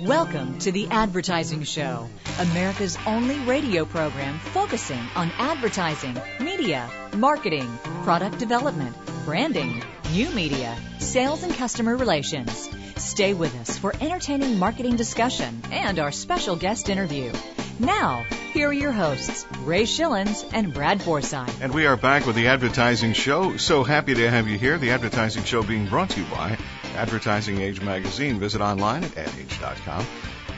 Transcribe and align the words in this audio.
Welcome 0.00 0.60
to 0.60 0.70
The 0.70 0.86
Advertising 0.90 1.64
Show, 1.64 2.08
America's 2.38 2.96
only 3.04 3.38
radio 3.40 3.84
program 3.84 4.38
focusing 4.38 5.00
on 5.16 5.32
advertising, 5.38 6.16
media, 6.40 6.88
marketing, 7.16 7.68
product 8.04 8.38
development, 8.38 8.96
branding, 9.24 9.82
new 10.12 10.30
media, 10.30 10.76
sales, 10.98 11.42
and 11.42 11.52
customer 11.52 11.96
relations. 11.96 12.70
Stay 12.96 13.34
with 13.34 13.54
us 13.60 13.76
for 13.76 13.92
entertaining 14.00 14.58
marketing 14.58 14.94
discussion 14.94 15.60
and 15.72 15.98
our 15.98 16.12
special 16.12 16.54
guest 16.54 16.88
interview. 16.88 17.32
Now, 17.80 18.24
here 18.52 18.68
are 18.68 18.72
your 18.72 18.92
hosts, 18.92 19.46
Ray 19.64 19.82
Schilens 19.82 20.48
and 20.52 20.72
Brad 20.72 21.02
Forsythe. 21.02 21.60
And 21.60 21.74
we 21.74 21.86
are 21.86 21.96
back 21.96 22.24
with 22.24 22.36
the 22.36 22.48
Advertising 22.48 23.12
Show. 23.12 23.56
So 23.56 23.84
happy 23.84 24.14
to 24.14 24.30
have 24.30 24.48
you 24.48 24.58
here. 24.58 24.78
The 24.78 24.92
Advertising 24.92 25.44
Show 25.44 25.62
being 25.62 25.86
brought 25.86 26.10
to 26.10 26.20
you 26.20 26.26
by 26.26 26.56
Advertising 26.98 27.60
Age 27.60 27.80
Magazine. 27.80 28.38
Visit 28.40 28.60
online 28.60 29.04
at 29.04 29.16
adage.com. 29.16 30.04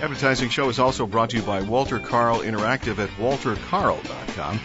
Advertising 0.01 0.49
Show 0.49 0.71
is 0.71 0.79
also 0.79 1.07
brought 1.07 1.31
to 1.31 1.37
you 1.37 1.43
by 1.43 1.61
Walter 1.61 1.99
Carl 1.99 2.39
Interactive 2.39 2.99
at 2.99 3.11
waltercarl.com. 3.11 4.61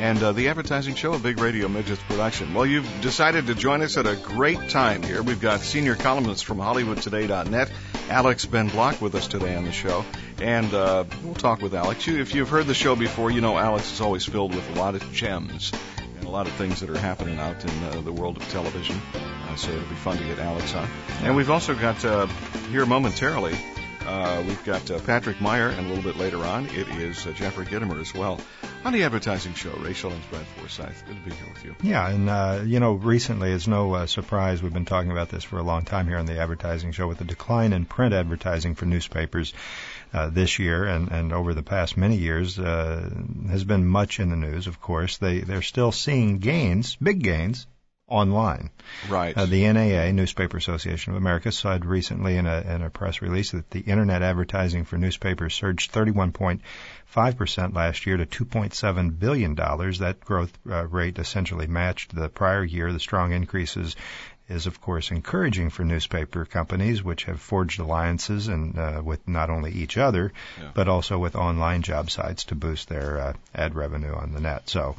And 0.00 0.22
uh, 0.22 0.32
the 0.32 0.48
Advertising 0.48 0.96
Show, 0.96 1.12
a 1.12 1.18
big 1.18 1.38
radio 1.38 1.68
midgets 1.68 2.02
production. 2.02 2.54
Well, 2.54 2.66
you've 2.66 2.88
decided 3.00 3.46
to 3.46 3.54
join 3.54 3.82
us 3.82 3.96
at 3.96 4.06
a 4.06 4.16
great 4.16 4.70
time 4.70 5.02
here. 5.02 5.22
We've 5.22 5.40
got 5.40 5.60
senior 5.60 5.94
columnist 5.94 6.44
from 6.44 6.58
HollywoodToday.net, 6.58 7.70
Alex 8.08 8.46
Ben 8.46 8.68
Block, 8.68 9.00
with 9.00 9.14
us 9.14 9.28
today 9.28 9.54
on 9.54 9.64
the 9.64 9.72
show. 9.72 10.04
And 10.40 10.72
uh, 10.74 11.04
we'll 11.22 11.34
talk 11.34 11.60
with 11.60 11.74
Alex. 11.74 12.06
You, 12.06 12.20
if 12.20 12.34
you've 12.34 12.48
heard 12.48 12.66
the 12.66 12.74
show 12.74 12.96
before, 12.96 13.30
you 13.30 13.40
know 13.40 13.56
Alex 13.56 13.92
is 13.92 14.00
always 14.00 14.24
filled 14.24 14.54
with 14.54 14.68
a 14.74 14.78
lot 14.80 14.94
of 14.96 15.12
gems 15.12 15.70
and 16.20 16.28
a 16.28 16.30
lot 16.30 16.46
of 16.46 16.52
things 16.54 16.80
that 16.80 16.90
are 16.90 16.98
happening 16.98 17.38
out 17.38 17.64
in 17.64 17.84
uh, 17.84 18.00
the 18.02 18.12
world 18.12 18.36
of 18.36 18.48
television. 18.50 19.00
Uh, 19.14 19.56
so 19.56 19.70
it'll 19.70 19.88
be 19.88 19.94
fun 19.94 20.18
to 20.18 20.24
get 20.24 20.38
Alex 20.38 20.74
on. 20.74 20.88
And 21.22 21.34
we've 21.34 21.50
also 21.50 21.74
got 21.74 22.04
uh, 22.04 22.26
here 22.70 22.86
momentarily. 22.86 23.54
Uh, 24.06 24.42
we've 24.46 24.64
got 24.64 24.90
uh, 24.90 24.98
Patrick 25.00 25.40
Meyer, 25.40 25.68
and 25.68 25.86
a 25.86 25.88
little 25.88 26.02
bit 26.02 26.16
later 26.16 26.38
on, 26.38 26.66
it 26.66 26.88
is 26.88 27.26
uh, 27.26 27.32
Jeffrey 27.32 27.66
Gitomer 27.66 28.00
as 28.00 28.14
well. 28.14 28.40
On 28.82 28.94
the 28.94 29.04
advertising 29.04 29.52
show, 29.52 29.72
Rachel 29.72 30.10
and 30.10 30.30
Brad 30.30 30.46
Forsythe. 30.56 30.94
Good 31.06 31.16
to 31.16 31.30
be 31.30 31.34
here 31.34 31.46
with 31.52 31.64
you. 31.64 31.76
Yeah, 31.82 32.08
and 32.08 32.30
uh, 32.30 32.62
you 32.64 32.80
know, 32.80 32.94
recently, 32.94 33.52
it's 33.52 33.66
no 33.66 33.92
uh, 33.92 34.06
surprise 34.06 34.62
we've 34.62 34.72
been 34.72 34.86
talking 34.86 35.10
about 35.10 35.28
this 35.28 35.44
for 35.44 35.58
a 35.58 35.62
long 35.62 35.84
time 35.84 36.08
here 36.08 36.16
on 36.16 36.24
the 36.24 36.40
advertising 36.40 36.92
show 36.92 37.06
with 37.06 37.18
the 37.18 37.24
decline 37.24 37.74
in 37.74 37.84
print 37.84 38.14
advertising 38.14 38.74
for 38.74 38.86
newspapers 38.86 39.52
uh, 40.12 40.28
this 40.30 40.58
year 40.58 40.84
and, 40.84 41.10
and 41.10 41.32
over 41.32 41.54
the 41.54 41.62
past 41.62 41.96
many 41.96 42.16
years 42.16 42.58
uh, 42.58 43.08
has 43.48 43.64
been 43.64 43.86
much 43.86 44.20
in 44.20 44.30
the 44.30 44.36
news. 44.36 44.66
Of 44.66 44.80
course, 44.80 45.18
they 45.18 45.40
they're 45.40 45.62
still 45.62 45.92
seeing 45.92 46.38
gains, 46.38 46.96
big 46.96 47.22
gains 47.22 47.66
online. 48.10 48.70
Right. 49.08 49.36
Uh, 49.36 49.46
the 49.46 49.72
NAA, 49.72 50.10
Newspaper 50.10 50.56
Association 50.56 51.12
of 51.12 51.16
America, 51.16 51.52
said 51.52 51.86
recently 51.86 52.36
in 52.36 52.46
a, 52.46 52.60
in 52.60 52.82
a 52.82 52.90
press 52.90 53.22
release 53.22 53.52
that 53.52 53.70
the 53.70 53.80
internet 53.80 54.22
advertising 54.22 54.84
for 54.84 54.98
newspapers 54.98 55.54
surged 55.54 55.92
31.5% 55.92 57.74
last 57.74 58.06
year 58.06 58.16
to 58.16 58.26
$2.7 58.26 59.18
billion. 59.18 59.54
That 59.54 60.16
growth 60.20 60.58
uh, 60.68 60.86
rate 60.88 61.18
essentially 61.18 61.68
matched 61.68 62.14
the 62.14 62.28
prior 62.28 62.64
year. 62.64 62.92
The 62.92 63.00
strong 63.00 63.32
increases 63.32 63.94
is 64.50 64.66
of 64.66 64.80
course 64.80 65.10
encouraging 65.10 65.70
for 65.70 65.84
newspaper 65.84 66.44
companies 66.44 67.02
which 67.02 67.24
have 67.24 67.40
forged 67.40 67.80
alliances 67.80 68.48
and 68.48 68.78
uh, 68.78 69.00
with 69.04 69.26
not 69.28 69.48
only 69.50 69.72
each 69.72 69.96
other 69.96 70.32
Yeah. 70.60 70.70
but 70.74 70.88
also 70.88 71.18
with 71.18 71.36
online 71.36 71.82
job 71.82 72.10
sites 72.10 72.44
to 72.44 72.54
boost 72.54 72.88
their 72.88 73.18
uh, 73.18 73.32
ad 73.54 73.74
revenue 73.74 74.14
on 74.14 74.32
the 74.32 74.40
net. 74.40 74.68
So 74.68 74.96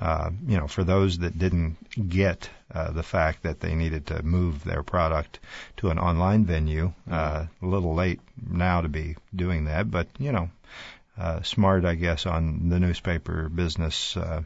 uh, 0.00 0.30
you 0.46 0.56
know, 0.56 0.66
for 0.66 0.82
those 0.82 1.18
that 1.18 1.38
didn't 1.38 1.76
get 2.08 2.48
uh, 2.74 2.90
the 2.92 3.02
fact 3.02 3.42
that 3.42 3.60
they 3.60 3.74
needed 3.74 4.06
to 4.06 4.22
move 4.22 4.64
their 4.64 4.82
product 4.82 5.38
to 5.76 5.90
an 5.90 5.98
online 5.98 6.46
venue, 6.46 6.92
uh, 7.10 7.44
a 7.62 7.66
little 7.66 7.94
late 7.94 8.20
now 8.50 8.80
to 8.80 8.88
be 8.88 9.16
doing 9.34 9.66
that, 9.66 9.90
but 9.90 10.06
you 10.18 10.32
know, 10.32 10.48
uh, 11.18 11.42
smart, 11.42 11.84
I 11.84 11.96
guess, 11.96 12.24
on 12.24 12.70
the 12.70 12.80
newspaper 12.80 13.50
business 13.50 14.16
uh, 14.16 14.40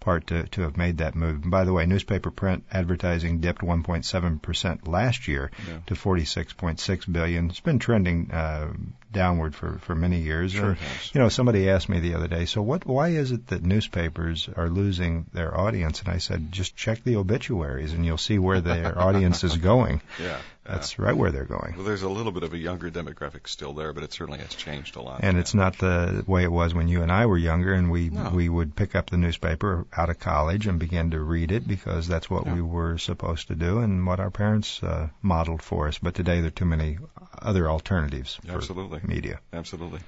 part 0.00 0.26
to, 0.28 0.44
to 0.48 0.62
have 0.62 0.76
made 0.76 0.98
that 0.98 1.14
move. 1.14 1.42
And 1.42 1.50
by 1.50 1.64
the 1.64 1.72
way, 1.72 1.86
newspaper 1.86 2.30
print 2.30 2.64
advertising 2.70 3.40
dipped 3.40 3.62
1.7% 3.62 4.88
last 4.88 5.28
year 5.28 5.50
Yeah. 5.68 5.78
to 5.86 5.94
46.6 5.94 7.12
billion. 7.12 7.50
It's 7.50 7.60
been 7.60 7.78
trending 7.78 8.30
uh, 8.30 8.72
downward 9.12 9.54
for, 9.54 9.78
for 9.78 9.94
many 9.94 10.20
years. 10.20 10.52
Sure 10.52 10.70
And, 10.70 10.78
you 11.12 11.20
know, 11.20 11.28
somebody 11.28 11.68
asked 11.70 11.88
me 11.88 12.00
the 12.00 12.14
other 12.14 12.28
day, 12.28 12.44
so 12.44 12.62
what? 12.62 12.84
Why 12.86 13.08
is 13.08 13.32
it 13.32 13.46
that 13.48 13.62
newspapers 13.62 14.48
are 14.56 14.68
losing 14.68 15.26
their 15.32 15.56
audience? 15.58 16.00
And 16.00 16.08
I 16.10 16.18
said, 16.18 16.52
just 16.52 16.76
check 16.76 17.02
the 17.04 17.16
obituaries, 17.16 17.92
and 17.92 18.04
you'll 18.04 18.18
see 18.18 18.38
where 18.38 18.60
their 18.60 18.98
audience 19.08 19.44
is 19.44 19.56
going. 19.56 20.00
Yeah. 20.20 20.38
That's 20.64 20.98
right 20.98 21.16
where 21.16 21.30
they're 21.30 21.46
going. 21.46 21.76
Well, 21.76 21.86
there's 21.86 22.02
a 22.02 22.10
little 22.10 22.30
bit 22.30 22.42
of 22.42 22.52
a 22.52 22.58
younger 22.58 22.90
demographic 22.90 23.48
still 23.48 23.72
there, 23.72 23.94
but 23.94 24.02
it 24.04 24.12
certainly 24.12 24.40
has 24.40 24.50
changed 24.54 24.96
a 24.96 25.00
lot. 25.00 25.20
And 25.22 25.38
it's 25.38 25.54
not 25.54 25.78
the 25.78 26.22
way 26.26 26.42
it 26.42 26.52
was 26.52 26.74
when 26.74 26.88
you 26.88 27.00
and 27.02 27.10
I 27.10 27.24
were 27.24 27.38
younger, 27.38 27.72
and 27.72 27.90
we 27.90 28.10
No. 28.10 28.28
we 28.34 28.50
would 28.50 28.76
pick 28.76 28.94
up 28.94 29.08
the 29.08 29.16
newspaper 29.16 29.86
out 29.96 30.10
of 30.10 30.20
college 30.20 30.66
and 30.66 30.78
begin 30.78 31.12
to 31.12 31.20
read 31.20 31.52
it 31.52 31.66
because 31.66 32.06
that's 32.06 32.28
what 32.28 32.44
Yeah. 32.44 32.52
we 32.56 32.60
were 32.60 32.98
supposed 32.98 33.48
to 33.48 33.54
do 33.54 33.78
and 33.78 34.06
what 34.06 34.20
our 34.20 34.30
parents 34.30 34.82
uh, 34.82 35.08
modeled 35.22 35.62
for 35.62 35.88
us. 35.88 35.96
But 35.96 36.14
today 36.14 36.40
there 36.42 36.48
are 36.48 36.50
too 36.50 36.66
many 36.66 36.98
other 37.40 37.70
alternatives 37.70 38.34
for 38.34 38.60
Absolutely. 39.02 39.14
media. 39.14 39.40
Absolutely. 39.52 40.00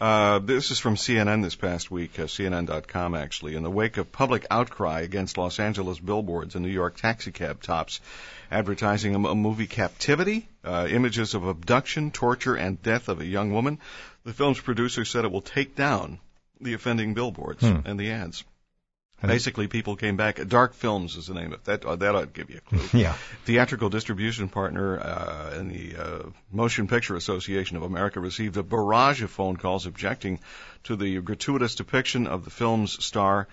Uh, 0.00 0.38
this 0.40 0.70
is 0.70 0.78
from 0.78 0.96
CNN 0.96 1.42
this 1.42 1.54
past 1.54 1.90
week, 1.90 2.18
uh, 2.18 2.24
CNN.com 2.24 3.14
actually. 3.14 3.54
In 3.54 3.62
the 3.62 3.70
wake 3.70 3.96
of 3.96 4.10
public 4.12 4.46
outcry 4.50 5.00
against 5.02 5.38
Los 5.38 5.58
Angeles 5.60 5.98
billboards 5.98 6.54
and 6.54 6.64
New 6.64 6.70
York 6.72 6.96
taxicab 6.96 7.62
tops 7.62 8.00
advertising 8.50 9.14
a, 9.14 9.28
a 9.28 9.34
movie 9.34 9.66
Captivity, 9.66 10.48
uh, 10.64 10.86
images 10.90 11.34
of 11.34 11.44
abduction, 11.46 12.10
torture, 12.10 12.54
and 12.54 12.82
death 12.82 13.08
of 13.08 13.20
a 13.20 13.26
young 13.26 13.52
woman, 13.52 13.78
the 14.24 14.32
film's 14.32 14.60
producer 14.60 15.04
said 15.04 15.24
it 15.24 15.32
will 15.32 15.40
take 15.42 15.74
down 15.76 16.18
the 16.60 16.74
offending 16.74 17.14
billboards 17.14 17.60
Hmm. 17.60 17.80
and 17.84 17.98
the 18.00 18.10
ads. 18.12 18.44
And- 19.22 19.30
Basically, 19.30 19.66
people 19.66 19.96
came 19.96 20.16
back. 20.16 20.46
Dark 20.46 20.74
Films 20.74 21.16
is 21.16 21.26
the 21.28 21.34
name 21.34 21.46
of 21.46 21.52
it. 21.54 21.64
That, 21.64 21.84
uh, 21.86 21.96
that 21.96 22.14
ought 22.14 22.20
to 22.20 22.26
give 22.26 22.50
you 22.50 22.58
a 22.58 22.60
clue 22.60 23.00
Yeah. 23.00 23.14
theatrical 23.46 23.88
distribution 23.88 24.48
partner 24.50 24.98
uh, 25.00 25.54
in 25.58 25.68
the 25.68 25.96
uh, 25.96 26.22
Motion 26.52 26.86
Picture 26.86 27.16
Association 27.16 27.76
of 27.78 27.82
America 27.82 28.20
received 28.20 28.56
a 28.58 28.62
barrage 28.62 29.22
of 29.22 29.30
phone 29.30 29.56
calls 29.56 29.86
objecting 29.86 30.38
to 30.84 30.96
the 30.96 31.20
gratuitous 31.22 31.76
depiction 31.76 32.26
of 32.26 32.44
the 32.44 32.50
film's 32.50 33.02
star 33.04 33.48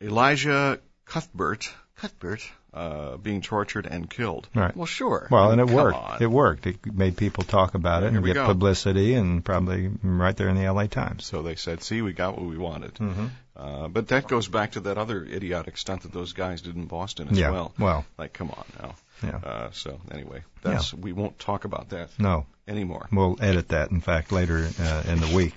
Elisha 0.00 0.78
Cuthbert, 1.06 1.70
Cuthbert, 1.96 2.42
uh, 2.74 3.16
being 3.16 3.40
tortured 3.40 3.86
and 3.86 4.10
killed. 4.10 4.48
Right. 4.54 4.76
Well, 4.76 4.86
sure. 4.86 5.28
Well, 5.30 5.50
and 5.52 5.60
it 5.60 5.66
Come 5.68 5.76
worked. 5.76 5.96
on. 5.98 6.22
It 6.22 6.30
worked. 6.30 6.66
It 6.66 6.84
made 6.92 7.16
people 7.16 7.44
talk 7.44 7.74
about 7.74 8.02
it 8.02 8.10
Here 8.10 8.18
and 8.18 8.26
get 8.26 8.34
go. 8.34 8.46
publicity, 8.46 9.14
and 9.14 9.42
probably 9.44 9.90
right 10.02 10.36
there 10.36 10.48
in 10.48 10.56
the 10.56 10.70
LA 10.70 10.86
Times. 10.86 11.24
So 11.24 11.42
they 11.42 11.54
said, 11.54 11.82
"See, 11.82 12.02
we 12.02 12.12
got 12.12 12.36
what 12.36 12.44
we 12.46 12.58
wanted." 12.58 12.94
Mm-hmm. 12.96 13.26
Uh, 13.58 13.88
but 13.88 14.08
that 14.08 14.28
goes 14.28 14.48
back 14.48 14.72
to 14.72 14.80
that 14.80 14.98
other 14.98 15.24
idiotic 15.24 15.78
stunt 15.78 16.02
that 16.02 16.12
those 16.12 16.34
guys 16.34 16.60
did 16.60 16.76
in 16.76 16.84
Boston 16.84 17.28
as 17.30 17.38
Yeah. 17.38 17.50
well. 17.50 17.72
Well, 17.78 18.04
Like, 18.18 18.32
come 18.34 18.50
on 18.50 18.64
now. 18.82 18.94
yeah. 19.22 19.36
Uh, 19.50 19.70
so 19.72 19.98
anyway, 20.10 20.42
that's 20.62 20.92
we 20.92 21.12
won't 21.14 21.38
talk 21.38 21.64
about 21.64 21.88
that 21.90 22.10
No, 22.18 22.44
anymore. 22.68 23.08
We'll 23.10 23.38
edit 23.40 23.68
that, 23.68 23.90
in 23.90 24.02
fact, 24.02 24.30
later 24.30 24.68
uh, 24.78 25.02
in 25.08 25.20
the 25.20 25.34
week. 25.34 25.54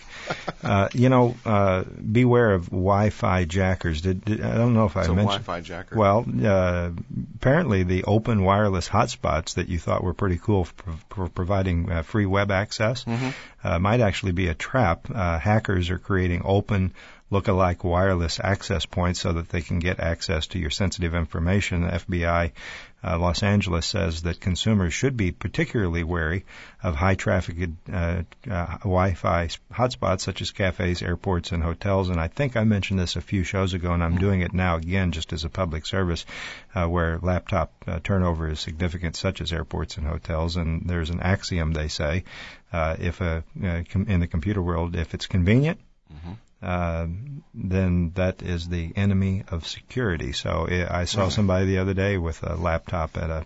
Uh, 0.63 0.87
you 0.93 1.09
know, 1.09 1.35
uh, 1.45 1.83
beware 1.83 2.53
of 2.53 2.67
Wi-Fi 2.69 3.43
jackers. 3.45 3.99
Did, 4.01 4.23
did 4.23 4.41
I 4.41 4.55
don't 4.55 4.73
know 4.73 4.85
if 4.85 4.95
I 4.95 5.01
mentioned. 5.01 5.17
Wi-Fi 5.17 5.59
jacker. 5.61 5.97
Well, 5.97 6.25
uh, 6.45 6.91
apparently 7.35 7.83
the 7.83 8.05
open 8.05 8.43
wireless 8.43 8.87
hotspots 8.87 9.55
that 9.55 9.67
you 9.67 9.77
thought 9.77 10.03
were 10.03 10.13
pretty 10.13 10.37
cool 10.37 10.63
for, 10.65 10.93
for 11.09 11.29
providing 11.29 11.91
uh, 11.91 12.03
free 12.03 12.25
web 12.25 12.49
access 12.51 13.03
Mhm. 13.03 13.33
uh, 13.63 13.79
might 13.79 13.99
actually 13.99 14.31
be 14.31 14.47
a 14.47 14.53
trap. 14.53 15.07
Uh, 15.13 15.37
hackers 15.37 15.89
are 15.89 15.99
creating 15.99 16.43
open 16.45 16.93
look-alike 17.31 17.83
wireless 17.83 18.39
access 18.39 18.85
points 18.85 19.21
so 19.21 19.33
that 19.33 19.49
they 19.49 19.61
can 19.61 19.79
get 19.79 19.99
access 19.99 20.47
to 20.47 20.59
your 20.59 20.71
sensitive 20.71 21.13
information. 21.13 21.81
The 21.81 21.89
FBI 21.99 22.51
uh, 23.01 23.17
Los 23.17 23.43
Angeles 23.43 23.85
says 23.85 24.23
that 24.23 24.41
consumers 24.41 24.93
should 24.93 25.15
be 25.15 25.31
particularly 25.31 26.03
wary 26.03 26.43
of 26.83 26.95
high 26.95 27.15
traffic 27.15 27.69
uh, 27.91 28.23
uh, 28.49 28.77
Wi-Fi 28.79 29.49
hotspots 29.71 30.21
such 30.21 30.41
as 30.41 30.51
cafes, 30.51 31.01
airports, 31.01 31.51
and 31.51 31.63
hotels. 31.63 32.09
And 32.09 32.19
I 32.19 32.27
think 32.27 32.57
I 32.57 32.63
mentioned 32.65 32.99
this 32.99 33.15
a 33.15 33.21
few 33.21 33.43
shows 33.43 33.73
ago, 33.73 33.93
and 33.93 34.03
I'm 34.03 34.17
doing 34.17 34.41
it 34.41 34.53
now 34.53 34.75
again 34.77 35.11
just 35.11 35.31
as 35.31 35.45
a 35.45 35.49
public 35.49 35.85
service, 35.85 36.25
uh, 36.75 36.87
where 36.87 37.19
laptop 37.21 37.71
uh, 37.87 37.99
turnover 38.03 38.49
is 38.49 38.59
significant, 38.59 39.15
such 39.15 39.39
as 39.39 39.53
airports 39.53 39.97
and 39.97 40.05
hotels. 40.05 40.57
And 40.57 40.89
there's 40.89 41.09
an 41.09 41.21
axiom 41.21 41.71
they 41.71 41.87
say, 41.87 42.25
uh, 42.73 42.97
if 42.99 43.21
a 43.21 43.43
uh, 43.63 43.83
com- 43.89 44.07
in 44.07 44.19
the 44.19 44.27
computer 44.27 44.61
world, 44.61 44.95
if 44.95 45.13
it's 45.13 45.27
convenient. 45.27 45.79
Mhm. 46.11 46.37
Uh, 46.61 47.07
then 47.53 48.11
that 48.15 48.41
is 48.41 48.67
the 48.67 48.91
enemy 48.95 49.43
of 49.49 49.65
security. 49.67 50.33
So 50.33 50.67
I 50.69 51.01
I 51.01 51.05
saw 51.05 51.29
somebody 51.29 51.65
the 51.65 51.77
other 51.79 51.93
day 51.93 52.17
with 52.17 52.43
a 52.43 52.55
laptop 52.55 53.17
at 53.17 53.29
a 53.29 53.45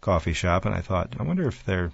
coffee 0.00 0.32
shop, 0.32 0.64
and 0.64 0.74
I 0.74 0.80
thought, 0.80 1.14
I 1.18 1.22
wonder 1.22 1.46
if 1.46 1.64
they're 1.64 1.92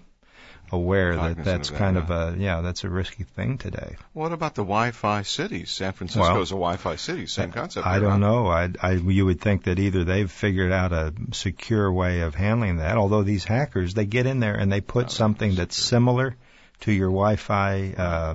aware 0.73 1.15
that 1.17 1.45
that's 1.45 1.69
of 1.69 1.75
that, 1.75 1.79
kind 1.79 1.97
yeah. 1.97 2.03
of 2.03 2.11
a 2.11 2.39
yeah 2.39 2.61
that's 2.63 2.85
a 2.85 2.89
risky 2.89 3.25
thing 3.25 3.59
today. 3.59 3.97
What 4.13 4.33
about 4.33 4.55
the 4.55 4.63
Wi-Fi 4.63 5.23
cities? 5.23 5.71
San 5.71 5.93
Francisco's 5.93 6.51
a 6.51 6.55
Wi-Fi 6.55 6.97
city. 6.97 7.27
Same 7.27 7.53
concept. 7.53 7.87
I 7.87 7.99
don't 7.99 8.21
know. 8.21 8.47
I, 8.47 8.71
I 8.81 8.93
you 8.93 9.27
would 9.27 9.41
think 9.41 9.65
that 9.65 9.79
either 9.79 10.05
they've 10.05 10.31
figured 10.31 10.73
out 10.73 10.93
a 10.93 11.13
secure 11.33 11.93
way 11.93 12.21
of 12.21 12.35
handling 12.35 12.79
that. 12.79 12.97
Although 12.97 13.23
these 13.23 13.45
hackers 13.45 13.95
they 13.95 14.07
get 14.07 14.27
in 14.27 14.41
there 14.41 14.55
and 14.55 14.73
they 14.73 14.81
put 14.81 15.07
Oh, 15.07 15.09
something 15.09 15.55
that's 15.55 15.77
similar 15.77 16.37
to 16.81 16.93
your 16.93 17.09
Wi-Fi 17.11 17.95
uh, 17.97 18.35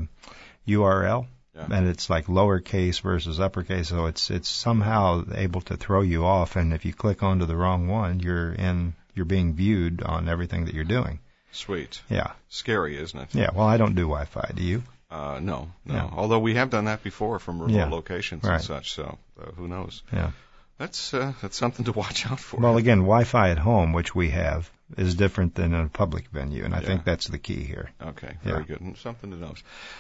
URL. 0.68 1.26
Yeah. 1.56 1.68
And 1.72 1.88
it's 1.88 2.10
like 2.10 2.28
lowercase 2.28 3.02
versus 3.02 3.40
uppercase, 3.40 3.90
so 3.90 4.06
it's 4.06 4.30
it's 4.30 4.50
somehow 4.50 5.24
able 5.34 5.62
to 5.62 5.78
throw 5.78 6.02
you 6.02 6.26
off. 6.26 6.56
And 6.56 6.74
if 6.74 6.86
you 6.86 6.94
click 6.94 7.24
onto 7.24 7.46
the 7.46 7.56
wrong 7.58 7.88
one, 7.88 8.20
you're 8.20 8.52
in 8.54 8.94
you're 9.16 9.26
being 9.26 9.54
viewed 9.54 10.04
on 10.04 10.30
everything 10.30 10.66
that 10.66 10.74
you're 10.76 10.84
doing. 10.86 11.20
Sweet. 11.52 12.02
Yeah, 12.10 12.34
Scary, 12.50 12.98
isn't 12.98 13.20
it? 13.20 13.30
yeah. 13.34 13.50
Well, 13.54 13.66
I 13.68 13.78
don't 13.78 13.96
do 13.96 14.04
Wi-Fi. 14.04 14.52
Do 14.56 14.64
you? 14.64 14.84
Uh, 15.10 15.40
no, 15.42 15.72
no. 15.86 16.14
Although 16.16 16.38
we 16.40 16.54
have 16.54 16.70
done 16.70 16.86
that 16.86 17.02
before 17.04 17.40
from 17.40 17.60
remote 17.60 17.76
Yeah. 17.76 17.90
locations 17.90 18.44
Right. 18.44 18.56
and 18.56 18.64
such, 18.64 18.94
so 18.94 19.18
uh, 19.42 19.52
who 19.54 19.68
knows? 19.68 20.04
Yeah. 20.14 20.32
That's 20.78 21.14
uh, 21.14 21.34
that's 21.42 21.58
something 21.58 21.86
to 21.86 21.92
watch 22.04 22.28
out 22.28 22.40
for. 22.40 22.58
Well, 22.62 22.78
again, 22.78 23.00
Wi-Fi 23.00 23.50
at 23.50 23.58
home, 23.58 23.92
which 23.94 24.14
we 24.14 24.30
have, 24.30 24.70
is 24.98 25.16
different 25.16 25.56
than 25.56 25.74
a 25.74 25.88
public 25.88 26.28
venue, 26.30 26.66
and 26.66 26.74
I 26.74 26.80
Yeah. 26.82 26.88
think 26.88 27.04
that's 27.04 27.28
the 27.28 27.38
key 27.38 27.64
here. 27.64 27.90
Okay, 28.02 28.38
very 28.44 28.60
Yeah. 28.62 28.66
good. 28.66 28.82
And 28.82 28.98
Something 28.98 29.32
to 29.32 29.38
know. 29.38 29.54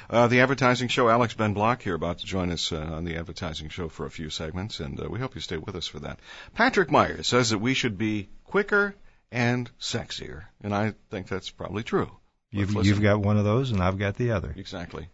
Uh, 0.10 0.28
the 0.28 0.42
advertising 0.42 0.88
show, 0.88 1.10
Alex 1.10 1.34
Ben 1.34 1.54
Block 1.54 1.82
here, 1.82 1.96
about 1.96 2.20
to 2.20 2.26
join 2.26 2.52
us 2.52 2.72
uh, 2.72 2.78
on 2.78 3.06
the 3.06 3.16
advertising 3.18 3.70
show 3.70 3.88
for 3.90 4.06
a 4.06 4.12
few 4.12 4.30
segments, 4.30 4.80
and 4.80 5.00
uh, 5.00 5.08
we 5.10 5.20
hope 5.20 5.36
you 5.36 5.42
stay 5.42 5.58
with 5.58 5.76
us 5.76 5.88
for 5.88 6.00
that. 6.00 6.20
Patrick 6.56 6.90
Meyer 6.92 7.22
says 7.24 7.52
that 7.52 7.60
we 7.60 7.74
should 7.74 7.98
be 7.98 8.30
quicker 8.46 8.96
and 9.32 9.70
sexier, 9.80 10.46
and 10.62 10.74
I 10.74 10.94
think 11.12 11.28
that's 11.28 11.50
probably 11.52 11.84
true. 11.84 12.10
You've, 12.52 12.74
you've 12.84 13.02
got 13.02 13.22
one 13.22 13.38
of 13.38 13.44
those, 13.44 13.70
and 13.70 13.82
I've 13.84 14.00
got 14.00 14.16
the 14.16 14.32
other. 14.32 14.52
Exactly. 14.58 15.08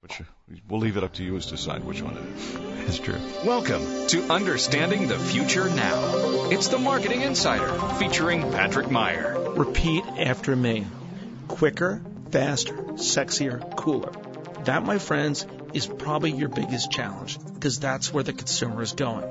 Which 0.00 0.20
uh, 0.20 0.24
we'll 0.68 0.78
leave 0.78 0.96
it 0.96 1.02
up 1.02 1.14
to 1.14 1.24
you 1.24 1.36
as 1.36 1.46
to 1.46 1.56
decide 1.56 1.82
which 1.82 2.02
one 2.02 2.16
it 2.16 2.24
is. 2.36 2.58
It's 2.88 2.98
true. 2.98 3.18
Welcome 3.44 4.06
to 4.06 4.32
Understanding 4.32 5.08
the 5.08 5.18
Future 5.18 5.68
Now. 5.68 6.48
It's 6.50 6.68
the 6.68 6.78
Marketing 6.78 7.20
Insider 7.20 7.68
featuring 7.98 8.50
Patrick 8.50 8.90
Meyer. 8.90 9.52
Repeat 9.56 10.06
after 10.06 10.56
me. 10.56 10.86
Quicker, 11.48 12.00
faster, 12.30 12.74
sexier, 12.94 13.76
cooler. 13.76 14.12
That, 14.64 14.84
my 14.84 14.98
friends, 14.98 15.44
is 15.74 15.86
probably 15.86 16.30
your 16.30 16.48
biggest 16.48 16.90
challenge 16.90 17.38
because 17.54 17.78
that's 17.78 18.10
where 18.10 18.24
the 18.24 18.32
consumer 18.32 18.80
is 18.80 18.92
going. 18.92 19.24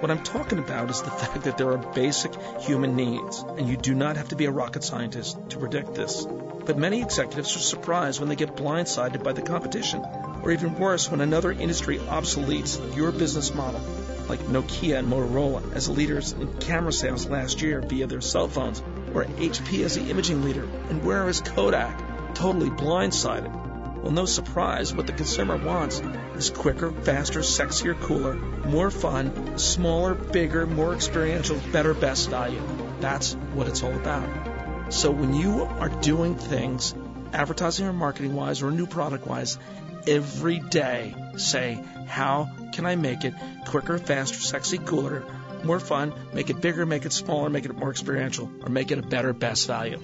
What 0.00 0.12
I'm 0.12 0.22
talking 0.22 0.60
about 0.60 0.90
is 0.90 1.02
the 1.02 1.10
fact 1.10 1.42
that 1.42 1.58
there 1.58 1.72
are 1.72 1.78
basic 1.78 2.32
human 2.60 2.94
needs, 2.94 3.40
and 3.40 3.68
you 3.68 3.76
do 3.76 3.96
not 3.96 4.16
have 4.16 4.28
to 4.28 4.36
be 4.36 4.44
a 4.44 4.50
rocket 4.50 4.84
scientist 4.84 5.36
to 5.50 5.58
predict 5.58 5.94
this. 5.94 6.24
But 6.24 6.78
many 6.78 7.02
executives 7.02 7.56
are 7.56 7.58
surprised 7.58 8.20
when 8.20 8.28
they 8.28 8.36
get 8.36 8.54
blindsided 8.54 9.24
by 9.24 9.32
the 9.32 9.42
competition, 9.42 10.04
or 10.44 10.52
even 10.52 10.78
worse, 10.78 11.10
when 11.10 11.20
another 11.20 11.50
industry 11.50 11.98
obsoletes 11.98 12.78
your 12.94 13.10
business 13.10 13.52
model, 13.52 13.80
like 14.28 14.38
Nokia 14.40 15.00
and 15.00 15.08
Motorola 15.08 15.72
as 15.74 15.88
leaders 15.88 16.30
in 16.30 16.58
camera 16.58 16.92
sales 16.92 17.26
last 17.26 17.60
year 17.60 17.80
via 17.80 18.06
their 18.06 18.20
cell 18.20 18.46
phones, 18.46 18.80
or 19.12 19.24
HP 19.24 19.84
as 19.84 19.96
the 19.96 20.10
imaging 20.10 20.44
leader, 20.44 20.68
and 20.90 21.04
where 21.04 21.28
is 21.28 21.40
Kodak? 21.40 22.34
Totally 22.36 22.70
blindsided. 22.70 23.67
Well, 24.02 24.12
no 24.12 24.26
surprise, 24.26 24.94
what 24.94 25.06
the 25.06 25.12
consumer 25.12 25.56
wants 25.56 26.00
is 26.36 26.50
quicker, 26.50 26.92
faster, 26.92 27.40
sexier, 27.40 27.98
cooler, 28.00 28.34
more 28.34 28.90
fun, 28.90 29.58
smaller, 29.58 30.14
bigger, 30.14 30.66
more 30.66 30.94
experiential, 30.94 31.60
better, 31.72 31.94
best 31.94 32.30
value. 32.30 32.62
That's 33.00 33.34
what 33.54 33.66
it's 33.66 33.82
all 33.82 33.94
about. 33.94 34.94
So 34.94 35.10
when 35.10 35.34
you 35.34 35.62
are 35.62 35.88
doing 35.88 36.36
things, 36.36 36.94
advertising 37.32 37.86
or 37.86 37.92
marketing 37.92 38.34
wise 38.34 38.62
or 38.62 38.70
new 38.70 38.86
product 38.86 39.26
wise, 39.26 39.58
every 40.06 40.60
day 40.60 41.14
say, 41.36 41.82
how 42.06 42.48
can 42.72 42.86
I 42.86 42.96
make 42.96 43.24
it 43.24 43.34
quicker, 43.66 43.98
faster, 43.98 44.38
sexy, 44.38 44.78
cooler, 44.78 45.24
more 45.64 45.80
fun, 45.80 46.14
make 46.32 46.50
it 46.50 46.60
bigger, 46.60 46.86
make 46.86 47.04
it 47.04 47.12
smaller, 47.12 47.50
make 47.50 47.64
it 47.64 47.76
more 47.76 47.90
experiential, 47.90 48.50
or 48.62 48.68
make 48.68 48.90
it 48.90 48.98
a 48.98 49.02
better, 49.02 49.32
best 49.32 49.66
value? 49.66 50.00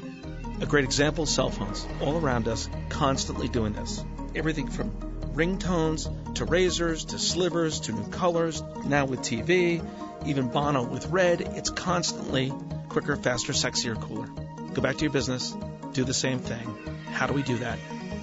A 0.60 0.66
great 0.66 0.84
example 0.84 1.26
cell 1.26 1.50
phones. 1.50 1.86
All 2.00 2.16
around 2.16 2.48
us, 2.48 2.68
constantly 2.88 3.48
doing 3.48 3.72
this. 3.72 4.04
Everything 4.34 4.68
from 4.68 4.90
ringtones 5.34 6.34
to 6.34 6.44
razors 6.44 7.06
to 7.06 7.18
slivers 7.18 7.80
to 7.80 7.92
new 7.92 8.08
colors. 8.08 8.62
Now 8.84 9.04
with 9.04 9.20
TV, 9.20 9.84
even 10.26 10.48
Bono 10.48 10.84
with 10.84 11.06
red, 11.08 11.40
it's 11.40 11.70
constantly 11.70 12.52
quicker, 12.88 13.16
faster, 13.16 13.52
sexier, 13.52 14.00
cooler. 14.00 14.26
Go 14.74 14.80
back 14.80 14.96
to 14.96 15.02
your 15.02 15.12
business, 15.12 15.54
do 15.92 16.04
the 16.04 16.14
same 16.14 16.38
thing. 16.38 16.76
How 17.12 17.26
do 17.26 17.32
we 17.32 17.42
do 17.42 17.58
that 17.58 17.78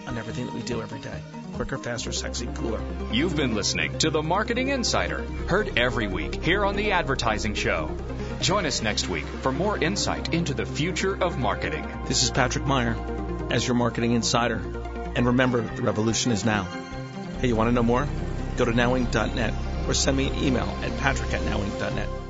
on 0.08 0.18
everything 0.18 0.46
that 0.46 0.56
we 0.56 0.62
do 0.62 0.82
every 0.82 1.00
day? 1.00 1.22
Quicker, 1.62 1.78
faster, 1.78 2.12
sexy, 2.12 2.48
cooler. 2.56 2.82
You've 3.12 3.36
been 3.36 3.54
listening 3.54 3.96
to 4.00 4.10
the 4.10 4.24
Marketing 4.24 4.70
Insider, 4.70 5.22
heard 5.48 5.78
every 5.78 6.08
week 6.08 6.44
here 6.44 6.66
on 6.66 6.76
the 6.76 6.94
Advertising 6.94 7.54
Show. 7.54 7.96
Join 8.40 8.66
us 8.66 8.82
next 8.82 9.08
week 9.08 9.26
for 9.26 9.52
more 9.52 9.78
insight 9.78 10.34
into 10.34 10.56
the 10.56 10.66
future 10.66 11.16
of 11.16 11.38
marketing. 11.38 11.88
This 12.08 12.24
is 12.24 12.32
Patrick 12.32 12.66
Meyer 12.66 12.98
as 13.52 13.68
your 13.68 13.76
marketing 13.76 14.14
insider. 14.14 14.60
And 15.16 15.28
remember, 15.28 15.62
the 15.62 15.84
revolution 15.84 16.32
is 16.32 16.44
now. 16.44 16.64
Hey, 17.42 17.50
you 17.50 17.56
want 17.56 17.68
to 17.68 17.74
know 17.74 17.84
more? 17.84 18.08
Go 18.58 18.66
to 18.66 18.72
nowinc.net 18.72 19.54
or 19.88 19.94
send 19.94 20.18
me 20.18 20.30
an 20.30 20.44
email 20.44 20.76
at 20.82 20.98
patrick 20.98 21.32
at 21.32 21.42
nowinc.net. 21.42 22.21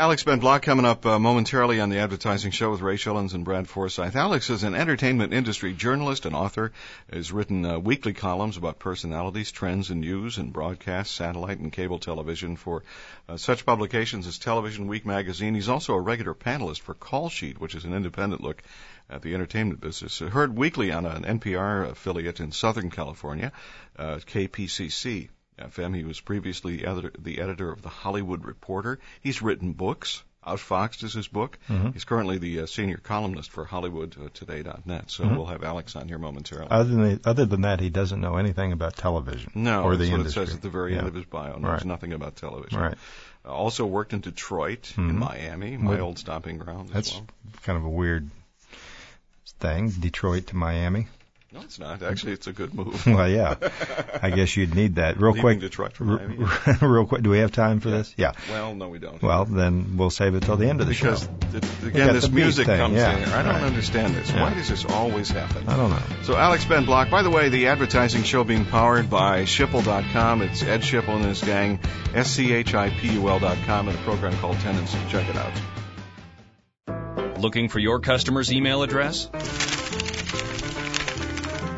Alex 0.00 0.22
Ben 0.22 0.38
Block 0.38 0.62
coming 0.62 0.86
up 0.86 1.04
uh, 1.04 1.18
momentarily 1.18 1.78
on 1.78 1.90
the 1.90 1.98
advertising 1.98 2.52
show 2.52 2.70
with 2.70 2.80
Ray 2.80 2.96
Schilens 2.96 3.34
and 3.34 3.44
Brad 3.44 3.68
Forsythe. 3.68 4.16
Alex 4.16 4.48
is 4.48 4.62
an 4.62 4.74
entertainment 4.74 5.34
industry 5.34 5.74
journalist 5.74 6.24
and 6.24 6.34
author. 6.34 6.72
Has 7.12 7.32
written 7.32 7.66
uh, 7.66 7.78
weekly 7.78 8.14
columns 8.14 8.56
about 8.56 8.78
personalities, 8.78 9.52
trends, 9.52 9.90
and 9.90 10.00
news 10.00 10.38
in 10.38 10.52
broadcast, 10.52 11.14
satellite, 11.14 11.58
and 11.58 11.70
cable 11.70 11.98
television 11.98 12.56
for 12.56 12.82
uh, 13.28 13.36
such 13.36 13.66
publications 13.66 14.26
as 14.26 14.38
Television 14.38 14.86
Week 14.86 15.04
magazine. 15.04 15.54
He's 15.54 15.68
also 15.68 15.92
a 15.92 16.00
regular 16.00 16.32
panelist 16.32 16.80
for 16.80 16.94
Call 16.94 17.28
Sheet, 17.28 17.60
which 17.60 17.74
is 17.74 17.84
an 17.84 17.92
independent 17.92 18.42
look 18.42 18.62
at 19.10 19.20
the 19.20 19.34
entertainment 19.34 19.82
business. 19.82 20.18
Heard 20.20 20.56
weekly 20.56 20.92
on 20.92 21.04
an 21.04 21.40
NPR 21.40 21.90
affiliate 21.90 22.40
in 22.40 22.52
Southern 22.52 22.88
California, 22.88 23.52
uh, 23.98 24.16
KPCC. 24.16 25.28
FM. 25.60 25.94
He 25.96 26.04
was 26.04 26.20
previously 26.20 26.76
the 26.78 26.86
editor, 26.86 27.12
the 27.18 27.40
editor 27.40 27.70
of 27.70 27.82
the 27.82 27.88
Hollywood 27.88 28.44
Reporter. 28.44 28.98
He's 29.20 29.42
written 29.42 29.72
books. 29.72 30.22
Outfoxed 30.46 31.02
is 31.04 31.12
his 31.12 31.28
book. 31.28 31.58
Mhm. 31.68 31.92
He's 31.92 32.04
currently 32.04 32.38
the 32.38 32.60
uh, 32.60 32.66
senior 32.66 32.96
columnist 32.96 33.50
for 33.50 33.66
HollywoodToday.net. 33.66 35.10
So 35.10 35.24
Mhm. 35.24 35.36
we'll 35.36 35.44
have 35.46 35.62
Alex 35.62 35.94
on 35.96 36.08
here 36.08 36.18
momentarily. 36.18 36.68
Other 36.70 36.90
than 36.94 37.20
other 37.26 37.44
than 37.44 37.60
that, 37.62 37.78
he 37.80 37.90
doesn't 37.90 38.20
know 38.22 38.36
anything 38.36 38.72
about 38.72 38.96
television 38.96 39.52
no, 39.54 39.82
or 39.84 39.96
that's 39.96 40.08
the 40.08 40.12
what 40.12 40.20
industry. 40.20 40.42
it 40.44 40.46
says 40.46 40.54
at 40.56 40.62
the 40.62 40.70
very 40.70 40.92
Yeah. 40.94 41.00
end 41.00 41.08
of 41.08 41.14
his 41.14 41.26
bio. 41.26 41.58
Knows 41.58 41.62
Right. 41.70 41.84
nothing 41.84 42.14
about 42.14 42.36
television. 42.36 42.80
Right. 42.80 42.96
Uh, 43.44 43.48
also 43.52 43.84
worked 43.84 44.14
in 44.14 44.20
Detroit, 44.20 44.94
in 44.96 45.10
Mhm. 45.12 45.18
Miami, 45.18 45.76
my 45.76 46.00
old 46.00 46.18
stomping 46.18 46.56
ground 46.56 46.88
That's 46.88 47.12
well. 47.12 47.26
kind 47.62 47.76
of 47.78 47.84
a 47.84 47.90
weird 47.90 48.30
thing. 49.58 49.90
Detroit 49.90 50.46
to 50.48 50.56
Miami. 50.56 51.06
No, 51.52 51.62
it's 51.62 51.80
not. 51.80 52.00
Actually, 52.04 52.34
it's 52.34 52.46
a 52.46 52.52
good 52.52 52.72
move. 52.74 53.04
Well, 53.06 53.28
yeah. 53.28 53.56
I 54.22 54.30
guess 54.30 54.56
you'd 54.56 54.72
need 54.76 54.94
that 54.96 55.16
real 55.16 55.32
Leaving 55.32 55.42
quick. 55.42 55.60
Detroit 55.60 55.94
for 55.94 56.04
Miami. 56.04 56.38
real 56.80 57.06
quick. 57.06 57.22
Do 57.22 57.30
we 57.30 57.38
have 57.40 57.50
time 57.50 57.80
for 57.80 57.88
Yeah. 57.88 57.96
this? 57.96 58.14
Yeah. 58.16 58.32
Well, 58.50 58.72
no, 58.76 58.88
we 58.88 59.00
don't. 59.00 59.20
Well, 59.20 59.46
then 59.46 59.96
we'll 59.96 60.10
save 60.10 60.36
it 60.36 60.44
till 60.44 60.56
the 60.56 60.68
end 60.68 60.80
of 60.80 60.86
the 60.86 60.92
because 60.94 61.22
show. 61.24 61.28
th- 61.50 61.62
got 61.62 61.84
again, 61.88 62.12
this 62.14 62.26
the 62.28 62.30
music 62.32 62.66
thing, 62.66 62.78
comes 62.78 62.94
yeah. 62.94 63.16
in 63.16 63.24
here. 63.24 63.34
I 63.34 63.42
don't 63.42 63.54
Right. 63.54 63.62
understand 63.64 64.14
this. 64.14 64.30
Yeah. 64.30 64.42
Why 64.42 64.54
does 64.54 64.68
this 64.68 64.84
always 64.84 65.28
happen? 65.30 65.68
I 65.68 65.76
don't 65.76 65.90
know. 65.90 66.02
So 66.22 66.36
Alex 66.36 66.64
Ben 66.66 66.84
Block, 66.84 67.10
by 67.10 67.22
the 67.22 67.30
way, 67.30 67.48
the 67.48 67.66
advertising 67.66 68.22
show 68.22 68.44
being 68.44 68.64
powered 68.64 69.10
by 69.10 69.42
Schipul.com. 69.42 70.42
It's 70.42 70.62
Ed 70.62 70.82
Schipul 70.82 71.16
and 71.16 71.24
his 71.24 71.42
gang, 71.42 71.80
S-C-H-I-P-U-L.com, 72.14 73.88
and 73.88 73.98
a 73.98 74.02
program 74.02 74.36
called 74.38 74.56
Tendenci. 74.58 75.08
Check 75.08 75.28
it 75.28 75.36
out. 75.36 75.52
Looking 77.40 77.68
for 77.68 77.80
your 77.80 77.98
customer's 77.98 78.52
email 78.52 78.82
address? 78.84 79.28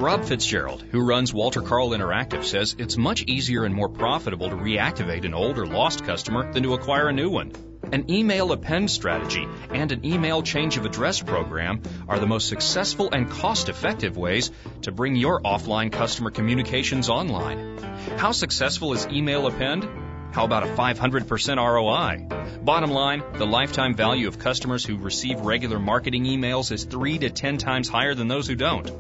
Rob 0.02 0.24
Fitzgerald, 0.24 0.82
who 0.90 1.00
runs 1.00 1.32
Walter 1.32 1.62
Carl 1.62 1.90
Interactive, 1.90 2.42
says 2.44 2.74
it's 2.76 2.96
much 2.96 3.22
easier 3.22 3.64
and 3.64 3.72
more 3.72 3.88
profitable 3.88 4.50
to 4.50 4.56
reactivate 4.56 5.24
an 5.24 5.32
old 5.32 5.58
or 5.58 5.64
lost 5.64 6.04
customer 6.04 6.52
than 6.52 6.64
to 6.64 6.74
acquire 6.74 7.08
a 7.08 7.12
new 7.12 7.30
one. 7.30 7.52
An 7.92 8.10
email 8.10 8.50
append 8.50 8.90
strategy 8.90 9.46
and 9.70 9.92
an 9.92 10.04
email 10.04 10.42
change 10.42 10.76
of 10.76 10.84
address 10.84 11.22
program 11.22 11.82
are 12.08 12.18
the 12.18 12.26
most 12.26 12.48
successful 12.48 13.10
and 13.12 13.30
cost 13.30 13.68
effective 13.68 14.16
ways 14.16 14.50
to 14.80 14.90
bring 14.90 15.14
your 15.14 15.40
offline 15.42 15.92
customer 15.92 16.32
communications 16.32 17.08
online. 17.08 17.78
How 18.16 18.32
successful 18.32 18.94
is 18.94 19.06
email 19.06 19.46
append? 19.46 19.88
How 20.32 20.44
about 20.44 20.62
a 20.62 20.66
500% 20.66 21.56
ROI? 21.58 22.26
Bottom 22.62 22.90
line, 22.90 23.22
the 23.34 23.46
lifetime 23.46 23.94
value 23.94 24.28
of 24.28 24.38
customers 24.38 24.84
who 24.84 24.96
receive 24.96 25.40
regular 25.40 25.78
marketing 25.78 26.24
emails 26.24 26.72
is 26.72 26.84
3 26.84 27.18
to 27.18 27.30
10 27.30 27.58
times 27.58 27.88
higher 27.88 28.14
than 28.14 28.28
those 28.28 28.46
who 28.46 28.54
don't. 28.54 28.90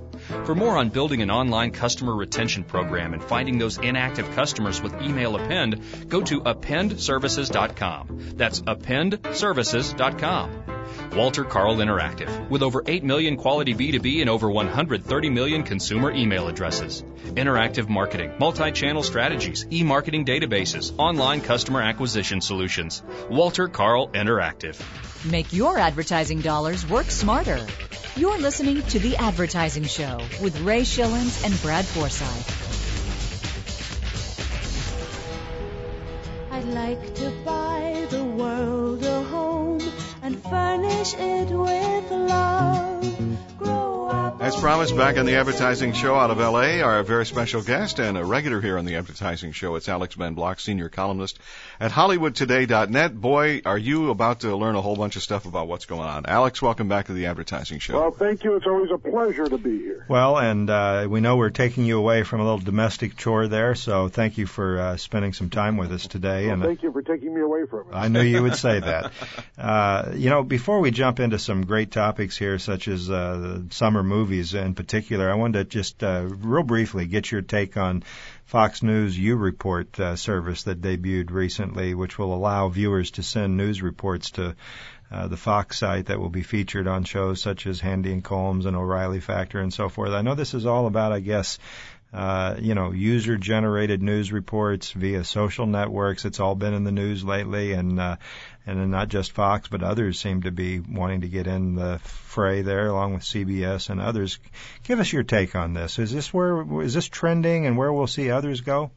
For 0.44 0.54
more 0.54 0.76
on 0.76 0.90
building 0.90 1.22
an 1.22 1.30
online 1.30 1.70
customer 1.70 2.14
retention 2.14 2.64
program 2.64 3.14
and 3.14 3.22
finding 3.22 3.58
those 3.58 3.78
inactive 3.78 4.30
customers 4.34 4.82
with 4.82 5.00
email 5.02 5.36
append, 5.36 5.80
go 6.08 6.20
to 6.20 6.42
appendservices.com. 6.42 8.34
That's 8.36 8.60
appendservices.com. 8.60 10.61
Walter 11.14 11.44
Carl 11.44 11.76
Interactive, 11.76 12.48
with 12.48 12.62
over 12.62 12.82
8 12.86 13.04
million 13.04 13.36
quality 13.36 13.74
B2B 13.74 14.20
and 14.20 14.30
over 14.30 14.50
130 14.50 15.30
million 15.30 15.62
consumer 15.62 16.10
email 16.10 16.48
addresses. 16.48 17.02
Interactive 17.34 17.88
marketing, 17.88 18.32
multi-channel 18.38 19.02
strategies, 19.02 19.66
e-marketing 19.70 20.24
databases, 20.24 20.92
online 20.98 21.40
customer 21.40 21.82
acquisition 21.82 22.40
solutions. 22.40 23.02
Walter 23.30 23.68
Carl 23.68 24.08
Interactive. 24.08 24.80
Make 25.30 25.52
your 25.52 25.78
advertising 25.78 26.40
dollars 26.40 26.88
work 26.88 27.10
smarter. 27.10 27.64
You're 28.16 28.38
listening 28.38 28.82
to 28.82 28.98
The 28.98 29.16
Advertising 29.16 29.84
Show 29.84 30.20
with 30.42 30.60
Ray 30.60 30.82
Schilens 30.82 31.44
and 31.44 31.62
Brad 31.62 31.84
Forsythe. 31.84 32.46
I'd 36.50 36.64
like 36.74 37.14
to 37.14 37.30
buy 37.44 37.51
furnish 40.52 41.14
it 41.14 41.48
with 41.50 42.10
love. 42.10 43.01
Grow 44.42 44.48
up. 44.48 44.54
As 44.54 44.60
promised, 44.60 44.96
back 44.96 45.18
on 45.18 45.26
the 45.26 45.36
Advertising 45.36 45.92
Show 45.92 46.16
out 46.16 46.32
of 46.32 46.38
LA, 46.38 46.80
our 46.82 47.04
very 47.04 47.24
special 47.26 47.62
guest 47.62 48.00
and 48.00 48.18
a 48.18 48.24
regular 48.24 48.60
here 48.60 48.76
on 48.76 48.84
the 48.84 48.96
Advertising 48.96 49.52
Show. 49.52 49.76
It's 49.76 49.88
Alex 49.88 50.16
Ben 50.16 50.34
Block, 50.34 50.58
senior 50.58 50.88
columnist 50.88 51.38
at 51.78 51.92
HollywoodToday.net. 51.92 53.14
Boy, 53.14 53.62
are 53.64 53.78
you 53.78 54.10
about 54.10 54.40
to 54.40 54.56
learn 54.56 54.74
a 54.74 54.82
whole 54.82 54.96
bunch 54.96 55.14
of 55.14 55.22
stuff 55.22 55.46
about 55.46 55.68
what's 55.68 55.86
going 55.86 56.08
on. 56.08 56.26
Alex, 56.26 56.60
welcome 56.60 56.88
back 56.88 57.06
to 57.06 57.12
the 57.12 57.26
Advertising 57.26 57.78
Show. 57.78 58.00
Well, 58.00 58.10
thank 58.10 58.42
you. 58.42 58.56
It's 58.56 58.66
always 58.66 58.90
a 58.90 58.98
pleasure 58.98 59.46
to 59.46 59.58
be 59.58 59.78
here. 59.78 60.06
Well, 60.08 60.36
and 60.38 60.68
uh, 60.68 61.06
we 61.08 61.20
know 61.20 61.36
we're 61.36 61.50
taking 61.50 61.84
you 61.84 61.98
away 61.98 62.24
from 62.24 62.40
a 62.40 62.42
little 62.42 62.58
domestic 62.58 63.16
chore 63.16 63.46
there, 63.46 63.76
so 63.76 64.08
thank 64.08 64.38
you 64.38 64.46
for 64.46 64.80
uh, 64.80 64.96
spending 64.96 65.34
some 65.34 65.50
time 65.50 65.76
with 65.76 65.92
us 65.92 66.08
today. 66.08 66.46
Well, 66.46 66.54
and 66.54 66.62
uh, 66.62 66.66
thank 66.66 66.82
you 66.82 66.90
for 66.90 67.02
taking 67.02 67.32
me 67.32 67.42
away 67.42 67.66
from 67.66 67.88
it. 67.88 67.94
I 67.94 68.08
knew 68.08 68.22
you 68.22 68.42
would 68.42 68.56
say 68.56 68.80
that. 68.80 69.12
Uh, 69.58 70.12
you 70.16 70.28
know, 70.28 70.42
before 70.42 70.80
we 70.80 70.90
jump 70.90 71.20
into 71.20 71.38
some 71.38 71.66
great 71.66 71.92
topics 71.92 72.36
here, 72.36 72.58
such 72.58 72.88
as 72.88 73.08
uh, 73.08 73.36
the 73.36 73.66
summer 73.74 74.02
movies 74.02 74.31
in 74.40 74.74
particular, 74.74 75.30
I 75.30 75.34
wanted 75.34 75.58
to 75.58 75.64
just 75.64 76.02
uh, 76.02 76.24
real 76.26 76.62
briefly 76.62 77.06
get 77.06 77.30
your 77.30 77.42
take 77.42 77.76
on 77.76 78.02
Fox 78.46 78.82
News 78.82 79.18
U 79.18 79.36
Report 79.36 79.98
uh, 80.00 80.16
service 80.16 80.64
that 80.64 80.80
debuted 80.80 81.30
recently, 81.30 81.94
which 81.94 82.18
will 82.18 82.34
allow 82.34 82.68
viewers 82.68 83.12
to 83.12 83.22
send 83.22 83.56
news 83.56 83.82
reports 83.82 84.30
to 84.32 84.56
uh, 85.10 85.28
the 85.28 85.36
Fox 85.36 85.78
site 85.78 86.06
that 86.06 86.18
will 86.18 86.30
be 86.30 86.42
featured 86.42 86.88
on 86.88 87.04
shows 87.04 87.42
such 87.42 87.66
as 87.66 87.80
Hannity 87.80 88.12
and 88.12 88.24
Colmes 88.24 88.64
and 88.64 88.76
O'Reilly 88.76 89.20
Factor 89.20 89.60
and 89.60 89.72
so 89.72 89.88
forth. 89.88 90.12
I 90.12 90.22
know 90.22 90.34
this 90.34 90.54
is 90.54 90.64
all 90.64 90.86
about, 90.86 91.12
I 91.12 91.20
guess, 91.20 91.58
uh, 92.12 92.56
you 92.58 92.74
know, 92.74 92.92
user 92.92 93.36
generated 93.36 94.02
news 94.02 94.32
reports 94.32 94.92
via 94.92 95.24
social 95.24 95.66
networks. 95.66 96.24
It's 96.24 96.40
all 96.40 96.54
been 96.54 96.74
in 96.74 96.84
the 96.84 96.92
news 96.92 97.24
lately 97.24 97.72
and, 97.72 98.00
uh, 98.00 98.16
and 98.66 98.78
then 98.78 98.90
not 98.90 99.08
just 99.08 99.32
Fox, 99.32 99.68
but 99.68 99.82
others 99.82 100.20
seem 100.20 100.42
to 100.42 100.50
be 100.50 100.80
wanting 100.80 101.22
to 101.22 101.28
get 101.28 101.46
in 101.46 101.74
the 101.74 101.98
fray 102.04 102.62
there 102.62 102.86
along 102.86 103.14
with 103.14 103.22
CBS 103.22 103.90
and 103.90 104.00
others. 104.00 104.38
Give 104.84 105.00
us 105.00 105.12
your 105.12 105.24
take 105.24 105.54
on 105.54 105.74
this. 105.74 105.98
Is 105.98 106.12
this 106.12 106.32
where, 106.32 106.64
is 106.82 106.94
this 106.94 107.08
trending 107.08 107.66
and 107.66 107.76
where 107.76 107.92
we'll 107.92 108.06
see 108.06 108.30
others 108.30 108.60
go? 108.60 108.90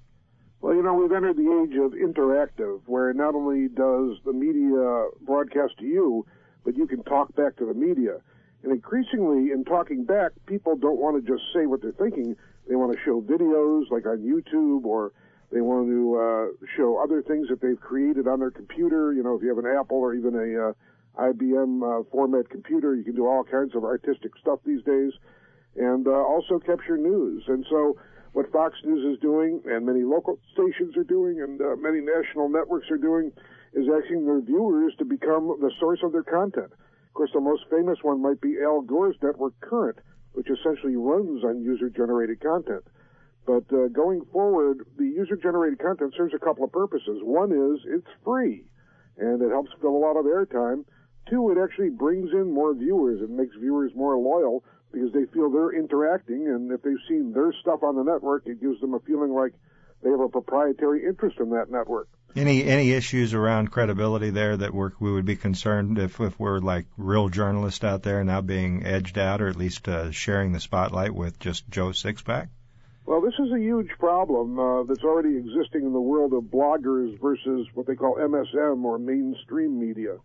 Well, 0.62 0.74
you 0.74 0.82
know, 0.82 0.94
we've 0.94 1.12
entered 1.12 1.38
the 1.38 1.64
age 1.64 1.78
of 1.78 1.92
interactive, 1.92 2.82
where 2.88 3.14
not 3.14 3.36
only 3.36 3.68
does 3.68 4.18
the 4.26 4.34
media 4.34 5.10
broadcast 5.22 5.78
to 5.80 5.86
you, 5.86 6.26
but 6.64 6.76
you 6.76 6.88
can 6.88 7.04
talk 7.04 7.36
back 7.36 7.58
to 7.58 7.66
the 7.66 7.74
media. 7.74 8.18
And 8.64 8.72
increasingly, 8.72 9.52
in 9.52 9.64
talking 9.64 10.06
back, 10.06 10.32
people 10.48 10.76
don't 10.76 11.00
want 11.00 11.24
to 11.24 11.32
just 11.32 11.44
say 11.54 11.68
what 11.68 11.84
they're 11.84 11.92
thinking. 11.92 12.36
They 12.68 12.76
want 12.76 12.94
to 12.94 13.00
show 13.06 13.22
videos, 13.22 13.92
like 13.92 14.08
on 14.08 14.20
YouTube, 14.20 14.86
or 14.86 15.12
they 15.52 15.62
want 15.62 15.88
to 15.88 16.02
uh, 16.18 16.68
show 16.76 16.98
other 16.98 17.22
things 17.22 17.48
that 17.50 17.62
they've 17.62 17.80
created 17.80 18.28
on 18.28 18.40
their 18.40 18.52
computer. 18.52 19.14
You 19.14 19.24
know, 19.24 19.36
if 19.36 19.44
you 19.44 19.50
have 19.50 19.64
an 19.64 19.70
Apple 19.70 19.98
or 19.98 20.14
even 20.14 20.36
a 20.36 20.70
uh, 20.70 20.74
IBM 21.32 21.82
uh, 21.82 22.04
format 22.12 22.50
computer, 22.50 22.96
you 22.96 23.04
can 23.04 23.16
do 23.16 23.26
all 23.28 23.44
kinds 23.44 23.76
of 23.76 23.84
artistic 23.84 24.32
stuff 24.42 24.60
these 24.66 24.84
days, 24.84 25.14
and 25.76 26.08
uh, 26.08 26.12
also 26.12 26.60
capture 26.60 26.98
news. 26.98 27.44
And 27.48 27.66
so, 27.70 27.98
what 28.34 28.52
Fox 28.52 28.76
News 28.84 29.16
is 29.16 29.22
doing, 29.22 29.62
and 29.66 29.86
many 29.86 30.04
local 30.04 30.40
stations 30.52 30.98
are 30.98 31.08
doing, 31.08 31.42
and 31.42 31.62
uh, 31.62 31.76
many 31.78 32.02
national 32.02 32.50
networks 32.50 32.92
are 32.92 32.98
doing, 32.98 33.32
is 33.74 33.88
asking 33.88 34.26
their 34.26 34.42
viewers 34.42 34.94
to 35.00 35.06
become 35.06 35.56
the 35.62 35.72
source 35.80 36.00
of 36.04 36.12
their 36.12 36.24
content. 36.24 36.72
Of 36.72 37.14
course, 37.14 37.32
the 37.34 37.40
most 37.40 37.64
famous 37.70 38.00
one 38.02 38.22
might 38.22 38.42
be 38.42 38.58
Al 38.62 38.82
Gore's 38.82 39.16
network, 39.24 39.54
Current, 39.62 40.00
which 40.34 40.48
essentially 40.50 40.98
runs 40.98 41.46
on 41.46 41.64
user-generated 41.64 42.42
content. 42.42 42.84
But 43.46 43.72
uh, 43.72 43.88
going 43.90 44.26
forward, 44.32 44.88
the 44.98 45.06
user-generated 45.06 45.80
content 45.80 46.14
serves 46.18 46.34
a 46.34 46.40
couple 46.40 46.64
of 46.64 46.72
purposes. 46.72 47.20
One 47.22 47.52
is 47.52 47.80
it's 47.86 48.08
free, 48.24 48.66
and 49.18 49.42
it 49.42 49.50
helps 49.50 49.72
fill 49.80 49.96
a 49.96 50.02
lot 50.06 50.18
of 50.18 50.26
airtime. 50.26 50.86
Two, 51.30 51.52
it 51.52 51.58
actually 51.64 51.90
brings 51.90 52.32
in 52.32 52.54
more 52.54 52.74
viewers. 52.74 53.22
It 53.22 53.30
makes 53.30 53.56
viewers 53.56 53.92
more 53.96 54.18
loyal 54.18 54.64
because 54.92 55.12
they 55.14 55.26
feel 55.26 55.52
they're 55.52 55.78
interacting, 55.78 56.48
and 56.48 56.72
if 56.72 56.82
they've 56.82 56.94
seen 57.08 57.34
their 57.34 57.54
stuff 57.62 57.84
on 57.84 57.96
the 57.96 58.04
network, 58.04 58.48
it 58.48 58.62
gives 58.62 58.80
them 58.82 58.94
a 58.94 59.00
feeling 59.00 59.34
like 59.34 59.54
they 60.02 60.10
have 60.10 60.20
a 60.20 60.30
proprietary 60.30 61.06
interest 61.06 61.40
in 61.40 61.50
that 61.52 61.70
network. 61.70 62.08
Any 62.36 62.66
any 62.66 62.92
issues 62.92 63.34
around 63.34 63.72
credibility 63.72 64.30
there 64.30 64.58
that 64.58 64.74
we're, 64.74 64.92
we 65.00 65.12
would 65.12 65.26
be 65.26 65.38
concerned 65.38 65.98
if 65.98 66.20
if 66.20 66.38
we're 66.40 66.60
like 66.60 66.86
real 66.98 67.30
journalists 67.30 67.84
out 67.84 68.04
there 68.04 68.24
now 68.24 68.42
being 68.42 68.86
edged 68.86 69.18
out 69.18 69.42
or 69.42 69.48
at 69.48 69.56
least 69.56 69.88
uh, 69.88 70.12
sharing 70.12 70.52
the 70.52 70.60
spotlight 70.60 71.14
with 71.14 71.40
just 71.40 71.70
Joe 71.70 71.90
Sixpack? 71.90 72.50
Well, 73.06 73.22
this 73.22 73.36
is 73.38 73.52
a 73.54 73.60
huge 73.60 73.90
problem 74.00 74.58
uh, 74.58 74.84
that's 74.84 75.04
already 75.04 75.38
existing 75.38 75.86
in 75.86 75.94
the 75.94 76.02
world 76.02 76.34
of 76.34 76.46
bloggers 76.46 77.20
versus 77.22 77.68
what 77.76 77.86
they 77.86 77.94
call 77.94 78.18
MSM 78.18 78.84
or 78.84 78.98
mainstream 78.98 79.80
media. 79.80 80.18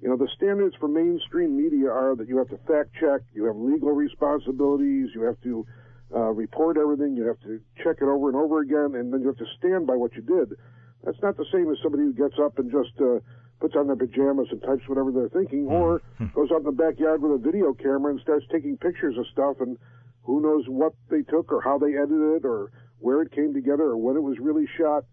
You 0.00 0.10
know, 0.10 0.16
the 0.16 0.28
standards 0.36 0.76
for 0.78 0.86
mainstream 0.86 1.56
media 1.56 1.90
are 1.90 2.14
that 2.14 2.28
you 2.28 2.38
have 2.38 2.48
to 2.50 2.58
fact 2.68 2.90
check, 3.00 3.22
you 3.34 3.46
have 3.46 3.56
legal 3.56 3.90
responsibilities, 3.90 5.10
you 5.12 5.22
have 5.22 5.40
to 5.42 5.66
uh, 6.14 6.30
report 6.30 6.76
everything, 6.76 7.16
you 7.16 7.26
have 7.26 7.40
to 7.40 7.60
check 7.82 7.96
it 7.98 8.04
over 8.06 8.28
and 8.28 8.36
over 8.36 8.60
again, 8.60 8.94
and 8.94 9.12
then 9.12 9.20
you 9.20 9.26
have 9.26 9.38
to 9.38 9.50
stand 9.58 9.84
by 9.84 9.96
what 9.96 10.14
you 10.14 10.22
did. 10.22 10.56
That's 11.02 11.20
not 11.20 11.36
the 11.36 11.46
same 11.52 11.68
as 11.72 11.78
somebody 11.82 12.04
who 12.04 12.12
gets 12.12 12.38
up 12.38 12.60
and 12.60 12.70
just 12.70 12.94
uh, 13.00 13.18
puts 13.58 13.74
on 13.74 13.88
their 13.88 13.96
pajamas 13.96 14.48
and 14.52 14.62
types 14.62 14.86
whatever 14.86 15.10
they're 15.10 15.30
thinking, 15.30 15.66
or 15.66 16.00
goes 16.34 16.50
out 16.52 16.58
in 16.58 16.64
the 16.64 16.72
backyard 16.72 17.22
with 17.22 17.32
a 17.32 17.38
video 17.38 17.74
camera 17.74 18.12
and 18.12 18.20
starts 18.20 18.46
taking 18.52 18.76
pictures 18.76 19.18
of 19.18 19.26
stuff, 19.32 19.56
and 19.60 19.78
who 20.24 20.40
knows 20.40 20.64
what 20.66 20.94
they 21.10 21.22
took 21.22 21.52
or 21.52 21.60
how 21.60 21.78
they 21.78 21.96
edited 21.96 22.36
it 22.36 22.44
or 22.44 22.70
where 22.98 23.22
it 23.22 23.32
came 23.32 23.54
together 23.54 23.84
or 23.84 23.96
when 23.96 24.16
it 24.16 24.22
was 24.22 24.38
really 24.40 24.66
shot, 24.78 25.04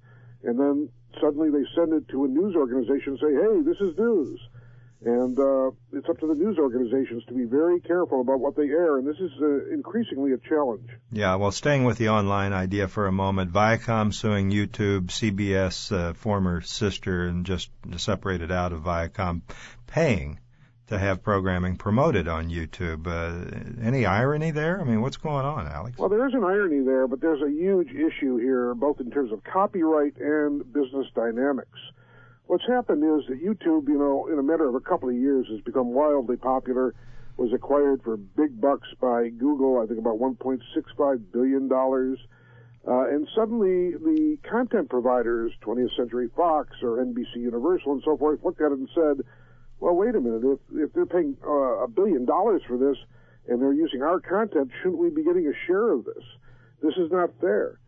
and 0.44 0.60
then 0.60 0.90
suddenly 1.22 1.50
they 1.50 1.66
send 1.76 1.94
it 1.94 2.08
to 2.10 2.26
a 2.26 2.28
news 2.28 2.56
organization 2.56 3.14
and 3.14 3.20
say, 3.20 3.34
"Hey, 3.34 3.62
this 3.62 3.80
is 3.82 3.98
news." 3.98 4.40
And 5.04 5.38
uh, 5.40 5.72
it's 5.94 6.08
up 6.08 6.20
to 6.20 6.28
the 6.28 6.36
news 6.36 6.60
organizations 6.60 7.26
to 7.26 7.34
be 7.34 7.46
very 7.46 7.82
careful 7.82 8.22
about 8.22 8.40
what 8.40 8.56
they 8.56 8.70
air, 8.70 8.98
and 8.98 9.08
this 9.08 9.18
is 9.18 9.32
uh, 9.42 9.74
increasingly 9.74 10.32
a 10.34 10.38
challenge. 10.48 10.88
Yeah, 11.12 11.36
well, 11.36 11.52
staying 11.52 11.86
with 11.86 11.98
the 11.98 12.10
online 12.10 12.54
idea 12.54 12.88
for 12.88 13.08
a 13.08 13.12
moment, 13.12 13.52
Viacom 13.52 14.14
suing 14.14 14.52
YouTube, 14.52 15.08
CBS, 15.08 15.92
uh, 15.92 16.14
former 16.14 16.62
sister, 16.62 17.26
and 17.26 17.48
just 17.48 17.72
separated 17.98 18.52
out 18.52 18.74
of 18.74 18.84
Viacom, 18.84 19.42
paying 19.88 20.40
to 20.92 21.00
have 21.00 21.24
programming 21.24 21.78
promoted 21.78 22.28
on 22.28 22.50
YouTube. 22.50 23.08
Uh, 23.08 23.82
any 23.82 24.06
irony 24.06 24.52
there? 24.52 24.80
I 24.80 24.84
mean, 24.84 25.02
what's 25.02 25.16
going 25.16 25.46
on, 25.46 25.66
Alex? 25.66 25.98
Well, 25.98 26.10
there 26.10 26.28
is 26.28 26.34
an 26.34 26.44
irony 26.44 26.84
there, 26.86 27.08
but 27.08 27.22
there's 27.22 27.42
a 27.42 27.50
huge 27.50 27.92
issue 27.92 28.36
here, 28.38 28.76
both 28.76 29.00
in 29.00 29.10
terms 29.10 29.32
of 29.32 29.42
copyright 29.46 30.18
and 30.18 30.62
business 30.74 31.08
dynamics. 31.16 31.80
What's 32.48 32.68
happened 32.68 33.04
is 33.04 33.26
that 33.30 33.42
YouTube, 33.42 33.88
you 33.88 33.98
know, 33.98 34.28
in 34.28 34.38
a 34.38 34.44
matter 34.44 34.68
of 34.68 34.76
a 34.76 34.82
couple 34.82 35.08
of 35.08 35.16
years 35.16 35.48
has 35.50 35.62
become 35.62 35.94
wildly 35.94 36.36
popular, 36.36 36.94
was 37.38 37.54
acquired 37.54 38.04
for 38.04 38.18
big 38.18 38.60
bucks 38.60 38.90
by 39.00 39.30
Google, 39.30 39.80
I 39.80 39.86
think 39.86 39.98
about 39.98 40.20
$1.65 40.20 41.32
billion. 41.32 41.72
Uh, 41.72 43.08
and 43.08 43.30
suddenly 43.34 43.92
the 43.92 44.38
content 44.44 44.90
providers, 44.90 45.54
20th 45.62 45.96
Century 45.96 46.30
Fox 46.36 46.72
or 46.84 46.98
NBC 46.98 47.38
Universal 47.38 47.94
and 47.94 48.02
so 48.04 48.18
forth, 48.18 48.44
looked 48.44 48.60
at 48.60 48.74
it 48.74 48.80
and 48.80 48.90
said, 48.94 49.26
well, 49.82 49.96
wait 49.96 50.16
a 50.16 50.22
minute, 50.22 50.44
if, 50.46 50.60
if 50.88 50.94
they're 50.94 51.08
paying 51.08 51.36
uh, 51.46 51.84
a 51.84 51.88
billion 51.88 52.24
dollars 52.24 52.62
for 52.68 52.78
this 52.78 52.96
and 53.48 53.60
they're 53.60 53.74
using 53.74 54.04
our 54.04 54.20
content, 54.20 54.70
shouldn't 54.82 55.02
we 55.02 55.10
be 55.10 55.24
getting 55.24 55.48
a 55.48 55.58
share 55.66 55.92
of 55.92 56.06
this? 56.06 56.24
This 56.82 56.94
is 56.98 57.12
not 57.12 57.32
fair. 57.42 57.80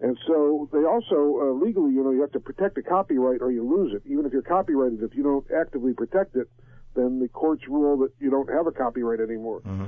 And 0.00 0.16
so 0.26 0.70
they 0.72 0.84
also 0.84 1.42
uh, 1.42 1.52
legally, 1.52 1.92
you 1.92 2.02
know, 2.02 2.12
you 2.12 2.22
have 2.22 2.32
to 2.32 2.40
protect 2.40 2.76
the 2.76 2.82
copyright 2.82 3.42
or 3.42 3.50
you 3.50 3.68
lose 3.68 3.92
it. 3.92 4.02
Even 4.10 4.24
if 4.24 4.32
you're 4.32 4.42
copyrighted, 4.42 5.02
if 5.02 5.14
you 5.14 5.22
don't 5.22 5.44
actively 5.50 5.92
protect 5.92 6.36
it, 6.36 6.48
then 6.94 7.18
the 7.20 7.28
courts 7.28 7.64
rule 7.68 7.98
that 7.98 8.12
you 8.20 8.30
don't 8.30 8.48
have 8.48 8.66
a 8.66 8.72
copyright 8.72 9.20
anymore. 9.20 9.60
Mm-hmm. 9.60 9.86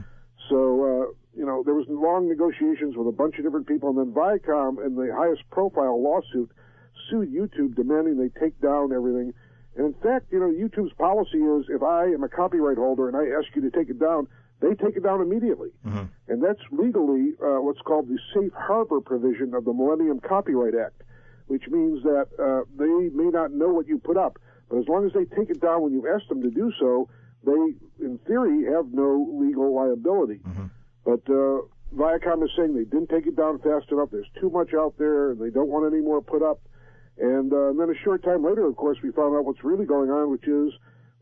So, 0.50 0.58
uh, 0.58 1.06
you 1.38 1.46
know, 1.46 1.62
there 1.64 1.74
was 1.74 1.86
long 1.88 2.28
negotiations 2.28 2.96
with 2.96 3.06
a 3.06 3.12
bunch 3.12 3.38
of 3.38 3.44
different 3.44 3.66
people, 3.66 3.88
and 3.88 3.98
then 3.98 4.12
Viacom, 4.12 4.84
in 4.84 4.96
the 4.96 5.14
highest 5.16 5.42
profile 5.50 6.02
lawsuit, 6.02 6.50
sued 7.08 7.32
YouTube 7.32 7.74
demanding 7.74 8.18
they 8.18 8.28
take 8.40 8.60
down 8.60 8.92
everything. 8.92 9.32
And 9.76 9.86
in 9.86 9.94
fact, 10.02 10.26
you 10.30 10.38
know, 10.38 10.50
YouTube's 10.50 10.92
policy 10.94 11.38
is 11.38 11.66
if 11.68 11.82
I 11.82 12.04
am 12.06 12.22
a 12.22 12.28
copyright 12.28 12.76
holder 12.76 13.08
and 13.08 13.16
I 13.16 13.24
ask 13.38 13.54
you 13.56 13.62
to 13.62 13.70
take 13.70 13.88
it 13.88 13.98
down, 13.98 14.28
they 14.60 14.74
take 14.74 14.96
it 14.96 15.02
down 15.02 15.20
immediately. 15.20 15.70
Mm-hmm. 15.86 16.04
And 16.28 16.42
that's 16.42 16.60
legally 16.70 17.32
uh, 17.42 17.60
what's 17.60 17.80
called 17.80 18.08
the 18.08 18.18
safe 18.34 18.52
harbor 18.54 19.00
provision 19.00 19.54
of 19.54 19.64
the 19.64 19.72
Millennium 19.72 20.20
Copyright 20.20 20.74
Act, 20.74 21.02
which 21.46 21.64
means 21.68 22.02
that 22.04 22.28
uh, 22.38 22.64
they 22.78 23.10
may 23.14 23.30
not 23.30 23.52
know 23.52 23.68
what 23.68 23.88
you 23.88 23.98
put 23.98 24.16
up, 24.16 24.38
but 24.68 24.78
as 24.78 24.88
long 24.88 25.06
as 25.06 25.12
they 25.12 25.24
take 25.24 25.50
it 25.50 25.60
down 25.60 25.82
when 25.82 25.92
you 25.92 26.08
ask 26.08 26.28
them 26.28 26.42
to 26.42 26.50
do 26.50 26.72
so, 26.78 27.08
they, 27.44 27.74
in 28.04 28.18
theory, 28.26 28.64
have 28.72 28.92
no 28.92 29.28
legal 29.32 29.74
liability. 29.74 30.40
Mm-hmm. 30.46 30.66
But 31.04 31.22
uh, 31.28 31.62
Viacom 31.96 32.44
is 32.44 32.50
saying 32.56 32.74
they 32.74 32.84
didn't 32.84 33.08
take 33.08 33.26
it 33.26 33.36
down 33.36 33.58
fast 33.58 33.90
enough. 33.90 34.10
There's 34.12 34.30
too 34.40 34.50
much 34.50 34.74
out 34.74 34.94
there, 34.98 35.32
and 35.32 35.40
they 35.40 35.50
don't 35.50 35.68
want 35.68 35.92
any 35.92 36.02
more 36.02 36.22
put 36.22 36.42
up. 36.42 36.60
And, 37.18 37.52
uh, 37.52 37.70
and 37.70 37.78
then 37.80 37.90
a 37.90 37.98
short 38.04 38.22
time 38.24 38.44
later, 38.44 38.66
of 38.66 38.76
course, 38.76 38.98
we 39.02 39.10
found 39.12 39.36
out 39.36 39.44
what's 39.44 39.62
really 39.62 39.86
going 39.86 40.10
on, 40.10 40.30
which 40.30 40.46
is 40.48 40.72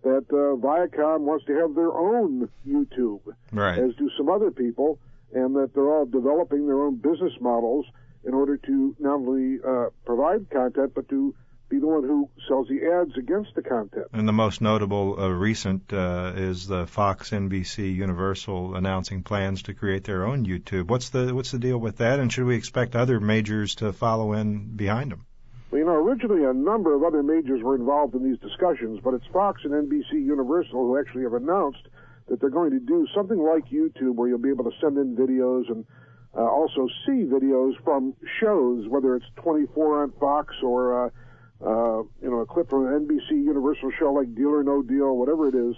that 0.02 0.24
uh, 0.30 0.56
Viacom 0.56 1.20
wants 1.20 1.44
to 1.46 1.54
have 1.56 1.74
their 1.74 1.92
own 1.92 2.48
YouTube, 2.66 3.20
Right. 3.52 3.78
as 3.78 3.94
do 3.96 4.08
some 4.16 4.28
other 4.30 4.50
people, 4.50 4.98
and 5.34 5.54
that 5.56 5.74
they're 5.74 5.90
all 5.90 6.06
developing 6.06 6.66
their 6.66 6.80
own 6.80 6.96
business 6.96 7.32
models 7.40 7.86
in 8.24 8.34
order 8.34 8.56
to 8.56 8.96
not 8.98 9.14
only 9.16 9.58
uh, 9.66 9.90
provide 10.04 10.48
content, 10.50 10.92
but 10.94 11.08
to 11.08 11.34
be 11.68 11.78
the 11.78 11.86
one 11.86 12.02
who 12.02 12.28
sells 12.48 12.66
the 12.68 12.80
ads 12.84 13.16
against 13.16 13.54
the 13.54 13.62
content. 13.62 14.06
And 14.12 14.26
the 14.26 14.32
most 14.32 14.60
notable 14.60 15.20
uh, 15.20 15.28
recent 15.28 15.92
uh, 15.92 16.32
is 16.34 16.66
the 16.66 16.86
Fox, 16.86 17.30
NBC, 17.30 17.94
Universal 17.94 18.74
announcing 18.74 19.22
plans 19.22 19.62
to 19.64 19.74
create 19.74 20.02
their 20.04 20.26
own 20.26 20.44
YouTube. 20.44 20.88
What's 20.88 21.10
the 21.10 21.32
what's 21.32 21.52
the 21.52 21.60
deal 21.60 21.78
with 21.78 21.98
that? 21.98 22.18
And 22.18 22.32
should 22.32 22.44
we 22.46 22.56
expect 22.56 22.96
other 22.96 23.20
majors 23.20 23.76
to 23.76 23.92
follow 23.92 24.32
in 24.32 24.74
behind 24.76 25.12
them? 25.12 25.26
Well, 25.70 25.78
you 25.78 25.86
know, 25.86 25.94
originally 25.94 26.44
a 26.44 26.52
number 26.52 26.94
of 26.94 27.04
other 27.04 27.22
majors 27.22 27.62
were 27.62 27.76
involved 27.76 28.14
in 28.16 28.24
these 28.24 28.40
discussions, 28.40 28.98
but 29.04 29.14
it's 29.14 29.26
Fox 29.32 29.62
and 29.64 29.72
NBC 29.72 30.14
Universal 30.14 30.72
who 30.72 30.98
actually 30.98 31.22
have 31.22 31.34
announced 31.34 31.86
that 32.28 32.40
they're 32.40 32.50
going 32.50 32.72
to 32.72 32.80
do 32.80 33.06
something 33.14 33.38
like 33.38 33.70
YouTube, 33.70 34.16
where 34.16 34.28
you'll 34.28 34.38
be 34.38 34.50
able 34.50 34.64
to 34.64 34.76
send 34.80 34.98
in 34.98 35.14
videos 35.14 35.70
and 35.70 35.84
uh, 36.36 36.40
also 36.40 36.88
see 37.06 37.22
videos 37.22 37.72
from 37.84 38.14
shows, 38.40 38.88
whether 38.88 39.14
it's 39.14 39.26
24 39.36 40.02
on 40.02 40.12
Fox 40.18 40.54
or 40.62 41.06
uh, 41.06 41.10
uh, 41.64 42.02
you 42.22 42.30
know 42.30 42.40
a 42.40 42.46
clip 42.46 42.68
from 42.70 42.86
an 42.86 43.06
NBC 43.06 43.30
Universal 43.30 43.92
show 43.98 44.12
like 44.12 44.34
Deal 44.34 44.48
or 44.48 44.64
No 44.64 44.82
Deal, 44.82 45.16
whatever 45.16 45.48
it 45.48 45.54
is. 45.54 45.76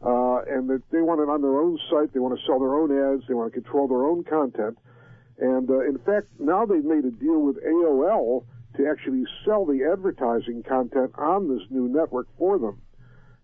Uh, 0.00 0.38
and 0.46 0.70
that 0.70 0.80
they 0.92 1.02
want 1.02 1.20
it 1.20 1.28
on 1.28 1.42
their 1.42 1.58
own 1.58 1.76
site. 1.90 2.12
They 2.14 2.20
want 2.20 2.38
to 2.38 2.46
sell 2.46 2.60
their 2.60 2.74
own 2.74 2.90
ads. 2.90 3.26
They 3.26 3.34
want 3.34 3.52
to 3.52 3.60
control 3.60 3.88
their 3.88 4.06
own 4.06 4.22
content. 4.22 4.78
And 5.38 5.68
uh, 5.68 5.80
in 5.80 5.98
fact, 5.98 6.28
now 6.38 6.64
they've 6.64 6.84
made 6.84 7.04
a 7.04 7.10
deal 7.10 7.40
with 7.40 7.56
AOL 7.64 8.44
to 8.78 8.88
actually 8.88 9.24
sell 9.44 9.66
the 9.66 9.86
advertising 9.92 10.62
content 10.62 11.12
on 11.18 11.48
this 11.48 11.66
new 11.68 11.88
network 11.88 12.28
for 12.38 12.58
them. 12.58 12.80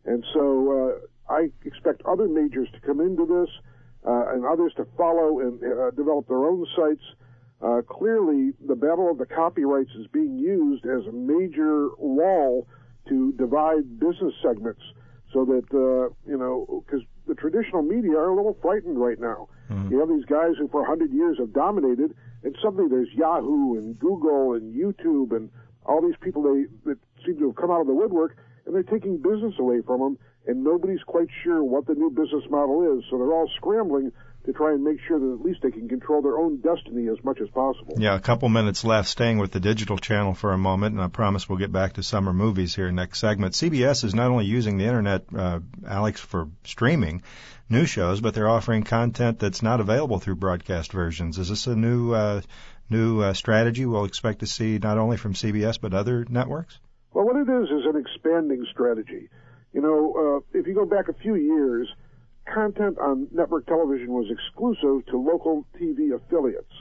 And 0.07 0.25
so 0.33 1.03
uh, 1.29 1.33
I 1.33 1.51
expect 1.65 2.03
other 2.07 2.29
majors 2.29 2.69
to 2.73 2.81
come 2.81 3.01
into 3.01 3.27
this 3.27 3.51
uh, 4.07 4.33
and 4.33 4.45
others 4.45 4.73
to 4.77 4.87
follow 4.97 5.41
and 5.41 5.61
uh, 5.63 5.91
develop 5.91 6.29
their 6.29 6.45
own 6.45 6.67
sites. 6.77 7.03
Uh, 7.61 7.81
clearly, 7.83 8.53
the 8.67 8.75
battle 8.75 9.11
of 9.11 9.19
the 9.19 9.27
copyrights 9.27 9.91
is 9.99 10.07
being 10.13 10.39
used 10.39 10.85
as 10.85 11.07
a 11.07 11.13
major 11.13 11.89
wall 11.99 12.67
to 13.09 13.33
divide 13.33 13.99
business 13.99 14.35
segments 14.43 14.83
so 15.33 15.45
that, 15.45 15.65
uh, 15.73 16.15
you 16.31 16.39
know, 16.39 16.85
because 16.87 17.05
the 17.27 17.35
traditional 17.35 17.83
media 17.83 18.13
are 18.13 18.29
a 18.29 18.37
little 18.37 18.57
frightened 18.63 18.99
right 18.99 19.19
now. 19.19 19.49
You 19.91 19.99
have 20.01 20.09
these 20.09 20.27
guys 20.27 20.53
who 20.59 20.69
for 20.69 20.83
100 20.83 21.11
years 21.11 21.39
have 21.39 21.53
dominated, 21.53 22.15
and 22.45 22.57
suddenly 22.63 22.89
there's 22.89 23.09
Yahoo 23.13 23.77
and 23.79 23.99
Google 23.99 24.53
and 24.53 24.75
YouTube 24.75 25.35
and 25.35 25.51
all 25.87 26.01
these 26.01 26.17
people 26.21 26.43
they, 26.43 26.67
that 26.85 26.99
seem 27.27 27.39
to 27.39 27.49
have 27.49 27.57
come 27.57 27.71
out 27.71 27.81
of 27.81 27.87
the 27.87 27.95
woodwork, 27.95 28.37
and 28.65 28.75
they're 28.75 28.83
taking 28.83 29.17
business 29.17 29.55
away 29.59 29.81
from 29.83 30.01
them, 30.01 30.19
and 30.47 30.63
nobody's 30.63 31.03
quite 31.07 31.29
sure 31.43 31.65
what 31.65 31.87
the 31.87 31.95
new 31.95 32.11
business 32.11 32.45
model 32.51 32.97
is, 32.99 33.05
so 33.11 33.19
they're 33.19 33.33
all 33.33 33.51
scrambling 33.57 34.13
to 34.45 34.53
try 34.53 34.73
and 34.73 34.85
make 34.85 34.99
sure 35.07 35.19
that 35.19 35.33
at 35.33 35.41
least 35.41 35.61
they 35.63 35.71
can 35.71 35.89
control 35.89 36.21
their 36.21 36.39
own 36.39 36.59
destiny 36.59 37.09
as 37.09 37.23
much 37.25 37.41
as 37.41 37.49
possible. 37.49 37.95
Yeah, 37.99 38.15
a 38.15 38.21
couple 38.21 38.49
minutes 38.49 38.85
left. 38.85 39.09
Staying 39.09 39.39
with 39.39 39.53
the 39.53 39.61
digital 39.61 39.97
channel 39.97 40.35
for 40.35 40.53
a 40.53 40.59
moment, 40.59 40.95
and 40.95 41.03
I 41.03 41.09
promise 41.09 41.49
we'll 41.49 41.59
get 41.59 41.73
back 41.73 41.95
to 41.95 42.03
summer 42.03 42.33
movies 42.33 42.75
here 42.75 42.91
next 42.93 43.21
segment. 43.21 43.55
CBS 43.55 44.05
is 44.05 44.15
not 44.15 44.31
only 44.31 44.45
using 44.45 44.77
the 44.77 44.85
internet, 44.85 45.25
uh, 45.35 45.61
Alex, 45.87 46.21
for 46.21 46.49
streaming 46.65 47.23
new 47.71 47.87
shows, 47.87 48.21
but 48.21 48.35
they're 48.35 48.49
offering 48.49 48.83
content 48.83 49.39
that's 49.39 49.63
not 49.63 49.81
available 49.81 50.19
through 50.19 50.37
broadcast 50.37 50.93
versions. 50.93 51.39
Is 51.39 51.49
this 51.49 51.67
a 51.67 51.75
new 51.75 52.13
uh, 52.13 52.43
new 52.91 53.23
uh, 53.23 53.33
strategy 53.33 53.87
we'll 53.87 54.05
expect 54.05 54.41
to 54.41 54.47
see 54.47 54.79
not 54.79 54.99
only 54.99 55.17
from 55.17 55.33
CBS 55.33 55.81
but 55.81 55.95
other 55.95 56.27
networks? 56.29 56.79
Well, 57.15 57.25
what 57.25 57.37
it 57.37 57.49
is 57.49 57.69
is 57.71 57.87
an 57.87 57.97
expanding 57.97 58.67
strategy. 58.71 59.31
You 59.73 59.81
know, 59.81 60.43
uh, 60.55 60.59
if 60.59 60.67
you 60.67 60.75
go 60.75 60.85
back 60.85 61.09
a 61.09 61.15
few 61.15 61.35
years, 61.35 61.89
content 62.53 62.99
on 62.99 63.29
network 63.33 63.67
television 63.67 64.09
was 64.09 64.31
exclusive 64.31 65.07
to 65.07 65.19
local 65.19 65.67
TV 65.81 66.15
affiliates. 66.15 66.73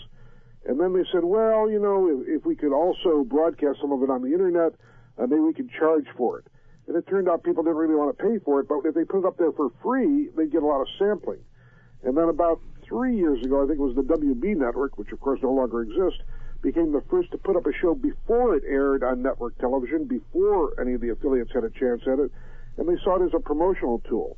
And 0.66 0.80
then 0.80 0.94
they 0.94 1.04
said, 1.12 1.24
well, 1.24 1.70
you 1.70 1.80
know, 1.80 2.08
if, 2.08 2.40
if 2.42 2.46
we 2.46 2.56
could 2.56 2.74
also 2.74 3.24
broadcast 3.24 3.80
some 3.82 3.92
of 3.92 4.02
it 4.02 4.10
on 4.10 4.22
the 4.22 4.32
internet, 4.32 4.74
uh, 5.18 5.28
maybe 5.28 5.42
we 5.42 5.54
could 5.54 5.70
charge 5.72 6.06
for 6.18 6.40
it. 6.40 6.48
And 6.88 6.96
it 6.96 7.08
turned 7.08 7.30
out 7.30 7.44
people 7.44 7.64
didn't 7.64 7.78
really 7.78 7.96
want 7.96 8.18
to 8.18 8.24
pay 8.24 8.40
for 8.44 8.60
it, 8.60 8.68
but 8.68 8.80
if 8.86 8.96
they 8.96 9.04
put 9.04 9.20
it 9.20 9.26
up 9.26 9.38
there 9.38 9.52
for 9.52 9.72
free, 9.82 10.30
they'd 10.36 10.52
get 10.52 10.64
a 10.64 10.66
lot 10.66 10.82
of 10.82 10.88
sampling. 10.98 11.40
And 12.04 12.18
then 12.18 12.28
about 12.28 12.60
three 12.88 13.16
years 13.18 13.44
ago, 13.44 13.64
I 13.64 13.68
think 13.68 13.80
it 13.80 13.84
was 13.84 13.96
the 13.96 14.04
WB 14.04 14.58
network, 14.58 14.98
which 14.98 15.12
of 15.12 15.20
course 15.20 15.40
no 15.42 15.52
longer 15.52 15.82
exists, 15.82 16.22
became 16.62 16.92
the 16.92 17.04
first 17.10 17.32
to 17.32 17.38
put 17.38 17.56
up 17.56 17.66
a 17.66 17.74
show 17.74 17.94
before 17.94 18.56
it 18.56 18.64
aired 18.66 19.04
on 19.04 19.22
network 19.22 19.58
television, 19.60 20.06
before 20.06 20.80
any 20.80 20.94
of 20.94 21.02
the 21.02 21.10
affiliates 21.10 21.52
had 21.54 21.64
a 21.64 21.70
chance 21.70 22.02
at 22.08 22.20
it, 22.20 22.32
and 22.78 22.88
they 22.88 23.02
saw 23.04 23.22
it 23.22 23.26
as 23.26 23.34
a 23.34 23.40
promotional 23.40 24.00
tool. 24.08 24.38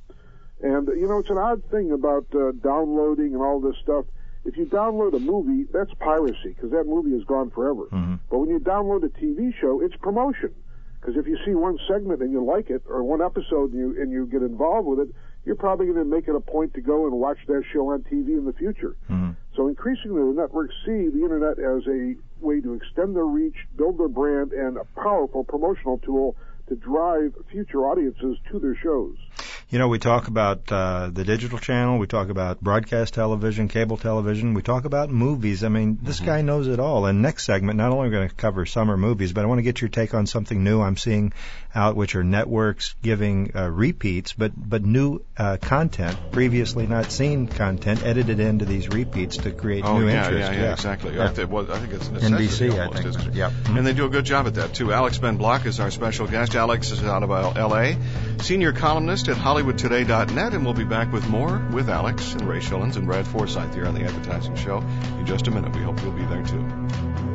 And, 0.62 0.88
you 0.88 1.08
know, 1.08 1.20
it's 1.20 1.30
an 1.30 1.38
odd 1.38 1.63
thing 1.70 1.91
about 1.91 2.26
uh, 2.34 2.52
downloading 2.63 3.34
and 3.34 3.41
all 3.41 3.60
this 3.60 3.76
stuff. 3.84 4.06
If 4.46 4.58
you 4.58 4.65
download 4.65 5.15
a 5.15 5.20
movie, 5.20 5.68
that's 5.72 5.94
piracy, 5.96 6.50
because 6.56 6.72
that 6.72 6.86
movie 6.86 7.15
is 7.15 7.24
gone 7.26 7.50
forever. 7.52 7.88
But 8.30 8.38
when 8.39 8.50
you 8.50 8.60
download 8.60 9.04
a 9.04 9.10
TV 9.10 9.54
show, 9.60 9.82
it's 9.82 9.96
promotion. 9.98 10.54
Because 11.02 11.18
if 11.18 11.28
you 11.28 11.38
see 11.46 11.54
one 11.54 11.78
segment 11.88 12.22
and 12.22 12.32
you 12.32 12.44
like 12.44 12.70
it, 12.70 12.84
or 12.88 13.04
one 13.04 13.22
episode 13.22 13.72
and 13.74 13.80
you, 13.80 14.02
and 14.02 14.12
you 14.12 14.26
get 14.28 14.41
involved 14.41 14.88
with 14.88 15.00
it, 15.00 15.15
you're 15.46 15.56
probably 15.56 15.86
going 15.88 15.98
to 15.98 16.06
make 16.06 16.28
it 16.28 16.36
a 16.36 16.39
point 16.39 16.74
to 16.74 16.82
go 16.82 17.06
and 17.06 17.15
watch 17.15 17.38
that 17.48 17.63
show 17.72 17.89
on 17.91 18.02
TV 18.04 18.30
in 18.30 18.46
the 18.46 18.54
future. 18.54 18.96
So 19.56 19.68
increasingly, 19.68 20.22
the 20.22 20.41
networks 20.41 20.74
see 20.86 21.10
the 21.10 21.22
internet 21.22 21.60
as 21.60 21.86
a 21.88 22.15
way 22.39 22.60
to 22.62 22.74
extend 22.74 23.15
their 23.15 23.26
reach, 23.26 23.56
build 23.78 24.00
their 24.00 24.08
brand, 24.08 24.52
and 24.52 24.78
a 24.78 24.86
powerful 25.00 25.44
promotional 25.44 26.00
tool 26.00 26.36
to 26.68 26.76
drive 26.76 27.36
future 27.52 27.86
audiences 27.86 28.38
to 28.52 28.60
their 28.60 28.76
shows. 28.76 29.15
You 29.67 29.80
know, 29.80 29.88
we 29.88 29.97
talk 29.97 30.28
about 30.28 30.71
uh, 30.71 31.10
the 31.12 31.23
digital 31.23 31.58
channel, 31.58 31.97
we 31.97 32.06
talk 32.06 32.30
about 32.30 32.62
broadcast 32.62 33.15
television, 33.15 33.67
cable 33.67 33.97
television, 33.97 34.54
we 34.54 34.62
talk 34.62 34.86
about 34.86 35.10
movies. 35.10 35.63
I 35.63 35.69
mean, 35.69 35.97
this 36.04 36.19
guy 36.19 36.43
knows 36.43 36.67
it 36.67 36.80
all. 36.80 37.08
And 37.08 37.23
next 37.23 37.45
segment, 37.45 37.75
not 37.78 37.91
only 37.91 38.08
are 38.08 38.10
we 38.12 38.15
going 38.15 38.30
to 38.30 38.36
cover 38.36 38.67
summer 38.67 38.95
movies, 38.95 39.34
but 39.34 39.43
I 39.43 39.47
want 39.47 39.58
to 39.58 39.63
get 39.63 39.82
your 39.82 39.89
take 39.89 40.13
on 40.13 40.28
something 40.28 40.63
new 40.63 40.82
I'm 40.82 40.97
seeing 40.97 41.34
out, 41.73 41.95
which 41.95 42.15
are 42.15 42.23
networks 42.23 42.93
giving 43.01 43.51
uh, 43.56 43.69
repeats, 43.69 44.34
but 44.34 44.51
but 44.56 44.86
new 44.86 45.25
uh, 45.36 45.58
content, 45.58 46.15
previously 46.32 46.86
not 46.86 47.12
seen 47.12 47.47
content, 47.47 48.04
edited 48.06 48.39
into 48.39 48.65
these 48.65 48.88
repeats 48.88 49.38
to 49.38 49.51
create 49.51 49.84
Oh 49.84 49.97
new 49.99 50.08
yeah, 50.08 50.25
interest. 50.25 50.51
yeah, 50.54 50.62
yeah, 50.62 50.71
exactly. 50.73 51.15
Yeah. 51.15 51.25
I, 51.25 51.28
think, 51.30 51.51
well, 51.51 51.69
I 51.69 51.80
think 51.80 51.91
it's 51.93 52.08
NBC, 52.08 52.80
I 52.80 52.93
think. 52.93 53.08
isn't 53.08 53.28
it? 53.30 53.34
Yep. 53.34 53.51
And 53.69 53.86
they 53.86 53.93
do 53.93 54.06
a 54.06 54.10
good 54.10 54.25
job 54.25 54.45
at 54.47 54.54
that 54.54 54.73
too. 54.75 54.93
Alex 54.93 55.17
Ben 55.17 55.38
Block 55.38 55.65
is 55.65 55.80
our 55.80 55.89
special 55.91 56.28
guest. 56.28 56.56
Alex 56.56 56.91
is 56.91 57.04
out 57.04 57.23
of 57.23 57.32
L.A., 57.58 57.97
senior 58.41 58.71
columnist 58.71 59.28
at 59.28 59.36
HollywoodToday.net, 59.56 60.54
and 60.54 60.65
we'll 60.65 60.74
be 60.74 60.84
back 60.84 61.13
with 61.13 61.30
more 61.30 61.65
with 61.72 61.89
Alex 61.89 62.34
and 62.34 62.41
Ray 62.41 62.60
Schilens 62.60 62.98
and 62.98 63.06
Brad 63.06 63.26
Forsythe 63.26 63.74
here 63.74 63.86
on 63.86 63.96
the 63.96 64.04
Advertising 64.04 64.58
Show 64.58 64.80
in 65.18 65.26
just 65.26 65.48
a 65.48 65.52
minute. 65.52 65.74
We 65.74 65.82
hope 65.82 66.02
you'll 66.02 66.12
be 66.12 66.26
there 66.26 66.44
too. 66.44 67.35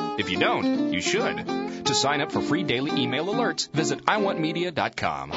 If 0.21 0.29
you 0.29 0.37
don't, 0.37 0.93
you 0.93 1.01
should. 1.01 1.47
To 1.85 1.95
sign 1.95 2.21
up 2.21 2.31
for 2.31 2.41
free 2.41 2.63
daily 2.63 2.91
email 3.01 3.25
alerts, 3.25 3.71
visit 3.71 4.05
iwantmedia.com. 4.05 5.31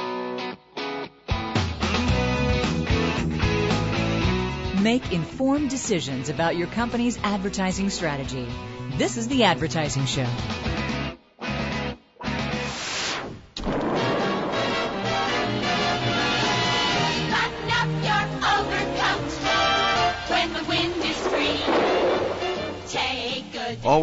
Make 4.83 5.11
informed 5.11 5.70
decisions 5.70 6.29
about 6.29 6.57
your 6.57 6.66
company's 6.66 7.18
advertising 7.23 7.88
strategy. 7.88 8.47
This 8.99 9.16
is 9.16 9.27
The 9.27 9.44
Advertising 9.44 10.05
Show. 10.05 10.29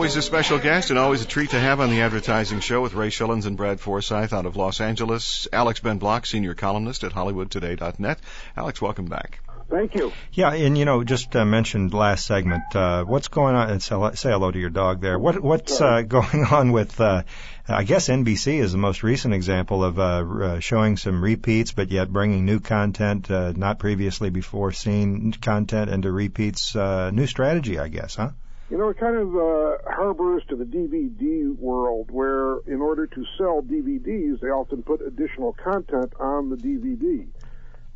Always 0.01 0.15
a 0.15 0.21
special 0.23 0.57
guest 0.57 0.89
and 0.89 0.97
always 0.97 1.21
a 1.21 1.27
treat 1.27 1.51
to 1.51 1.59
have 1.59 1.79
on 1.79 1.91
the 1.91 2.01
advertising 2.01 2.59
show 2.59 2.81
with 2.81 2.95
Ray 2.95 3.09
Schilens 3.09 3.45
and 3.45 3.55
Brad 3.55 3.79
Forsythe 3.79 4.33
out 4.33 4.47
of 4.47 4.55
Los 4.55 4.81
Angeles. 4.81 5.47
Alex 5.53 5.79
Ben 5.79 5.99
Block, 5.99 6.25
senior 6.25 6.55
columnist 6.55 7.03
at 7.03 7.11
HollywoodToday.net. 7.11 8.17
Alex, 8.57 8.81
welcome 8.81 9.05
back. 9.05 9.41
Thank 9.69 9.93
you. 9.93 10.11
Yeah, 10.33 10.53
and 10.53 10.75
you 10.75 10.85
know, 10.85 11.03
just 11.03 11.35
uh, 11.35 11.45
mentioned 11.45 11.93
last 11.93 12.25
segment. 12.25 12.63
Uh, 12.75 13.03
what's 13.03 13.27
going 13.27 13.53
on? 13.53 13.69
And 13.69 13.83
say 13.83 14.31
hello 14.31 14.49
to 14.49 14.57
your 14.57 14.71
dog 14.71 15.01
there. 15.01 15.19
What 15.19 15.39
what's 15.39 15.79
uh, 15.79 16.01
going 16.01 16.45
on 16.49 16.71
with? 16.71 16.99
Uh, 16.99 17.21
I 17.67 17.83
guess 17.83 18.09
NBC 18.09 18.59
is 18.59 18.71
the 18.71 18.79
most 18.79 19.03
recent 19.03 19.35
example 19.35 19.83
of 19.83 19.99
uh, 19.99 20.01
uh, 20.01 20.59
showing 20.61 20.97
some 20.97 21.23
repeats, 21.23 21.73
but 21.73 21.91
yet 21.91 22.11
bringing 22.11 22.43
new 22.43 22.59
content, 22.59 23.29
uh, 23.29 23.53
not 23.55 23.77
previously 23.77 24.31
before 24.31 24.71
seen 24.71 25.31
content 25.31 25.91
into 25.91 26.11
repeats. 26.11 26.75
Uh, 26.75 27.11
new 27.11 27.27
strategy, 27.27 27.77
I 27.77 27.87
guess, 27.87 28.15
huh? 28.15 28.31
You 28.71 28.77
know, 28.77 28.87
it 28.87 28.97
kind 28.97 29.17
of 29.17 29.35
uh, 29.35 29.83
harbors 29.83 30.43
to 30.47 30.55
the 30.55 30.63
DVD 30.63 31.53
world 31.57 32.07
where, 32.09 32.59
in 32.67 32.79
order 32.79 33.05
to 33.05 33.25
sell 33.37 33.61
DVDs, 33.61 34.39
they 34.39 34.47
often 34.47 34.81
put 34.81 35.01
additional 35.05 35.53
content 35.61 36.13
on 36.21 36.49
the 36.49 36.55
DVD. 36.55 37.27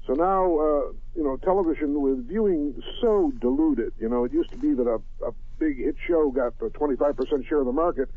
So 0.06 0.16
now, 0.16 0.44
uh, 0.44 0.92
you 1.16 1.24
know, 1.24 1.38
television 1.38 2.02
with 2.02 2.28
viewing 2.28 2.76
so 3.02 3.32
diluted. 3.40 3.94
You 4.02 4.10
know, 4.10 4.26
it 4.26 4.34
used 4.34 4.52
to 4.52 4.58
be 4.58 4.74
that 4.74 4.84
a, 4.84 5.00
a 5.26 5.32
big 5.60 5.78
hit 5.78 5.96
show 6.10 6.30
got 6.30 6.56
a 6.60 6.70
25% 6.70 7.48
share 7.48 7.62
of 7.62 7.66
the 7.66 7.72
market. 7.72 8.10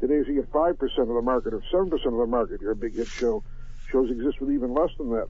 Today, 0.00 0.14
you 0.26 0.34
get 0.34 0.50
5% 0.50 0.72
of 0.82 1.06
the 1.06 1.22
market 1.22 1.54
or 1.54 1.62
7% 1.72 1.92
of 1.92 2.00
the 2.02 2.26
market, 2.26 2.60
you're 2.60 2.72
a 2.72 2.76
big 2.76 2.96
hit 2.96 3.08
show. 3.20 3.44
Shows 3.92 4.10
exist 4.10 4.40
with 4.40 4.50
even 4.50 4.74
less 4.74 4.90
than 4.98 5.10
that. 5.10 5.28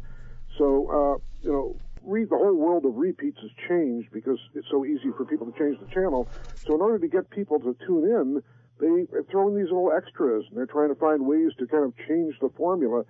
So, 0.57 0.89
uh, 0.89 1.19
you 1.43 1.53
know, 1.53 1.77
re- 2.05 2.25
the 2.25 2.37
whole 2.37 2.55
world 2.55 2.85
of 2.85 2.95
repeats 2.97 3.39
has 3.43 3.51
changed 3.69 4.09
because 4.13 4.39
it's 4.55 4.67
so 4.71 4.85
easy 4.85 5.11
for 5.17 5.25
people 5.25 5.51
to 5.51 5.59
change 5.59 5.79
the 5.81 5.93
channel. 5.93 6.29
So 6.67 6.75
in 6.75 6.81
order 6.81 6.99
to 6.99 7.09
get 7.09 7.31
people 7.31 7.59
to 7.61 7.77
tune 7.87 8.05
in, 8.05 8.43
they 8.81 9.07
throw 9.31 9.49
in 9.49 9.57
these 9.57 9.71
little 9.71 9.93
extras 9.93 10.45
and 10.49 10.57
they're 10.57 10.67
trying 10.67 10.89
to 10.89 10.95
find 10.95 11.27
ways 11.27 11.53
to 11.59 11.67
kind 11.67 11.85
of 11.85 11.93
change 12.09 12.35
the 12.41 12.49
formula 12.57 13.05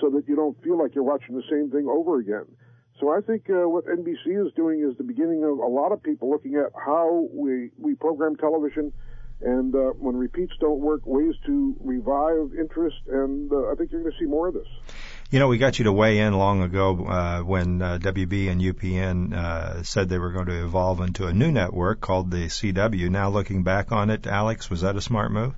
so 0.00 0.10
that 0.10 0.26
you 0.26 0.34
don't 0.34 0.60
feel 0.62 0.78
like 0.78 0.94
you're 0.94 1.04
watching 1.04 1.36
the 1.36 1.46
same 1.50 1.70
thing 1.70 1.86
over 1.88 2.18
again. 2.18 2.46
So 3.00 3.10
I 3.10 3.20
think 3.20 3.48
uh, 3.50 3.68
what 3.68 3.86
NBC 3.86 4.46
is 4.46 4.52
doing 4.54 4.80
is 4.88 4.96
the 4.96 5.04
beginning 5.04 5.44
of 5.44 5.58
a 5.58 5.66
lot 5.66 5.92
of 5.92 6.02
people 6.02 6.30
looking 6.30 6.54
at 6.56 6.72
how 6.74 7.28
we, 7.32 7.70
we 7.78 7.94
program 7.94 8.36
television 8.36 8.92
and 9.40 9.74
uh, 9.74 9.90
when 9.98 10.16
repeats 10.16 10.52
don't 10.60 10.78
work, 10.78 11.02
ways 11.04 11.34
to 11.46 11.76
revive 11.80 12.56
interest, 12.58 12.96
and 13.08 13.52
uh, 13.52 13.70
I 13.70 13.74
think 13.74 13.90
you're 13.90 14.02
going 14.02 14.12
to 14.12 14.18
see 14.18 14.26
more 14.26 14.48
of 14.48 14.54
this. 14.54 14.68
You 15.32 15.38
know, 15.38 15.48
we 15.48 15.56
got 15.56 15.78
you 15.78 15.86
to 15.86 15.92
weigh 15.94 16.18
in 16.18 16.34
long 16.34 16.60
ago 16.60 17.06
uh, 17.06 17.40
when 17.40 17.80
uh, 17.80 17.96
WB 18.02 18.50
and 18.50 18.60
UPN 18.60 19.32
uh, 19.32 19.82
said 19.82 20.10
they 20.10 20.18
were 20.18 20.30
going 20.30 20.44
to 20.44 20.62
evolve 20.62 21.00
into 21.00 21.26
a 21.26 21.32
new 21.32 21.50
network 21.50 22.02
called 22.02 22.30
the 22.30 22.48
CW. 22.48 23.08
Now, 23.08 23.30
looking 23.30 23.62
back 23.62 23.92
on 23.92 24.10
it, 24.10 24.26
Alex, 24.26 24.68
was 24.68 24.82
that 24.82 24.94
a 24.94 25.00
smart 25.00 25.32
move? 25.32 25.54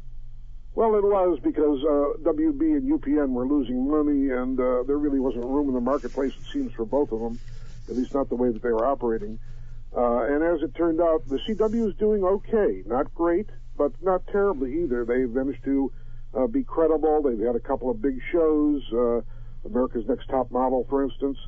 Well, 0.76 0.94
it 0.94 1.02
was 1.02 1.40
because 1.42 1.82
uh, 1.82 2.22
WB 2.22 2.60
and 2.76 3.00
UPN 3.00 3.30
were 3.30 3.48
losing 3.48 3.90
money, 3.90 4.30
and 4.30 4.60
uh, 4.60 4.84
there 4.84 4.96
really 4.96 5.18
wasn't 5.18 5.44
room 5.44 5.66
in 5.66 5.74
the 5.74 5.80
marketplace, 5.80 6.34
it 6.34 6.52
seems, 6.52 6.72
for 6.74 6.84
both 6.84 7.10
of 7.10 7.18
them, 7.18 7.40
at 7.88 7.96
least 7.96 8.14
not 8.14 8.28
the 8.28 8.36
way 8.36 8.52
that 8.52 8.62
they 8.62 8.70
were 8.70 8.86
operating. 8.86 9.40
Uh, 9.92 10.22
and 10.22 10.44
as 10.44 10.62
it 10.62 10.76
turned 10.76 11.00
out, 11.00 11.26
the 11.26 11.40
CW 11.48 11.88
is 11.88 11.96
doing 11.96 12.22
okay. 12.22 12.84
Not 12.86 13.12
great, 13.12 13.48
but 13.76 13.90
not 14.00 14.24
terribly 14.28 14.84
either. 14.84 15.04
They've 15.04 15.28
managed 15.28 15.64
to 15.64 15.90
uh, 16.32 16.46
be 16.46 16.62
credible. 16.62 17.22
They've 17.22 17.44
had 17.44 17.56
a 17.56 17.60
couple 17.60 17.90
of 17.90 18.00
big 18.00 18.20
shows, 18.30 18.82
uh, 18.92 19.22
America's 19.64 20.04
Next 20.08 20.26
Top 20.28 20.50
Model, 20.50 20.86
for 20.88 21.04
instance. 21.04 21.38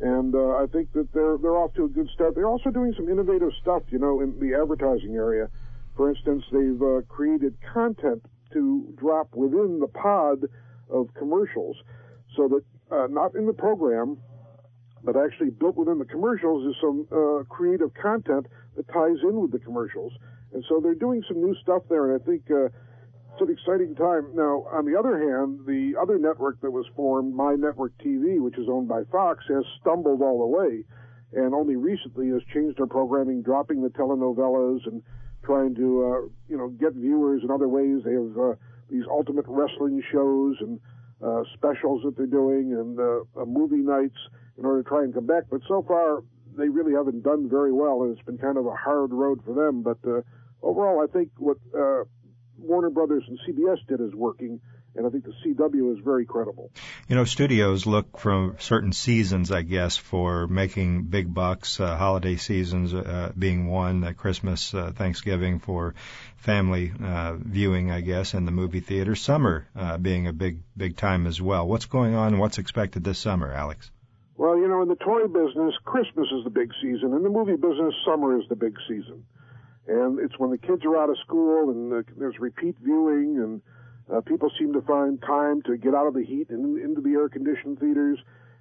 And 0.00 0.34
uh, 0.34 0.56
I 0.56 0.66
think 0.72 0.92
that 0.94 1.12
they're 1.12 1.36
they're 1.36 1.56
off 1.56 1.74
to 1.74 1.84
a 1.84 1.88
good 1.88 2.08
start. 2.14 2.34
They're 2.34 2.48
also 2.48 2.70
doing 2.70 2.94
some 2.96 3.08
innovative 3.08 3.50
stuff, 3.60 3.82
you 3.90 3.98
know, 3.98 4.20
in 4.20 4.38
the 4.40 4.58
advertising 4.58 5.14
area. 5.14 5.48
For 5.96 6.08
instance, 6.08 6.44
they've 6.50 6.80
uh, 6.80 7.02
created 7.08 7.54
content 7.74 8.24
to 8.52 8.94
drop 8.96 9.34
within 9.34 9.78
the 9.80 9.88
pod 9.88 10.46
of 10.88 11.12
commercials 11.14 11.76
so 12.36 12.48
that 12.48 12.64
uh, 12.90 13.06
not 13.08 13.34
in 13.34 13.46
the 13.46 13.52
program, 13.52 14.18
but 15.04 15.16
actually 15.16 15.50
built 15.50 15.76
within 15.76 15.98
the 15.98 16.04
commercials 16.04 16.66
is 16.66 16.80
some 16.80 17.06
uh, 17.12 17.44
creative 17.48 17.92
content 17.94 18.46
that 18.76 18.88
ties 18.88 19.18
in 19.22 19.40
with 19.40 19.52
the 19.52 19.58
commercials. 19.58 20.12
And 20.52 20.64
so 20.68 20.80
they're 20.80 20.94
doing 20.94 21.22
some 21.28 21.40
new 21.40 21.54
stuff 21.62 21.82
there, 21.88 22.10
and 22.10 22.20
I 22.20 22.24
think 22.24 22.50
uh, 22.50 22.68
it's 23.40 23.48
an 23.48 23.56
exciting 23.56 23.94
time. 23.94 24.28
Now, 24.34 24.66
on 24.72 24.84
the 24.84 24.98
other 24.98 25.16
hand, 25.16 25.60
the 25.66 25.98
other 26.00 26.18
network 26.18 26.60
that 26.60 26.70
was 26.70 26.84
formed, 26.94 27.34
My 27.34 27.54
Network 27.54 27.92
TV, 27.98 28.40
which 28.40 28.58
is 28.58 28.68
owned 28.68 28.88
by 28.88 29.02
Fox, 29.10 29.44
has 29.48 29.64
stumbled 29.80 30.20
all 30.20 30.40
the 30.40 30.46
way, 30.46 30.84
and 31.32 31.54
only 31.54 31.76
recently 31.76 32.28
has 32.28 32.42
changed 32.52 32.78
their 32.78 32.86
programming, 32.86 33.42
dropping 33.42 33.82
the 33.82 33.88
telenovelas 33.88 34.86
and 34.86 35.02
trying 35.42 35.74
to, 35.76 36.04
uh, 36.04 36.28
you 36.48 36.58
know, 36.58 36.68
get 36.68 36.92
viewers 36.92 37.42
in 37.42 37.50
other 37.50 37.68
ways. 37.68 38.02
They 38.04 38.12
have 38.12 38.36
uh, 38.36 38.54
these 38.90 39.04
ultimate 39.10 39.46
wrestling 39.48 40.02
shows 40.12 40.56
and 40.60 40.78
uh, 41.24 41.42
specials 41.54 42.02
that 42.04 42.16
they're 42.16 42.26
doing 42.26 42.74
and 42.74 42.98
uh, 42.98 43.40
uh, 43.40 43.44
movie 43.46 43.76
nights 43.76 44.18
in 44.58 44.66
order 44.66 44.82
to 44.82 44.88
try 44.88 45.02
and 45.02 45.14
come 45.14 45.26
back. 45.26 45.44
But 45.50 45.62
so 45.66 45.82
far, 45.86 46.22
they 46.58 46.68
really 46.68 46.92
haven't 46.92 47.22
done 47.22 47.48
very 47.48 47.72
well, 47.72 48.02
and 48.02 48.12
it's 48.12 48.26
been 48.26 48.38
kind 48.38 48.58
of 48.58 48.66
a 48.66 48.74
hard 48.74 49.12
road 49.12 49.40
for 49.46 49.54
them. 49.54 49.82
But 49.82 49.98
uh, 50.06 50.20
overall, 50.62 51.00
I 51.02 51.10
think 51.10 51.30
what 51.38 51.56
uh, 51.74 52.04
Warner 52.60 52.90
Brothers 52.90 53.24
and 53.26 53.38
CBS 53.46 53.78
did 53.88 54.00
is 54.00 54.14
working 54.14 54.60
and 54.94 55.06
I 55.06 55.10
think 55.10 55.24
the 55.24 55.32
CW 55.44 55.96
is 55.96 56.04
very 56.04 56.26
credible. 56.26 56.70
You 57.08 57.16
know, 57.16 57.24
studios 57.24 57.86
look 57.86 58.18
for 58.18 58.56
certain 58.58 58.92
seasons, 58.92 59.50
I 59.52 59.62
guess, 59.62 59.96
for 59.96 60.46
making 60.46 61.04
big 61.04 61.32
bucks. 61.32 61.78
Uh, 61.78 61.96
holiday 61.96 62.36
seasons 62.36 62.92
uh, 62.92 63.32
being 63.38 63.68
one, 63.68 64.02
uh, 64.02 64.12
Christmas, 64.12 64.74
uh, 64.74 64.92
Thanksgiving 64.94 65.60
for 65.60 65.94
family 66.38 66.92
uh, 67.02 67.34
viewing, 67.36 67.90
I 67.90 68.00
guess, 68.00 68.34
and 68.34 68.46
the 68.46 68.52
movie 68.52 68.80
theater. 68.80 69.14
Summer 69.14 69.66
uh, 69.76 69.98
being 69.98 70.26
a 70.26 70.32
big, 70.32 70.60
big 70.76 70.96
time 70.96 71.26
as 71.26 71.40
well. 71.40 71.66
What's 71.66 71.86
going 71.86 72.14
on? 72.14 72.38
What's 72.38 72.58
expected 72.58 73.04
this 73.04 73.18
summer, 73.18 73.52
Alex? 73.52 73.90
Well, 74.36 74.56
you 74.56 74.68
know, 74.68 74.82
in 74.82 74.88
the 74.88 74.96
toy 74.96 75.26
business, 75.26 75.74
Christmas 75.84 76.28
is 76.32 76.44
the 76.44 76.50
big 76.50 76.72
season. 76.80 77.12
In 77.12 77.22
the 77.22 77.28
movie 77.28 77.56
business, 77.56 77.94
summer 78.04 78.40
is 78.40 78.48
the 78.48 78.56
big 78.56 78.74
season. 78.88 79.24
And 79.86 80.18
it's 80.20 80.38
when 80.38 80.50
the 80.50 80.58
kids 80.58 80.84
are 80.84 80.96
out 80.96 81.10
of 81.10 81.16
school 81.24 81.70
and 81.70 81.92
uh, 81.92 82.02
there's 82.16 82.38
repeat 82.38 82.76
viewing 82.82 83.38
and 83.38 83.62
uh, 84.12 84.20
people 84.20 84.50
seem 84.58 84.72
to 84.72 84.82
find 84.82 85.20
time 85.22 85.62
to 85.62 85.76
get 85.76 85.94
out 85.94 86.06
of 86.06 86.14
the 86.14 86.24
heat 86.24 86.50
and 86.50 86.78
into 86.78 87.00
the 87.00 87.10
air 87.10 87.28
conditioned 87.28 87.78
theaters. 87.78 88.18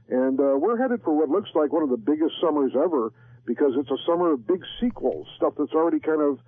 And 0.10 0.40
uh, 0.40 0.58
we're 0.58 0.78
headed 0.78 1.02
for 1.04 1.16
what 1.16 1.30
looks 1.30 1.50
like 1.54 1.72
one 1.72 1.84
of 1.84 1.90
the 1.90 1.98
biggest 1.98 2.34
summers 2.42 2.72
ever 2.76 3.14
because 3.46 3.74
it's 3.78 3.90
a 3.90 3.98
summer 4.06 4.34
of 4.34 4.46
big 4.46 4.64
sequels, 4.80 5.28
stuff 5.38 5.54
that's 5.58 5.74
already 5.74 6.00
kind 6.00 6.22
of 6.22 6.40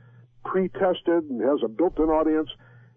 pre-tested 0.46 1.30
and 1.30 1.42
has 1.42 1.60
a 1.64 1.68
built-in 1.68 2.10
audience. 2.10 2.50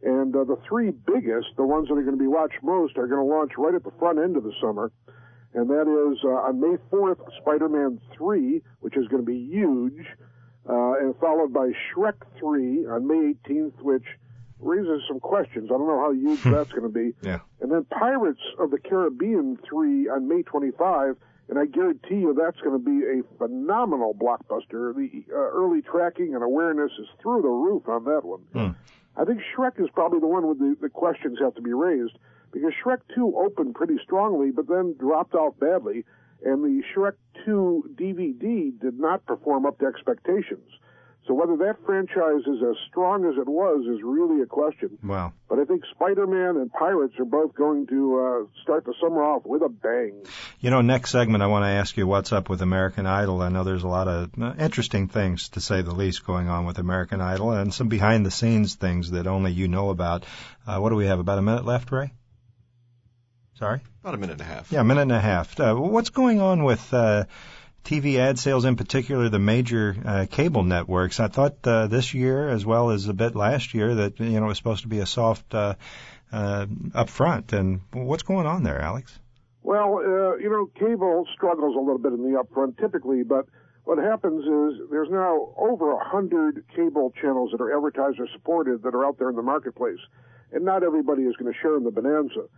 And 0.02 0.34
uh, 0.36 0.44
the 0.44 0.58
three 0.68 0.90
biggest, 0.90 1.48
the 1.56 1.64
ones 1.64 1.88
that 1.88 1.94
are 1.94 2.02
going 2.02 2.16
to 2.16 2.22
be 2.22 2.28
watched 2.28 2.62
most, 2.62 2.98
are 2.98 3.06
going 3.06 3.26
to 3.26 3.34
launch 3.34 3.52
right 3.56 3.74
at 3.74 3.84
the 3.84 3.92
front 3.98 4.18
end 4.18 4.36
of 4.36 4.42
the 4.42 4.52
summer. 4.60 4.92
And 5.54 5.70
that 5.70 5.86
is 5.88 6.18
uh, 6.24 6.48
on 6.48 6.60
May 6.60 6.76
4th, 6.92 7.20
Spider-Man 7.40 8.00
3, 8.16 8.60
which 8.80 8.96
is 8.96 9.06
going 9.08 9.24
to 9.24 9.26
be 9.26 9.38
huge, 9.38 10.04
uh, 10.68 10.94
and 10.94 11.14
followed 11.18 11.52
by 11.52 11.70
Shrek 11.92 12.14
3 12.38 12.86
on 12.86 13.06
May 13.06 13.34
18th, 13.48 13.80
which 13.80 14.04
raises 14.60 15.02
some 15.06 15.20
questions. 15.20 15.70
I 15.70 15.76
don't 15.76 15.86
know 15.86 16.00
how 16.00 16.12
huge 16.12 16.40
hmm. 16.40 16.52
that's 16.52 16.70
going 16.70 16.82
to 16.82 16.88
be. 16.88 17.12
Yeah. 17.22 17.40
And 17.60 17.70
then 17.70 17.84
Pirates 17.84 18.40
of 18.58 18.70
the 18.70 18.78
Caribbean 18.78 19.58
3 19.68 20.08
on 20.08 20.28
May 20.28 20.42
25, 20.42 21.16
and 21.48 21.58
I 21.58 21.66
guarantee 21.66 22.16
you 22.16 22.34
that's 22.34 22.60
going 22.60 22.72
to 22.72 22.84
be 22.84 23.04
a 23.04 23.22
phenomenal 23.38 24.14
blockbuster. 24.14 24.94
The 24.94 25.24
uh, 25.30 25.36
early 25.36 25.82
tracking 25.82 26.34
and 26.34 26.42
awareness 26.42 26.92
is 26.98 27.08
through 27.20 27.42
the 27.42 27.48
roof 27.48 27.88
on 27.88 28.04
that 28.04 28.24
one. 28.24 28.40
Mm. 28.54 28.76
I 29.16 29.24
think 29.24 29.40
Shrek 29.54 29.80
is 29.80 29.88
probably 29.94 30.20
the 30.20 30.26
one 30.26 30.46
where 30.46 30.54
the, 30.54 30.76
the 30.80 30.88
questions 30.88 31.38
have 31.40 31.54
to 31.54 31.62
be 31.62 31.72
raised 31.72 32.18
because 32.50 32.72
Shrek 32.82 33.00
2 33.14 33.36
opened 33.36 33.74
pretty 33.74 33.98
strongly, 34.02 34.50
but 34.50 34.68
then 34.68 34.94
dropped 34.98 35.34
off 35.34 35.58
badly, 35.58 36.04
and 36.44 36.62
the 36.62 36.82
Shrek 36.94 37.14
2 37.44 37.94
DVD 37.94 38.78
did 38.80 38.98
not 38.98 39.24
perform 39.26 39.66
up 39.66 39.78
to 39.78 39.86
expectations. 39.86 40.70
So 41.26 41.32
whether 41.32 41.56
that 41.56 41.76
franchise 41.86 42.42
is 42.46 42.62
as 42.62 42.76
strong 42.90 43.24
as 43.24 43.38
it 43.38 43.48
was 43.48 43.86
is 43.86 44.02
really 44.04 44.42
a 44.42 44.46
question. 44.46 44.98
Wow. 45.02 45.32
But 45.48 45.58
I 45.58 45.64
think 45.64 45.82
Spider-Man 45.94 46.56
and 46.56 46.70
Pirates 46.70 47.14
are 47.18 47.24
both 47.24 47.54
going 47.54 47.86
to 47.86 48.18
uh, 48.18 48.60
start 48.62 48.84
the 48.84 48.92
summer 49.00 49.22
off 49.22 49.46
with 49.46 49.62
a 49.62 49.70
bang. 49.70 50.22
You 50.60 50.68
know, 50.68 50.82
next 50.82 51.12
segment 51.12 51.42
I 51.42 51.46
want 51.46 51.64
to 51.64 51.68
ask 51.68 51.96
you 51.96 52.06
what's 52.06 52.32
up 52.32 52.50
with 52.50 52.60
American 52.60 53.06
Idol. 53.06 53.40
I 53.40 53.48
know 53.48 53.64
there's 53.64 53.84
a 53.84 53.88
lot 53.88 54.06
of 54.06 54.30
uh, 54.38 54.52
interesting 54.58 55.08
things, 55.08 55.48
to 55.50 55.60
say 55.60 55.80
the 55.80 55.94
least, 55.94 56.26
going 56.26 56.48
on 56.48 56.66
with 56.66 56.78
American 56.78 57.22
Idol 57.22 57.52
and 57.52 57.72
some 57.72 57.88
behind-the-scenes 57.88 58.74
things 58.74 59.12
that 59.12 59.26
only 59.26 59.52
you 59.52 59.66
know 59.66 59.88
about. 59.88 60.26
Uh, 60.66 60.78
what 60.78 60.90
do 60.90 60.96
we 60.96 61.06
have, 61.06 61.20
about 61.20 61.38
a 61.38 61.42
minute 61.42 61.64
left, 61.64 61.90
Ray? 61.90 62.12
Sorry? 63.58 63.80
About 64.02 64.14
a 64.14 64.18
minute 64.18 64.32
and 64.32 64.40
a 64.40 64.44
half. 64.44 64.72
Yeah, 64.72 64.80
a 64.80 64.84
minute 64.84 65.02
and 65.02 65.12
a 65.12 65.20
half. 65.20 65.58
Uh, 65.58 65.74
what's 65.74 66.10
going 66.10 66.40
on 66.40 66.64
with... 66.64 66.92
Uh, 66.92 67.24
TV 67.84 68.16
ad 68.16 68.38
sales, 68.38 68.64
in 68.64 68.76
particular 68.76 69.28
the 69.28 69.38
major 69.38 69.94
uh, 70.04 70.26
cable 70.30 70.62
networks. 70.62 71.20
I 71.20 71.28
thought 71.28 71.56
uh, 71.64 71.86
this 71.86 72.14
year, 72.14 72.48
as 72.48 72.64
well 72.64 72.90
as 72.90 73.08
a 73.08 73.12
bit 73.12 73.36
last 73.36 73.74
year, 73.74 73.94
that 73.96 74.18
you 74.18 74.40
know 74.40 74.46
it 74.46 74.48
was 74.48 74.56
supposed 74.56 74.82
to 74.82 74.88
be 74.88 75.00
a 75.00 75.06
soft 75.06 75.54
uh, 75.54 75.74
uh, 76.32 76.66
up 76.94 77.10
front. 77.10 77.52
And 77.52 77.82
what's 77.92 78.22
going 78.22 78.46
on 78.46 78.62
there, 78.62 78.80
Alex? 78.80 79.16
Well, 79.62 79.98
uh, 79.98 80.36
you 80.36 80.48
know, 80.48 80.66
cable 80.78 81.26
struggles 81.34 81.76
a 81.76 81.78
little 81.78 81.98
bit 81.98 82.12
in 82.12 82.22
the 82.22 82.42
upfront 82.42 82.78
typically, 82.78 83.22
but 83.22 83.46
what 83.84 83.98
happens 83.98 84.44
is 84.44 84.88
there's 84.90 85.10
now 85.10 85.54
over 85.58 85.92
a 85.92 86.04
hundred 86.04 86.64
cable 86.74 87.12
channels 87.20 87.50
that 87.52 87.60
are 87.60 87.76
advertiser 87.76 88.26
supported 88.32 88.82
that 88.82 88.94
are 88.94 89.04
out 89.04 89.18
there 89.18 89.28
in 89.28 89.36
the 89.36 89.42
marketplace, 89.42 90.00
and 90.52 90.64
not 90.64 90.82
everybody 90.82 91.24
is 91.24 91.36
going 91.36 91.52
to 91.52 91.58
share 91.60 91.76
in 91.76 91.84
the 91.84 91.90
bonanza. 91.90 92.48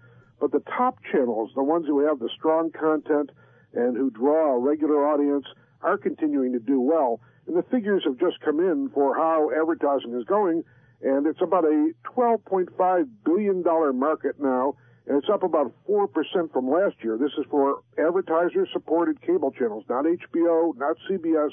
But 0.41 0.53
the 0.53 0.63
top 0.77 0.99
channels, 1.11 1.51
the 1.55 1.63
ones 1.63 1.87
who 1.87 2.07
have 2.07 2.19
the 2.19 2.29
strong 2.37 2.71
content 2.71 3.31
and 3.75 3.97
who 3.97 4.11
draw 4.11 4.55
a 4.55 4.59
regular 4.59 5.07
audience, 5.07 5.47
are 5.83 5.99
continuing 5.99 6.53
to 6.53 6.59
do 6.59 6.81
well. 6.81 7.21
And 7.47 7.57
the 7.57 7.63
figures 7.63 8.03
have 8.05 8.19
just 8.19 8.41
come 8.41 8.61
in 8.61 8.91
for 8.93 9.15
how 9.15 9.51
advertising 9.51 10.15
is 10.19 10.25
going, 10.25 10.65
and 11.03 11.27
it's 11.27 11.41
about 11.41 11.65
a 11.65 11.93
$12.5 12.17 13.09
billion 13.25 13.63
market 13.99 14.41
now, 14.41 14.75
and 15.07 15.19
it's 15.19 15.29
up 15.33 15.43
about 15.43 15.73
4% 15.89 16.09
from 16.53 16.69
last 16.69 16.97
year. 17.03 17.17
This 17.17 17.33
is 17.39 17.45
for 17.51 17.83
advertiser 17.99 18.67
supported 18.73 19.21
cable 19.21 19.53
channels, 19.53 19.85
not 19.89 20.05
HBO, 20.05 20.77
not 20.77 20.97
CBS. 21.09 21.51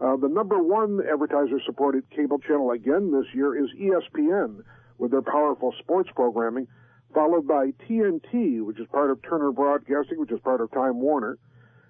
Uh, 0.00 0.16
the 0.16 0.28
number 0.28 0.62
one 0.62 1.00
advertiser 1.10 1.60
supported 1.64 2.04
cable 2.10 2.38
channel 2.38 2.72
again 2.72 3.12
this 3.12 3.32
year 3.34 3.56
is 3.56 3.70
ESPN 3.80 4.62
with 4.98 5.12
their 5.12 5.22
powerful 5.22 5.72
sports 5.78 6.10
programming, 6.14 6.66
followed 7.14 7.46
by 7.46 7.70
TNT, 7.88 8.62
which 8.62 8.80
is 8.80 8.86
part 8.88 9.10
of 9.10 9.22
Turner 9.22 9.52
Broadcasting, 9.52 10.18
which 10.18 10.32
is 10.32 10.40
part 10.40 10.60
of 10.60 10.70
Time 10.72 11.00
Warner, 11.00 11.38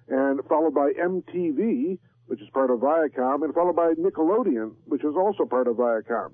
and 0.07 0.39
followed 0.47 0.73
by 0.75 0.91
MTV, 0.91 1.97
which 2.27 2.41
is 2.41 2.47
part 2.53 2.69
of 2.69 2.79
Viacom, 2.79 3.43
and 3.43 3.53
followed 3.53 3.75
by 3.75 3.93
Nickelodeon, 3.93 4.73
which 4.85 5.03
is 5.03 5.15
also 5.15 5.45
part 5.45 5.67
of 5.67 5.77
Viacom. 5.77 6.31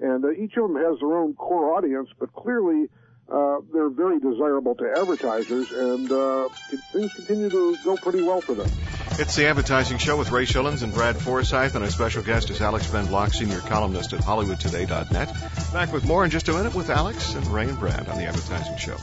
And 0.00 0.24
uh, 0.24 0.30
each 0.32 0.56
of 0.56 0.68
them 0.68 0.76
has 0.76 1.00
their 1.00 1.16
own 1.16 1.34
core 1.34 1.74
audience, 1.76 2.08
but 2.20 2.32
clearly 2.34 2.88
uh, 3.32 3.58
they're 3.72 3.90
very 3.90 4.20
desirable 4.20 4.74
to 4.76 4.84
advertisers, 4.84 5.66
and 5.70 6.12
uh, 6.12 6.48
things 6.92 7.12
continue 7.14 7.50
to 7.50 7.76
go 7.84 7.96
pretty 7.96 8.22
well 8.22 8.40
for 8.40 8.54
them. 8.54 8.70
It's 9.18 9.34
the 9.34 9.46
Advertising 9.46 9.98
Show 9.98 10.16
with 10.16 10.30
Ray 10.30 10.44
Schilens 10.46 10.84
and 10.84 10.94
Brad 10.94 11.16
Forsythe, 11.16 11.74
and 11.74 11.84
our 11.84 11.90
special 11.90 12.22
guest 12.22 12.50
is 12.50 12.60
Alex 12.60 12.86
Ben 12.86 13.06
Block, 13.06 13.34
senior 13.34 13.58
columnist 13.58 14.12
at 14.12 14.20
HollywoodToday.net. 14.20 15.72
Back 15.72 15.92
with 15.92 16.04
more 16.04 16.24
in 16.24 16.30
just 16.30 16.48
a 16.48 16.52
minute 16.52 16.72
with 16.72 16.88
Alex 16.88 17.34
and 17.34 17.44
Ray 17.48 17.68
and 17.68 17.76
Brad 17.80 18.08
on 18.08 18.16
the 18.16 18.26
Advertising 18.26 18.76
Show. 18.76 18.96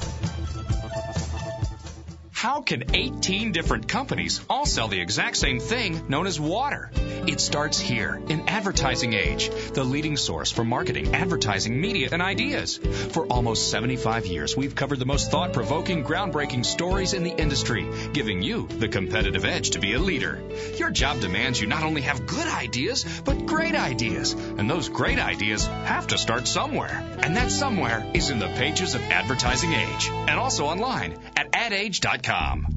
How 2.46 2.62
can 2.62 2.94
18 2.94 3.54
different 3.54 3.88
companies 3.88 4.40
all 4.48 4.68
sell 4.68 4.88
the 4.88 5.02
exact 5.02 5.36
same 5.36 5.60
thing 5.60 6.04
known 6.08 6.28
as 6.28 6.40
water? 6.40 6.92
It 7.26 7.40
starts 7.40 7.80
here 7.80 8.22
in 8.30 8.48
Advertising 8.48 9.14
Age, 9.14 9.50
the 9.74 9.84
leading 9.84 10.16
source 10.16 10.52
for 10.52 10.64
marketing, 10.64 11.16
advertising, 11.16 11.82
media, 11.82 12.10
and 12.12 12.22
ideas. 12.22 12.78
For 12.78 13.26
almost 13.26 13.72
75 13.72 14.28
years, 14.28 14.56
we've 14.56 14.76
covered 14.76 15.00
the 15.00 15.08
most 15.08 15.32
thought 15.32 15.54
provoking, 15.54 16.04
groundbreaking 16.04 16.64
stories 16.64 17.14
in 17.14 17.24
the 17.24 17.36
industry, 17.36 17.90
giving 18.14 18.44
you 18.44 18.68
the 18.68 18.90
competitive 18.90 19.44
edge 19.44 19.72
to 19.72 19.80
be 19.80 19.94
a 19.94 20.00
leader. 20.00 20.40
Your 20.78 20.92
job 20.92 21.22
demands 21.22 21.60
you 21.60 21.66
not 21.66 21.82
only 21.82 22.02
have 22.02 22.28
good 22.28 22.46
ideas, 22.46 23.06
but 23.26 23.48
great 23.48 23.74
ideas. 23.74 24.34
And 24.34 24.70
those 24.70 24.88
great 24.88 25.18
ideas 25.18 25.66
have 25.66 26.06
to 26.08 26.20
start 26.20 26.48
somewhere. 26.48 27.04
And 27.24 27.38
that 27.38 27.50
somewhere 27.50 28.06
is 28.14 28.30
in 28.30 28.38
the 28.38 28.50
pages 28.50 28.94
of 28.94 29.02
Advertising 29.02 29.74
Age 29.74 30.10
and 30.12 30.40
also 30.40 30.66
online 30.66 31.18
at 31.36 31.50
adage.com. 31.54 32.75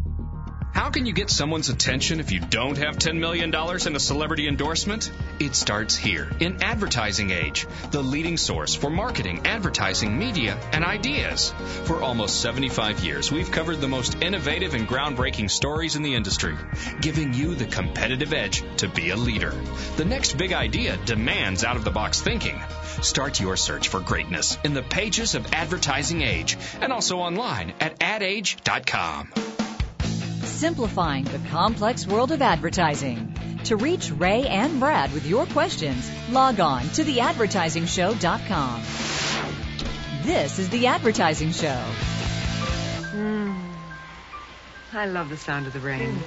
How 0.78 0.90
can 0.90 1.06
you 1.06 1.12
get 1.12 1.28
someone's 1.28 1.70
attention 1.70 2.20
if 2.20 2.30
you 2.30 2.38
don't 2.38 2.78
have 2.78 2.98
$10 2.98 3.18
million 3.18 3.52
in 3.52 3.96
a 3.96 3.98
celebrity 3.98 4.46
endorsement? 4.46 5.10
It 5.40 5.56
starts 5.56 5.96
here 5.96 6.30
in 6.38 6.62
Advertising 6.62 7.32
Age, 7.32 7.66
the 7.90 8.00
leading 8.00 8.36
source 8.36 8.76
for 8.76 8.88
marketing, 8.88 9.44
advertising, 9.44 10.16
media, 10.16 10.56
and 10.72 10.84
ideas. 10.84 11.52
For 11.82 12.00
almost 12.00 12.40
75 12.42 13.00
years, 13.00 13.32
we've 13.32 13.50
covered 13.50 13.80
the 13.80 13.88
most 13.88 14.22
innovative 14.22 14.74
and 14.74 14.86
groundbreaking 14.86 15.50
stories 15.50 15.96
in 15.96 16.02
the 16.02 16.14
industry, 16.14 16.56
giving 17.00 17.34
you 17.34 17.56
the 17.56 17.66
competitive 17.66 18.32
edge 18.32 18.62
to 18.76 18.88
be 18.88 19.10
a 19.10 19.16
leader. 19.16 19.52
The 19.96 20.04
next 20.04 20.38
big 20.38 20.52
idea 20.52 20.96
demands 20.96 21.64
out 21.64 21.76
of 21.76 21.82
the 21.82 21.90
box 21.90 22.20
thinking. 22.20 22.62
Start 23.02 23.40
your 23.40 23.56
search 23.56 23.88
for 23.88 23.98
greatness 23.98 24.56
in 24.62 24.74
the 24.74 24.84
pages 24.84 25.34
of 25.34 25.52
Advertising 25.52 26.22
Age 26.22 26.56
and 26.80 26.92
also 26.92 27.18
online 27.18 27.74
at 27.80 28.00
adage.com 28.00 29.32
simplifying 30.58 31.24
the 31.24 31.38
complex 31.50 32.06
world 32.06 32.32
of 32.32 32.42
advertising. 32.42 33.32
To 33.64 33.76
reach 33.76 34.10
Ray 34.10 34.44
and 34.46 34.80
Brad 34.80 35.12
with 35.12 35.24
your 35.24 35.46
questions, 35.46 36.10
log 36.30 36.58
on 36.58 36.82
to 36.90 37.04
theadvertisingshow.com. 37.04 38.82
This 40.24 40.58
is 40.58 40.68
The 40.68 40.88
Advertising 40.88 41.52
Show. 41.52 41.80
Mm. 43.12 43.56
I 44.92 45.06
love 45.06 45.28
the 45.28 45.36
sound 45.36 45.68
of 45.68 45.72
the 45.72 45.80
rain. 45.80 46.12
Mm. 46.12 46.22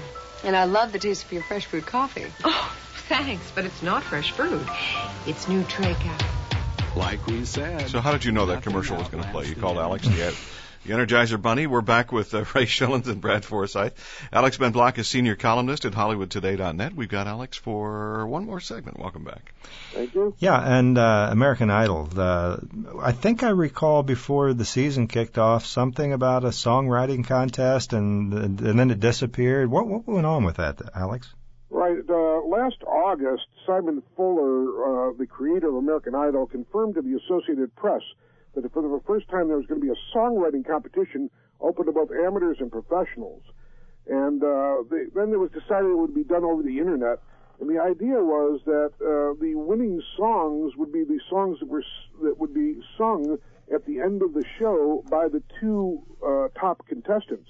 And 0.46 0.56
I 0.56 0.63
love 0.63 0.94
the 0.94 1.00
taste 1.00 1.26
of 1.26 1.32
your 1.34 1.44
fresh 1.44 1.65
fruit 1.65 1.86
coffee. 1.86 2.26
Oh, 2.44 2.76
thanks, 3.10 3.52
but 3.54 3.65
it's 3.65 3.84
not 3.84 4.02
fresh 4.02 4.32
fruit. 4.32 4.65
It's 5.28 5.48
new 5.50 5.63
Treka. 5.63 6.26
Like 6.96 7.26
we 7.28 7.44
said. 7.46 7.89
So 7.89 8.00
how 8.00 8.12
did 8.12 8.24
you 8.24 8.32
know 8.32 8.46
that 8.48 8.63
commercial 8.63 8.98
was 8.98 9.10
going 9.10 9.24
to 9.24 9.30
play? 9.30 9.48
You 9.48 9.56
called 9.56 9.78
Alex 9.78 10.08
the 10.08 10.28
ad- 10.28 10.34
the 10.84 10.94
Energizer 10.94 11.39
Bunny. 11.39 11.67
We're 11.67 11.82
back 11.82 12.12
with 12.12 12.34
uh, 12.34 12.39
Ray 12.56 12.65
Schilens 12.65 13.08
and 13.08 13.22
Brad 13.22 13.46
Forsythe. 13.46 13.94
Alex 14.32 14.58
Ben 14.58 14.72
Block 14.72 14.98
is 14.98 15.08
senior 15.08 15.36
columnist 15.36 15.86
at 15.86 15.94
HollywoodToday.net. 15.94 16.96
We've 16.96 17.10
got 17.10 17.28
Alex 17.28 17.58
for 17.58 18.26
one 18.28 18.46
more 18.46 18.60
segment. 18.60 19.00
Welcome 19.00 19.24
back. 19.24 19.54
Thank 19.94 20.15
you. 20.15 20.36
Yeah, 20.39 20.60
and 20.60 20.98
uh, 20.98 21.30
American 21.32 21.70
Idol. 21.70 22.06
The, 22.06 22.67
I 23.02 23.12
think 23.12 23.44
I 23.44 23.50
recall 23.50 24.04
before 24.04 24.54
the 24.54 24.65
season 24.65 25.08
kicked 25.08 25.38
off 25.38 25.65
something 25.65 26.13
about 26.13 26.44
a 26.44 26.50
songwriting 26.50 27.26
contest, 27.26 27.94
and 27.94 28.34
and 28.34 28.80
then 28.80 28.89
it 28.91 29.00
disappeared. 29.00 29.70
What 29.70 29.88
what 29.88 30.08
went 30.08 30.26
on 30.26 30.44
with 30.44 30.58
that, 30.58 30.82
Alex? 30.96 31.34
Right. 31.70 31.98
Uh, 32.10 32.41
last 32.46 32.84
August, 32.86 33.46
Simon 33.65 34.04
Fuller, 34.15 35.10
uh, 35.10 35.13
the 35.17 35.26
creator 35.26 35.70
of 35.70 35.76
American 35.76 36.15
Idol, 36.15 36.48
confirmed 36.48 36.96
to 36.96 37.02
the 37.02 37.20
Associated 37.24 37.76
Press 37.76 38.02
that 38.56 38.72
for 38.74 38.82
the 38.82 39.02
first 39.06 39.30
time 39.30 39.48
there 39.48 39.58
was 39.58 39.66
going 39.66 39.80
to 39.80 39.86
be 39.86 39.92
a 39.92 40.18
songwriting 40.18 40.66
competition 40.66 41.30
open 41.60 41.86
to 41.86 41.92
both 41.92 42.10
amateurs 42.12 42.58
and 42.60 42.72
professionals. 42.72 43.44
And 44.08 44.44
uh, 44.44 44.84
they, 44.90 45.06
then 45.14 45.32
it 45.32 45.40
was 45.40 45.52
decided 45.52 45.92
it 45.92 45.98
would 45.98 46.16
be 46.16 46.24
done 46.24 46.44
over 46.44 46.64
the 46.64 46.80
internet. 46.80 47.20
And 47.60 47.70
the 47.70 47.80
idea 47.80 48.18
was 48.18 48.60
that 48.66 48.92
uh, 48.98 49.40
the 49.40 49.54
winning 49.56 50.02
songs 50.18 50.74
would 50.76 50.92
be 50.92 51.04
the 51.04 51.20
songs 51.30 51.60
that 51.60 51.68
were 51.68 51.84
that 52.24 52.40
would 52.40 52.54
be 52.54 52.82
sung 52.98 53.38
at 53.74 53.86
the 53.86 54.00
end 54.00 54.24
of 54.24 54.34
the 54.34 54.44
show 54.58 55.04
by 55.10 55.28
the 55.28 55.44
two 55.60 56.02
uh, 56.26 56.48
top 56.60 56.86
contestants. 56.88 57.50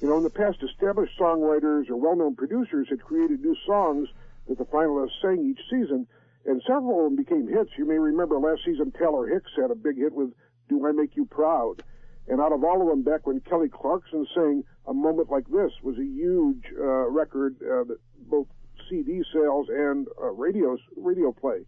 You 0.00 0.08
know, 0.08 0.16
in 0.16 0.24
the 0.24 0.30
past, 0.30 0.58
established 0.64 1.16
songwriters 1.18 1.88
or 1.88 1.96
well-known 1.96 2.34
producers 2.34 2.88
had 2.90 3.00
created 3.00 3.40
new 3.40 3.54
songs 3.64 4.08
that 4.48 4.58
the 4.58 4.64
finalists 4.64 5.22
sang 5.22 5.46
each 5.46 5.60
season 5.70 6.08
and 6.46 6.62
several 6.66 7.00
of 7.00 7.04
them 7.04 7.16
became 7.16 7.48
hits. 7.48 7.70
You 7.76 7.86
may 7.86 7.98
remember 7.98 8.38
last 8.38 8.62
season 8.64 8.92
Taylor 8.98 9.26
Hicks 9.26 9.50
had 9.56 9.70
a 9.70 9.74
big 9.74 9.96
hit 9.96 10.12
with 10.12 10.32
"Do 10.68 10.86
I 10.86 10.92
Make 10.92 11.16
You 11.16 11.26
Proud," 11.26 11.82
and 12.28 12.40
out 12.40 12.52
of 12.52 12.64
all 12.64 12.82
of 12.82 12.88
them, 12.88 13.02
back 13.02 13.26
when 13.26 13.40
Kelly 13.40 13.68
Clarkson 13.68 14.26
sang 14.34 14.64
"A 14.86 14.94
Moment 14.94 15.30
Like 15.30 15.46
This" 15.48 15.72
was 15.82 15.98
a 15.98 16.04
huge 16.04 16.64
uh, 16.78 17.08
record 17.08 17.56
uh, 17.62 17.84
that 17.84 17.98
both 18.28 18.46
CD 18.88 19.22
sales 19.32 19.68
and 19.68 20.06
uh, 20.20 20.30
radio 20.30 20.76
radio 20.96 21.32
play. 21.32 21.64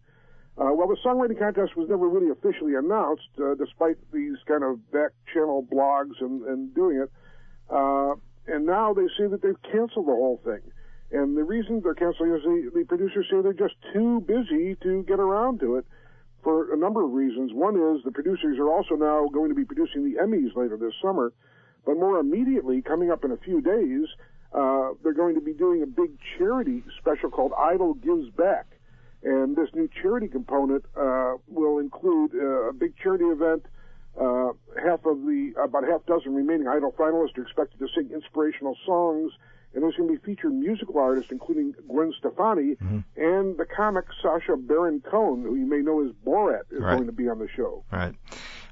Uh, 0.57 0.71
well, 0.73 0.87
the 0.87 0.97
songwriting 1.05 1.39
contest 1.39 1.77
was 1.77 1.89
never 1.89 2.09
really 2.09 2.31
officially 2.31 2.75
announced, 2.77 3.29
uh, 3.43 3.55
despite 3.55 3.97
these 4.13 4.37
kind 4.47 4.63
of 4.63 4.79
back 4.93 5.11
channel 5.33 5.67
blogs 5.73 6.21
and, 6.21 6.43
and 6.45 6.73
doing 6.75 6.97
it. 6.99 7.11
Uh, 7.69 8.15
and 8.47 8.65
now 8.65 8.95
they 8.95 9.07
say 9.19 9.27
that 9.27 9.43
they've 9.43 9.61
canceled 9.63 10.07
the 10.07 10.13
whole 10.13 10.41
thing. 10.45 10.61
And 11.11 11.37
the 11.37 11.45
reason 11.45 11.81
they're 11.83 11.95
canceling 11.95 12.35
is 12.35 12.43
the, 12.43 12.71
the 12.75 12.85
producers 12.85 13.27
say 13.31 13.41
they're 13.41 13.53
just 13.53 13.77
too 13.93 14.21
busy 14.21 14.77
to 14.83 15.05
get 15.05 15.21
around 15.21 15.61
to 15.61 15.77
it 15.77 15.87
for 16.43 16.73
a 16.73 16.77
number 16.77 17.03
of 17.05 17.13
reasons. 17.13 17.53
One 17.53 17.75
is 17.75 18.05
the 18.05 18.13
producers 18.13 18.59
are 18.59 18.71
also 18.71 18.95
now 18.95 19.29
going 19.33 19.49
to 19.49 19.55
be 19.55 19.65
producing 19.65 20.05
the 20.05 20.21
Emmys 20.21 20.55
later 20.57 20.77
this 20.77 20.93
summer, 21.03 21.33
but 21.87 21.97
more 21.97 22.19
immediately, 22.19 22.83
coming 22.83 23.11
up 23.11 23.25
in 23.25 23.31
a 23.31 23.37
few 23.37 23.61
days, 23.61 24.09
uh, 24.53 24.91
they're 25.03 25.15
going 25.15 25.35
to 25.35 25.41
be 25.41 25.53
doing 25.53 25.83
a 25.83 25.87
big 25.87 26.11
charity 26.39 26.83
special 26.99 27.31
called 27.31 27.53
Idol 27.59 27.95
Gives 27.95 28.31
Back. 28.31 28.67
And 29.23 29.57
this 29.57 29.69
new 29.75 29.89
charity 30.03 30.29
component 30.29 30.85
uh, 30.97 31.35
will 31.49 31.79
include 31.79 32.33
uh, 32.35 32.69
a 32.69 32.73
big 32.73 32.95
charity 33.03 33.25
event. 33.25 33.65
Uh, 34.21 34.53
half 34.81 35.05
of 35.07 35.19
the 35.27 35.53
about 35.61 35.83
half 35.89 36.07
dozen 36.07 36.35
remaining 36.35 36.69
Idol 36.69 36.93
finalists 36.97 37.37
are 37.37 37.43
expected 37.43 37.81
to 37.81 37.89
sing 37.97 38.11
inspirational 38.15 38.77
songs 38.87 39.33
and 39.75 39.83
there's 39.83 39.97
going 39.97 40.09
to 40.09 40.21
be 40.21 40.25
featured 40.25 40.53
musical 40.53 40.99
artists, 40.99 41.31
including 41.33 41.75
Gwen 41.89 42.13
Stefani 42.19 42.77
mm-hmm. 42.77 42.99
and 43.17 43.57
the 43.59 43.67
comic 43.67 44.05
Sacha 44.23 44.57
Baron 44.57 45.01
Cohen, 45.01 45.43
who 45.43 45.57
you 45.57 45.67
may 45.67 45.79
know 45.79 46.05
as 46.05 46.13
Borat, 46.25 46.63
is 46.71 46.81
right. 46.81 46.95
going 46.95 47.07
to 47.07 47.13
be 47.13 47.29
on 47.29 47.39
the 47.39 47.49
show. 47.57 47.85
Right. 47.91 48.15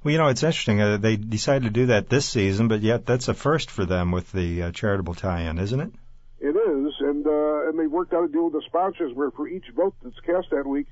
Well, 0.04 0.12
you 0.12 0.18
know, 0.18 0.28
it's 0.28 0.42
interesting. 0.42 0.80
Uh, 0.80 0.96
they 0.96 1.16
decided 1.16 1.64
to 1.64 1.70
do 1.70 1.86
that 1.86 2.08
this 2.08 2.26
season, 2.26 2.68
but 2.68 2.82
yet 2.82 3.04
that's 3.04 3.28
a 3.28 3.34
first 3.34 3.70
for 3.70 3.84
them 3.84 4.10
with 4.10 4.30
the 4.32 4.62
uh, 4.62 4.72
charitable 4.72 5.14
tie-in, 5.14 5.58
isn't 5.58 5.80
it? 5.80 5.92
It 6.40 6.56
is, 6.56 6.94
and 7.00 7.24
uh, 7.24 7.68
and 7.68 7.78
they 7.78 7.86
worked 7.86 8.12
out 8.12 8.24
a 8.24 8.28
deal 8.28 8.44
with 8.44 8.54
the 8.54 8.62
sponsors 8.66 9.12
where 9.14 9.30
for 9.30 9.46
each 9.46 9.66
vote 9.76 9.94
that's 10.02 10.18
cast 10.26 10.50
that 10.50 10.66
week, 10.66 10.88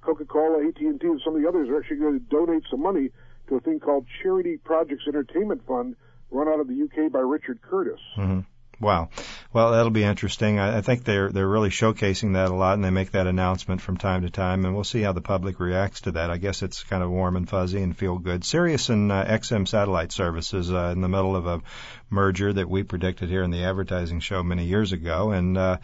Coca-Cola, 0.00 0.66
AT&T, 0.66 0.86
and 0.86 1.20
some 1.22 1.36
of 1.36 1.42
the 1.42 1.48
others 1.48 1.68
are 1.68 1.78
actually 1.78 1.98
going 1.98 2.20
to 2.20 2.24
donate 2.26 2.62
some 2.70 2.82
money 2.82 3.10
to 3.48 3.56
a 3.56 3.60
thing 3.60 3.80
called 3.80 4.06
Charity 4.22 4.56
Projects 4.56 5.04
Entertainment 5.06 5.66
Fund, 5.66 5.96
run 6.30 6.48
out 6.48 6.60
of 6.60 6.68
the 6.68 6.82
UK 6.82 7.12
by 7.12 7.18
Richard 7.18 7.60
Curtis. 7.60 8.00
Mm-hmm. 8.16 8.40
Wow. 8.80 9.08
Well, 9.52 9.72
that'll 9.72 9.90
be 9.90 10.04
interesting. 10.04 10.58
I, 10.58 10.78
I 10.78 10.80
think 10.80 11.04
they're 11.04 11.30
they're 11.30 11.48
really 11.48 11.70
showcasing 11.70 12.34
that 12.34 12.50
a 12.50 12.54
lot, 12.54 12.74
and 12.74 12.84
they 12.84 12.90
make 12.90 13.12
that 13.12 13.26
announcement 13.26 13.80
from 13.80 13.96
time 13.96 14.22
to 14.22 14.30
time, 14.30 14.64
and 14.64 14.74
we'll 14.74 14.84
see 14.84 15.02
how 15.02 15.12
the 15.12 15.20
public 15.20 15.60
reacts 15.60 16.02
to 16.02 16.12
that. 16.12 16.30
I 16.30 16.38
guess 16.38 16.62
it's 16.62 16.82
kind 16.82 17.02
of 17.02 17.10
warm 17.10 17.36
and 17.36 17.48
fuzzy 17.48 17.82
and 17.82 17.96
feel 17.96 18.18
good. 18.18 18.44
Sirius 18.44 18.88
and 18.88 19.12
uh, 19.12 19.24
XM 19.24 19.68
satellite 19.68 20.12
services 20.12 20.72
uh, 20.72 20.90
in 20.92 21.00
the 21.00 21.08
middle 21.08 21.36
of 21.36 21.46
a 21.46 21.62
merger 22.10 22.52
that 22.52 22.68
we 22.68 22.82
predicted 22.82 23.28
here 23.28 23.42
in 23.42 23.50
the 23.50 23.64
advertising 23.64 24.20
show 24.20 24.42
many 24.42 24.64
years 24.64 24.92
ago, 24.92 25.30
and 25.30 25.56
uh, 25.56 25.76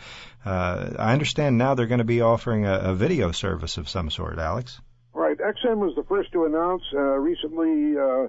uh, 0.44 0.90
I 0.98 1.12
understand 1.12 1.59
now 1.59 1.74
they're 1.74 1.87
going 1.87 1.98
to 1.98 2.05
be 2.05 2.22
offering 2.22 2.66
a, 2.66 2.74
a 2.74 2.94
video 2.94 3.33
service 3.33 3.76
of 3.76 3.88
some 3.88 4.11
sort. 4.11 4.38
Alex. 4.38 4.81
Right. 5.12 5.37
XM 5.38 5.79
was 5.79 5.94
the 5.96 6.05
first 6.05 6.33
to 6.33 6.44
announce. 6.44 6.83
Uh, 6.94 6.98
recently, 6.98 7.98
uh, 7.98 8.29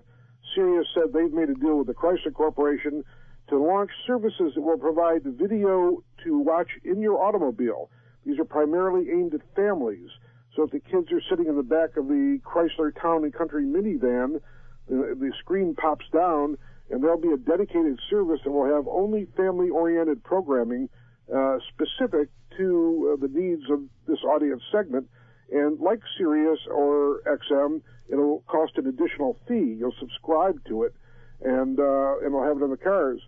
Sirius 0.55 0.87
said 0.93 1.13
they've 1.13 1.31
made 1.31 1.49
a 1.49 1.55
deal 1.55 1.77
with 1.77 1.87
the 1.87 1.93
Chrysler 1.93 2.33
Corporation 2.33 3.03
to 3.51 3.57
launch 3.57 3.91
services 4.07 4.53
that 4.55 4.61
will 4.61 4.77
provide 4.77 5.23
video 5.23 6.01
to 6.23 6.39
watch 6.39 6.69
in 6.85 7.01
your 7.01 7.21
automobile. 7.21 7.89
These 8.25 8.39
are 8.39 8.45
primarily 8.45 9.09
aimed 9.11 9.33
at 9.33 9.41
families. 9.55 10.07
So 10.55 10.63
if 10.63 10.71
the 10.71 10.79
kids 10.79 11.11
are 11.11 11.21
sitting 11.29 11.47
in 11.47 11.57
the 11.57 11.63
back 11.63 11.97
of 11.97 12.07
the 12.07 12.39
Chrysler 12.45 12.91
Town 12.99 13.25
and 13.25 13.33
Country 13.33 13.65
minivan, 13.65 14.39
the, 14.87 15.15
the 15.19 15.31
screen 15.39 15.75
pops 15.75 16.05
down, 16.13 16.57
and 16.89 17.03
there'll 17.03 17.19
be 17.19 17.31
a 17.31 17.37
dedicated 17.37 17.99
service 18.09 18.39
that 18.45 18.51
will 18.51 18.73
have 18.73 18.87
only 18.87 19.27
family-oriented 19.35 20.23
programming 20.23 20.87
uh, 21.33 21.57
specific 21.73 22.29
to 22.57 23.13
uh, 23.13 23.21
the 23.21 23.31
needs 23.31 23.63
of 23.69 23.81
this 24.07 24.19
audience 24.23 24.61
segment. 24.71 25.07
And 25.51 25.77
like 25.81 25.99
Sirius 26.17 26.59
or 26.73 27.21
XM, 27.27 27.81
it'll 28.09 28.43
cost 28.47 28.77
an 28.77 28.87
additional 28.87 29.37
fee. 29.45 29.75
You'll 29.77 29.95
subscribe 29.99 30.63
to 30.69 30.83
it, 30.83 30.95
and 31.41 31.77
uh, 31.77 32.19
and 32.19 32.33
we'll 32.33 32.43
have 32.43 32.61
it 32.61 32.63
in 32.63 32.71
the 32.71 32.77
cars. 32.77 33.19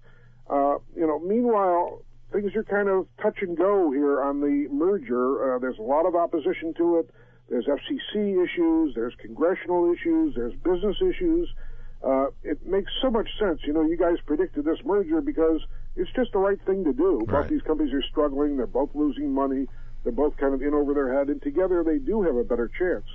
Uh, 0.49 0.77
you 0.95 1.07
know, 1.07 1.19
meanwhile, 1.19 2.01
things 2.31 2.55
are 2.55 2.63
kind 2.63 2.89
of 2.89 3.07
touch 3.21 3.37
and 3.41 3.57
go 3.57 3.91
here 3.91 4.21
on 4.21 4.41
the 4.41 4.67
merger. 4.71 5.55
Uh, 5.55 5.59
there's 5.59 5.77
a 5.77 5.83
lot 5.83 6.05
of 6.05 6.15
opposition 6.15 6.73
to 6.75 6.99
it. 6.99 7.09
There's 7.49 7.65
FCC 7.65 8.43
issues. 8.43 8.95
There's 8.95 9.13
congressional 9.19 9.91
issues. 9.93 10.35
There's 10.35 10.53
business 10.55 10.97
issues. 11.01 11.49
Uh, 12.03 12.27
it 12.43 12.65
makes 12.65 12.91
so 13.01 13.09
much 13.09 13.29
sense. 13.39 13.61
You 13.65 13.73
know, 13.73 13.83
you 13.83 13.97
guys 13.97 14.17
predicted 14.25 14.65
this 14.65 14.79
merger 14.83 15.21
because 15.21 15.61
it's 15.95 16.11
just 16.15 16.33
the 16.33 16.39
right 16.39 16.59
thing 16.65 16.83
to 16.83 16.93
do. 16.93 17.19
Right. 17.19 17.43
Both 17.43 17.49
these 17.49 17.61
companies 17.61 17.93
are 17.93 18.01
struggling. 18.01 18.57
They're 18.57 18.67
both 18.67 18.89
losing 18.93 19.31
money. 19.31 19.67
They're 20.03 20.11
both 20.11 20.35
kind 20.37 20.53
of 20.53 20.61
in 20.61 20.73
over 20.73 20.93
their 20.93 21.13
head, 21.13 21.29
and 21.29 21.41
together 21.41 21.83
they 21.83 21.97
do 21.97 22.23
have 22.23 22.35
a 22.35 22.43
better 22.43 22.69
chance. 22.77 23.05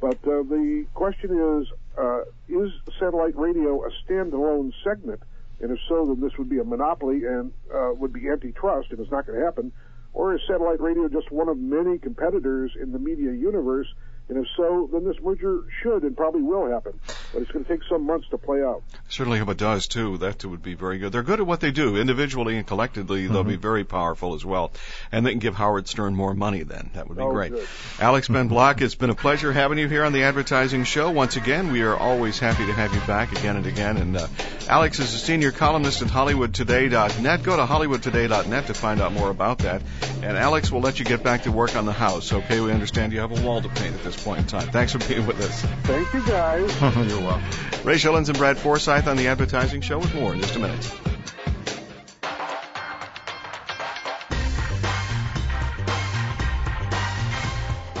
But 0.00 0.16
uh, 0.24 0.42
the 0.42 0.86
question 0.94 1.30
is, 1.30 1.68
uh, 1.96 2.22
is 2.48 2.72
satellite 2.98 3.36
radio 3.36 3.84
a 3.84 3.90
standalone 4.04 4.72
segment? 4.82 5.22
And 5.60 5.70
if 5.70 5.78
so, 5.88 6.06
then 6.06 6.20
this 6.20 6.32
would 6.38 6.48
be 6.48 6.58
a 6.58 6.64
monopoly 6.64 7.24
and 7.24 7.52
uh, 7.72 7.92
would 7.94 8.12
be 8.12 8.28
antitrust, 8.28 8.90
and 8.90 9.00
it's 9.00 9.10
not 9.10 9.26
going 9.26 9.38
to 9.38 9.44
happen. 9.44 9.72
Or 10.12 10.34
is 10.34 10.40
satellite 10.46 10.80
radio 10.80 11.08
just 11.08 11.30
one 11.30 11.48
of 11.48 11.58
many 11.58 11.98
competitors 11.98 12.72
in 12.80 12.92
the 12.92 12.98
media 12.98 13.32
universe? 13.32 13.86
And 14.26 14.38
if 14.38 14.46
so, 14.56 14.88
then 14.90 15.04
this 15.04 15.16
merger 15.22 15.64
should 15.82 16.02
and 16.02 16.16
probably 16.16 16.40
will 16.40 16.70
happen. 16.70 16.98
But 17.32 17.42
it's 17.42 17.50
going 17.50 17.64
to 17.64 17.70
take 17.70 17.82
some 17.90 18.06
months 18.06 18.26
to 18.30 18.38
play 18.38 18.62
out. 18.62 18.82
Certainly 19.10 19.38
hope 19.38 19.50
it 19.50 19.58
does 19.58 19.86
too. 19.86 20.16
That 20.18 20.42
would 20.46 20.62
be 20.62 20.72
very 20.72 20.96
good. 20.98 21.12
They're 21.12 21.22
good 21.22 21.40
at 21.40 21.46
what 21.46 21.60
they 21.60 21.70
do. 21.72 21.96
Individually 21.98 22.56
and 22.56 22.66
collectively, 22.66 23.26
they'll 23.26 23.44
be 23.44 23.56
very 23.56 23.84
powerful 23.84 24.34
as 24.34 24.42
well. 24.42 24.72
And 25.12 25.26
they 25.26 25.30
can 25.32 25.40
give 25.40 25.54
Howard 25.54 25.88
Stern 25.88 26.16
more 26.16 26.32
money 26.32 26.62
then. 26.62 26.88
That 26.94 27.06
would 27.08 27.18
be 27.18 27.22
Oh, 27.22 27.32
great. 27.32 27.52
good. 27.52 27.68
Alex 28.00 28.28
Ben 28.28 28.48
Block, 28.48 28.80
it's 28.80 28.94
been 28.94 29.10
a 29.10 29.14
pleasure 29.14 29.52
having 29.52 29.76
you 29.78 29.88
here 29.88 30.04
on 30.04 30.14
the 30.14 30.22
Advertising 30.22 30.84
Show. 30.84 31.10
Once 31.10 31.36
again, 31.36 31.70
we 31.70 31.82
are 31.82 31.94
always 31.96 32.38
happy 32.38 32.64
to 32.64 32.72
have 32.72 32.94
you 32.94 33.00
back 33.02 33.32
again 33.32 33.56
and 33.56 33.66
again. 33.66 33.98
And 33.98 34.16
uh, 34.16 34.26
Alex 34.68 35.00
is 35.00 35.12
a 35.12 35.18
senior 35.18 35.50
columnist 35.52 36.00
at 36.00 36.08
HollywoodToday.net. 36.08 37.42
Go 37.42 37.56
to 37.56 37.64
HollywoodToday.net 37.64 38.66
to 38.68 38.74
find 38.74 39.00
out 39.02 39.12
more 39.12 39.28
about 39.30 39.58
that. 39.58 39.82
And 40.22 40.36
Alex 40.38 40.72
will 40.72 40.80
let 40.80 40.98
you 40.98 41.04
get 41.04 41.22
back 41.22 41.42
to 41.42 41.52
work 41.52 41.76
on 41.76 41.84
the 41.84 41.92
house. 41.92 42.32
Okay, 42.32 42.60
we 42.60 42.72
understand 42.72 43.12
you 43.12 43.20
have 43.20 43.38
a 43.38 43.46
wall 43.46 43.60
to 43.60 43.68
paint 43.68 43.94
at 43.94 44.02
this 44.02 44.13
point 44.22 44.40
in 44.40 44.46
time. 44.46 44.68
Thanks 44.70 44.92
for 44.92 44.98
being 45.08 45.26
with 45.26 45.40
us. 45.40 45.62
Thank 45.84 46.12
you, 46.14 46.26
guys. 46.26 46.70
You're 47.10 47.20
welcome. 47.20 47.44
Ray 47.84 47.96
Schilens 47.96 48.28
and 48.28 48.38
Brad 48.38 48.58
Forsythe 48.58 49.08
on 49.08 49.16
the 49.16 49.28
Advertising 49.28 49.80
Show 49.80 49.98
with 49.98 50.14
more 50.14 50.34
in 50.34 50.40
just 50.40 50.56
a 50.56 50.58
minute. 50.58 50.94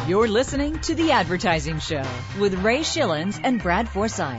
You're 0.06 0.28
listening 0.28 0.78
to 0.80 0.94
The 0.94 1.12
Advertising 1.12 1.78
Show 1.78 2.02
with 2.38 2.54
Ray 2.62 2.80
Schilens 2.80 3.40
and 3.42 3.62
Brad 3.62 3.88
Forsythe. 3.88 4.38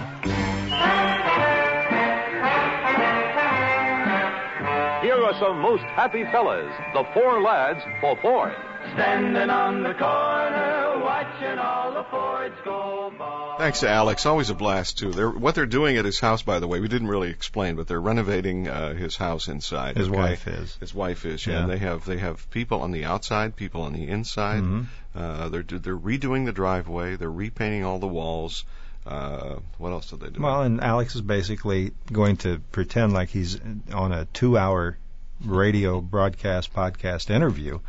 Here 5.01 5.23
are 5.23 5.33
some 5.39 5.61
most 5.61 5.83
happy 5.83 6.23
fellas, 6.31 6.71
the 6.93 7.03
four 7.15 7.41
lads 7.41 7.79
for 7.99 8.15
Ford. 8.21 8.53
Standing 8.95 9.49
on 9.49 9.83
the 9.83 9.93
corner, 9.93 10.99
watching 11.03 11.59
all 11.59 11.93
the 11.93 12.03
Fords 12.05 12.55
go 12.63 13.13
by. 13.17 13.55
Thanks 13.57 13.81
to 13.81 13.89
Alex. 13.89 14.25
Always 14.25 14.49
a 14.49 14.53
blast 14.53 14.97
too. 14.99 15.11
They're, 15.11 15.29
what 15.29 15.53
they're 15.55 15.65
doing 15.65 15.97
at 15.97 16.05
his 16.05 16.19
house, 16.19 16.43
by 16.43 16.59
the 16.59 16.67
way, 16.67 16.79
we 16.79 16.87
didn't 16.87 17.09
really 17.09 17.29
explain, 17.29 17.75
but 17.75 17.87
they're 17.87 17.99
renovating 17.99 18.69
uh, 18.69 18.93
his 18.93 19.17
house 19.17 19.49
inside. 19.49 19.97
His 19.97 20.07
okay? 20.07 20.17
wife 20.17 20.47
is. 20.47 20.77
His 20.79 20.93
wife 20.93 21.25
is. 21.25 21.45
Yeah. 21.45 21.53
Yeah. 21.53 21.59
And 21.61 21.71
they 21.71 21.77
have 21.77 22.05
they 22.05 22.17
have 22.17 22.49
people 22.51 22.81
on 22.81 22.91
the 22.91 23.03
outside, 23.03 23.57
people 23.57 23.81
on 23.81 23.91
the 23.91 24.07
inside. 24.07 24.63
Mhm. 24.63 24.85
Uh, 25.13 25.49
they're 25.49 25.63
they're 25.63 25.97
redoing 25.97 26.45
the 26.45 26.53
driveway. 26.53 27.17
They're 27.17 27.29
repainting 27.29 27.83
all 27.83 27.99
the 27.99 28.07
walls. 28.07 28.63
Uh, 29.05 29.57
what 29.77 29.91
else 29.91 30.09
did 30.09 30.21
they 30.21 30.29
do? 30.29 30.41
Well, 30.41 30.63
and 30.63 30.81
Alex 30.81 31.15
is 31.15 31.21
basically 31.21 31.91
going 32.11 32.37
to 32.37 32.59
pretend 32.71 33.13
like 33.13 33.29
he's 33.29 33.59
on 33.93 34.11
a 34.11 34.25
two-hour 34.25 34.97
radio 35.43 36.01
broadcast 36.01 36.73
podcast 36.73 37.29
interview. 37.29 37.79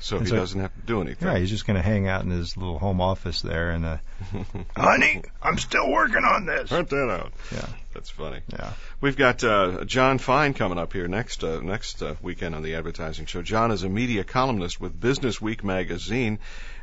So 0.00 0.16
and 0.18 0.26
he 0.26 0.30
so- 0.30 0.36
doesn't 0.36 0.60
have 0.60 0.74
to 0.74 0.80
do 0.82 1.00
anything. 1.00 1.28
Yeah, 1.28 1.38
he's 1.38 1.50
just 1.50 1.66
going 1.66 1.76
to 1.76 1.82
hang 1.82 2.08
out 2.08 2.22
in 2.24 2.30
his 2.30 2.56
little 2.56 2.78
home 2.78 3.00
office 3.00 3.40
there 3.42 3.70
and, 3.70 3.84
uh, 3.84 3.96
honey, 4.76 5.22
I'm 5.42 5.58
still 5.58 5.90
working 5.90 6.24
on 6.24 6.46
this. 6.46 6.68
Print 6.70 6.88
that 6.90 7.10
out. 7.10 7.32
Yeah, 7.52 7.66
That's 7.94 8.10
funny. 8.10 8.40
yeah. 8.52 8.72
We've 9.00 9.16
got 9.16 9.42
uh, 9.44 9.84
John 9.84 10.18
Fine 10.18 10.54
coming 10.54 10.78
up 10.78 10.92
here 10.92 11.06
next 11.08 11.44
uh, 11.44 11.60
next 11.60 12.02
uh, 12.02 12.14
weekend 12.22 12.54
on 12.54 12.62
the 12.62 12.74
advertising 12.74 13.26
show. 13.26 13.42
John 13.42 13.70
is 13.70 13.82
a 13.82 13.88
media 13.88 14.24
columnist 14.24 14.80
with 14.80 14.98
Business 14.98 15.40
Week 15.40 15.62
magazine, 15.64 16.38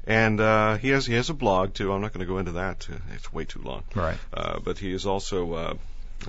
and 0.05 0.39
uh, 0.39 0.77
he 0.77 0.89
has 0.89 1.05
he 1.05 1.13
has 1.15 1.29
a 1.29 1.33
blog 1.33 1.73
too. 1.73 1.91
I'm 1.91 2.01
not 2.01 2.13
going 2.13 2.25
to 2.25 2.31
go 2.31 2.37
into 2.37 2.53
that; 2.53 2.87
uh, 2.91 2.97
it's 3.15 3.33
way 3.33 3.45
too 3.45 3.61
long. 3.63 3.83
Right. 3.95 4.17
Uh, 4.31 4.59
but 4.59 4.77
he 4.77 4.91
is 4.93 5.05
also 5.07 5.53
uh, 5.53 5.73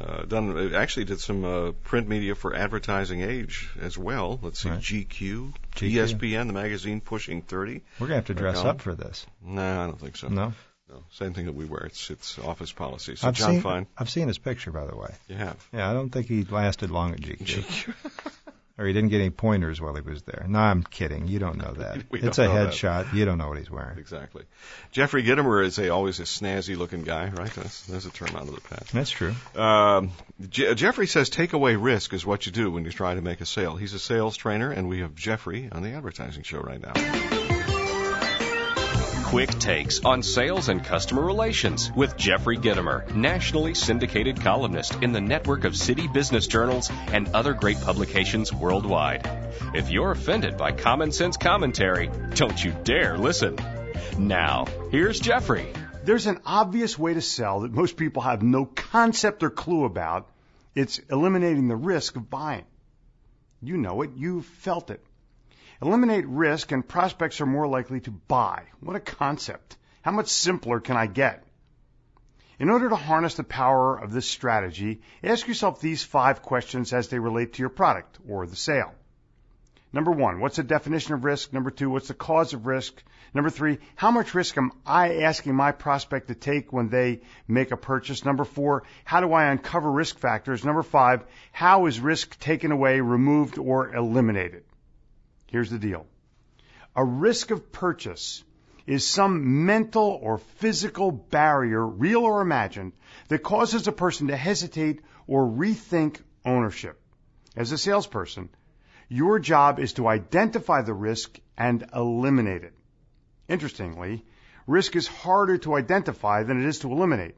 uh, 0.00 0.22
done 0.24 0.74
actually 0.74 1.04
did 1.04 1.20
some 1.20 1.44
uh, 1.44 1.72
print 1.84 2.08
media 2.08 2.34
for 2.34 2.54
Advertising 2.54 3.22
Age 3.22 3.68
as 3.80 3.96
well. 3.98 4.38
Let's 4.42 4.60
see, 4.60 4.68
Right. 4.70 4.80
GQ, 4.80 5.52
GQ. 5.76 5.92
ESPN, 5.92 6.46
the 6.46 6.52
magazine 6.52 7.00
pushing 7.00 7.42
30. 7.42 7.82
We're 7.98 8.06
going 8.06 8.08
to 8.10 8.14
have 8.16 8.26
to 8.26 8.34
dress 8.34 8.58
up 8.58 8.80
for 8.80 8.94
this. 8.94 9.26
No, 9.44 9.82
I 9.82 9.86
don't 9.86 10.00
think 10.00 10.16
so. 10.16 10.28
No? 10.28 10.52
No, 10.90 11.02
same 11.12 11.32
thing 11.32 11.46
that 11.46 11.54
we 11.54 11.64
wear. 11.64 11.80
It's 11.86 12.10
it's 12.10 12.38
office 12.38 12.70
policy. 12.70 13.16
So 13.16 13.28
I've 13.28 13.34
John 13.34 13.52
seen, 13.52 13.60
Fine, 13.62 13.86
I've 13.96 14.10
seen 14.10 14.28
his 14.28 14.36
picture, 14.38 14.70
by 14.70 14.84
the 14.86 14.94
way. 14.96 15.14
you 15.28 15.36
have. 15.36 15.56
Yeah, 15.72 15.90
I 15.90 15.94
don't 15.94 16.10
think 16.10 16.26
he 16.26 16.44
lasted 16.44 16.90
long 16.90 17.12
at 17.14 17.20
GQ. 17.20 17.94
or 18.76 18.86
he 18.86 18.92
didn't 18.92 19.10
get 19.10 19.20
any 19.20 19.30
pointers 19.30 19.80
while 19.80 19.94
he 19.94 20.00
was 20.00 20.22
there. 20.22 20.46
No, 20.48 20.58
I'm 20.58 20.82
kidding. 20.82 21.28
You 21.28 21.38
don't 21.38 21.58
know 21.58 21.72
that. 21.78 22.02
It's 22.12 22.38
a 22.38 22.46
headshot. 22.46 23.12
You 23.14 23.24
don't 23.24 23.38
know 23.38 23.48
what 23.48 23.58
he's 23.58 23.70
wearing. 23.70 23.98
Exactly. 23.98 24.42
Jeffrey 24.90 25.22
Gitomer 25.22 25.64
is 25.64 25.78
a 25.78 25.90
always 25.90 26.18
a 26.20 26.24
snazzy 26.24 26.76
looking 26.76 27.02
guy, 27.02 27.28
right? 27.30 27.52
That's, 27.52 27.86
that's 27.86 28.06
a 28.06 28.10
term 28.10 28.34
out 28.34 28.48
of 28.48 28.54
the 28.54 28.60
past. 28.60 28.92
That's 28.92 29.10
true. 29.10 29.34
Um, 29.54 30.10
Je- 30.48 30.74
Jeffrey 30.74 31.06
says 31.06 31.30
take 31.30 31.52
away 31.52 31.76
risk 31.76 32.12
is 32.12 32.26
what 32.26 32.46
you 32.46 32.52
do 32.52 32.70
when 32.70 32.84
you 32.84 32.90
try 32.90 33.14
to 33.14 33.20
make 33.22 33.40
a 33.40 33.46
sale. 33.46 33.76
He's 33.76 33.94
a 33.94 33.98
sales 34.00 34.36
trainer, 34.36 34.70
and 34.70 34.88
we 34.88 35.00
have 35.00 35.14
Jeffrey 35.14 35.68
on 35.70 35.82
the 35.82 35.90
advertising 35.90 36.42
show 36.42 36.58
right 36.60 36.80
now. 36.80 37.53
Quick 39.24 39.58
takes 39.58 40.04
on 40.04 40.22
sales 40.22 40.68
and 40.68 40.84
customer 40.84 41.22
relations 41.22 41.90
with 41.96 42.16
Jeffrey 42.16 42.56
Gitomer, 42.56 43.12
nationally 43.16 43.74
syndicated 43.74 44.40
columnist 44.40 45.02
in 45.02 45.12
the 45.12 45.20
network 45.20 45.64
of 45.64 45.74
city 45.74 46.06
business 46.06 46.46
journals 46.46 46.90
and 47.08 47.28
other 47.34 47.54
great 47.54 47.80
publications 47.80 48.52
worldwide. 48.52 49.26
If 49.74 49.90
you're 49.90 50.12
offended 50.12 50.56
by 50.56 50.72
common 50.72 51.10
sense 51.10 51.36
commentary, 51.36 52.10
don't 52.34 52.62
you 52.62 52.76
dare 52.84 53.16
listen. 53.16 53.58
Now, 54.18 54.66
here's 54.90 55.18
Jeffrey. 55.18 55.72
There's 56.04 56.26
an 56.26 56.40
obvious 56.44 56.98
way 56.98 57.14
to 57.14 57.22
sell 57.22 57.60
that 57.60 57.72
most 57.72 57.96
people 57.96 58.22
have 58.22 58.42
no 58.42 58.66
concept 58.66 59.42
or 59.42 59.50
clue 59.50 59.84
about. 59.84 60.30
It's 60.74 60.98
eliminating 61.10 61.66
the 61.66 61.76
risk 61.76 62.14
of 62.14 62.28
buying. 62.30 62.66
You 63.62 63.78
know 63.78 64.02
it. 64.02 64.10
You've 64.16 64.46
felt 64.46 64.90
it. 64.90 65.02
Eliminate 65.82 66.26
risk 66.26 66.72
and 66.72 66.86
prospects 66.86 67.40
are 67.40 67.46
more 67.46 67.66
likely 67.66 68.00
to 68.00 68.10
buy. 68.10 68.64
What 68.80 68.96
a 68.96 69.00
concept. 69.00 69.76
How 70.02 70.12
much 70.12 70.28
simpler 70.28 70.80
can 70.80 70.96
I 70.96 71.06
get? 71.06 71.44
In 72.58 72.70
order 72.70 72.88
to 72.88 72.96
harness 72.96 73.34
the 73.34 73.42
power 73.42 73.96
of 73.96 74.12
this 74.12 74.28
strategy, 74.28 75.00
ask 75.22 75.48
yourself 75.48 75.80
these 75.80 76.04
five 76.04 76.42
questions 76.42 76.92
as 76.92 77.08
they 77.08 77.18
relate 77.18 77.54
to 77.54 77.62
your 77.62 77.70
product 77.70 78.18
or 78.28 78.46
the 78.46 78.54
sale. 78.54 78.94
Number 79.92 80.12
one, 80.12 80.40
what's 80.40 80.56
the 80.56 80.62
definition 80.62 81.14
of 81.14 81.24
risk? 81.24 81.52
Number 81.52 81.70
two, 81.70 81.90
what's 81.90 82.08
the 82.08 82.14
cause 82.14 82.52
of 82.52 82.66
risk? 82.66 83.02
Number 83.32 83.50
three, 83.50 83.78
how 83.96 84.12
much 84.12 84.34
risk 84.34 84.56
am 84.56 84.72
I 84.86 85.22
asking 85.22 85.54
my 85.56 85.72
prospect 85.72 86.28
to 86.28 86.34
take 86.34 86.72
when 86.72 86.88
they 86.88 87.22
make 87.48 87.72
a 87.72 87.76
purchase? 87.76 88.24
Number 88.24 88.44
four, 88.44 88.84
how 89.04 89.20
do 89.20 89.32
I 89.32 89.46
uncover 89.46 89.90
risk 89.90 90.18
factors? 90.18 90.64
Number 90.64 90.82
five, 90.84 91.24
how 91.50 91.86
is 91.86 91.98
risk 91.98 92.38
taken 92.38 92.70
away, 92.70 93.00
removed, 93.00 93.58
or 93.58 93.94
eliminated? 93.94 94.64
Here's 95.54 95.70
the 95.70 95.78
deal. 95.78 96.04
A 96.96 97.04
risk 97.04 97.52
of 97.52 97.70
purchase 97.70 98.42
is 98.88 99.06
some 99.06 99.66
mental 99.66 100.18
or 100.20 100.38
physical 100.38 101.12
barrier, 101.12 101.86
real 101.86 102.22
or 102.22 102.40
imagined, 102.40 102.92
that 103.28 103.44
causes 103.44 103.86
a 103.86 103.92
person 103.92 104.26
to 104.26 104.36
hesitate 104.36 105.02
or 105.28 105.46
rethink 105.46 106.20
ownership. 106.44 107.00
As 107.54 107.70
a 107.70 107.78
salesperson, 107.78 108.48
your 109.08 109.38
job 109.38 109.78
is 109.78 109.92
to 109.92 110.08
identify 110.08 110.82
the 110.82 110.92
risk 110.92 111.38
and 111.56 111.88
eliminate 111.94 112.64
it. 112.64 112.74
Interestingly, 113.46 114.24
risk 114.66 114.96
is 114.96 115.06
harder 115.06 115.58
to 115.58 115.76
identify 115.76 116.42
than 116.42 116.60
it 116.60 116.66
is 116.66 116.80
to 116.80 116.90
eliminate. 116.90 117.36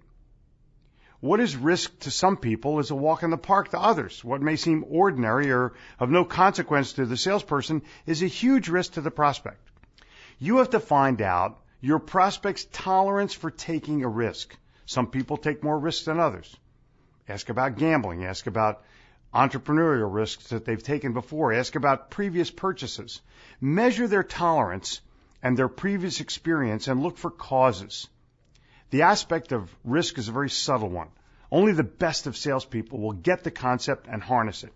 What 1.21 1.41
is 1.41 1.57
risk 1.57 1.99
to 2.01 2.11
some 2.11 2.37
people 2.37 2.79
is 2.79 2.91
a 2.91 2.95
walk 2.95 3.23
in 3.23 3.31
the 3.31 3.39
park 3.39 3.71
to 3.71 3.81
others. 3.81 4.23
What 4.23 4.43
may 4.43 4.57
seem 4.57 4.85
ordinary 4.89 5.51
or 5.51 5.73
of 5.99 6.11
no 6.11 6.25
consequence 6.25 6.93
to 6.95 7.07
the 7.07 7.17
salesperson 7.17 7.83
is 8.05 8.23
a 8.23 8.27
huge 8.27 8.69
risk 8.69 8.93
to 8.93 9.01
the 9.01 9.11
prospect. 9.11 9.61
You 10.39 10.59
have 10.59 10.71
to 10.71 10.81
find 10.81 11.23
out 11.23 11.59
your 11.81 11.99
prospect's 11.99 12.67
tolerance 12.71 13.33
for 13.33 13.51
taking 13.51 14.05
a 14.05 14.09
risk. 14.09 14.55
Some 14.85 15.07
people 15.07 15.37
take 15.37 15.65
more 15.65 15.79
risks 15.79 16.05
than 16.05 16.21
others. 16.21 16.55
Ask 17.29 17.49
about 17.49 17.77
gambling. 17.77 18.25
Ask 18.25 18.47
about 18.47 18.83
entrepreneurial 19.35 20.13
risks 20.13 20.49
that 20.49 20.65
they've 20.65 20.83
taken 20.83 21.13
before. 21.13 21.53
Ask 21.53 21.75
about 21.75 22.11
previous 22.11 22.51
purchases. 22.51 23.21
Measure 23.61 24.07
their 24.07 24.23
tolerance 24.23 25.01
and 25.43 25.57
their 25.57 25.69
previous 25.69 26.21
experience 26.21 26.89
and 26.89 27.03
look 27.03 27.17
for 27.17 27.31
causes. 27.31 28.09
The 28.91 29.03
aspect 29.03 29.53
of 29.53 29.75
risk 29.85 30.19
is 30.19 30.29
a 30.29 30.33
very 30.33 30.51
subtle 30.51 30.89
one. 30.89 31.09
Only 31.51 31.73
the 31.73 31.83
best 31.83 32.27
of 32.27 32.37
salespeople 32.37 32.99
will 32.99 33.13
get 33.13 33.43
the 33.43 33.51
concept 33.51 34.07
and 34.09 34.23
harness 34.23 34.65
it. 34.65 34.73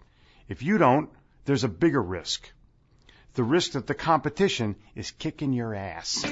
If 0.48 0.62
you 0.62 0.78
don't, 0.78 1.10
there's 1.44 1.64
a 1.64 1.68
bigger 1.68 2.02
risk. 2.02 2.50
The 3.34 3.44
risk 3.44 3.72
that 3.72 3.86
the 3.86 3.94
competition 3.94 4.74
is 4.96 5.12
kicking 5.12 5.52
your 5.52 5.74
ass. 5.74 6.24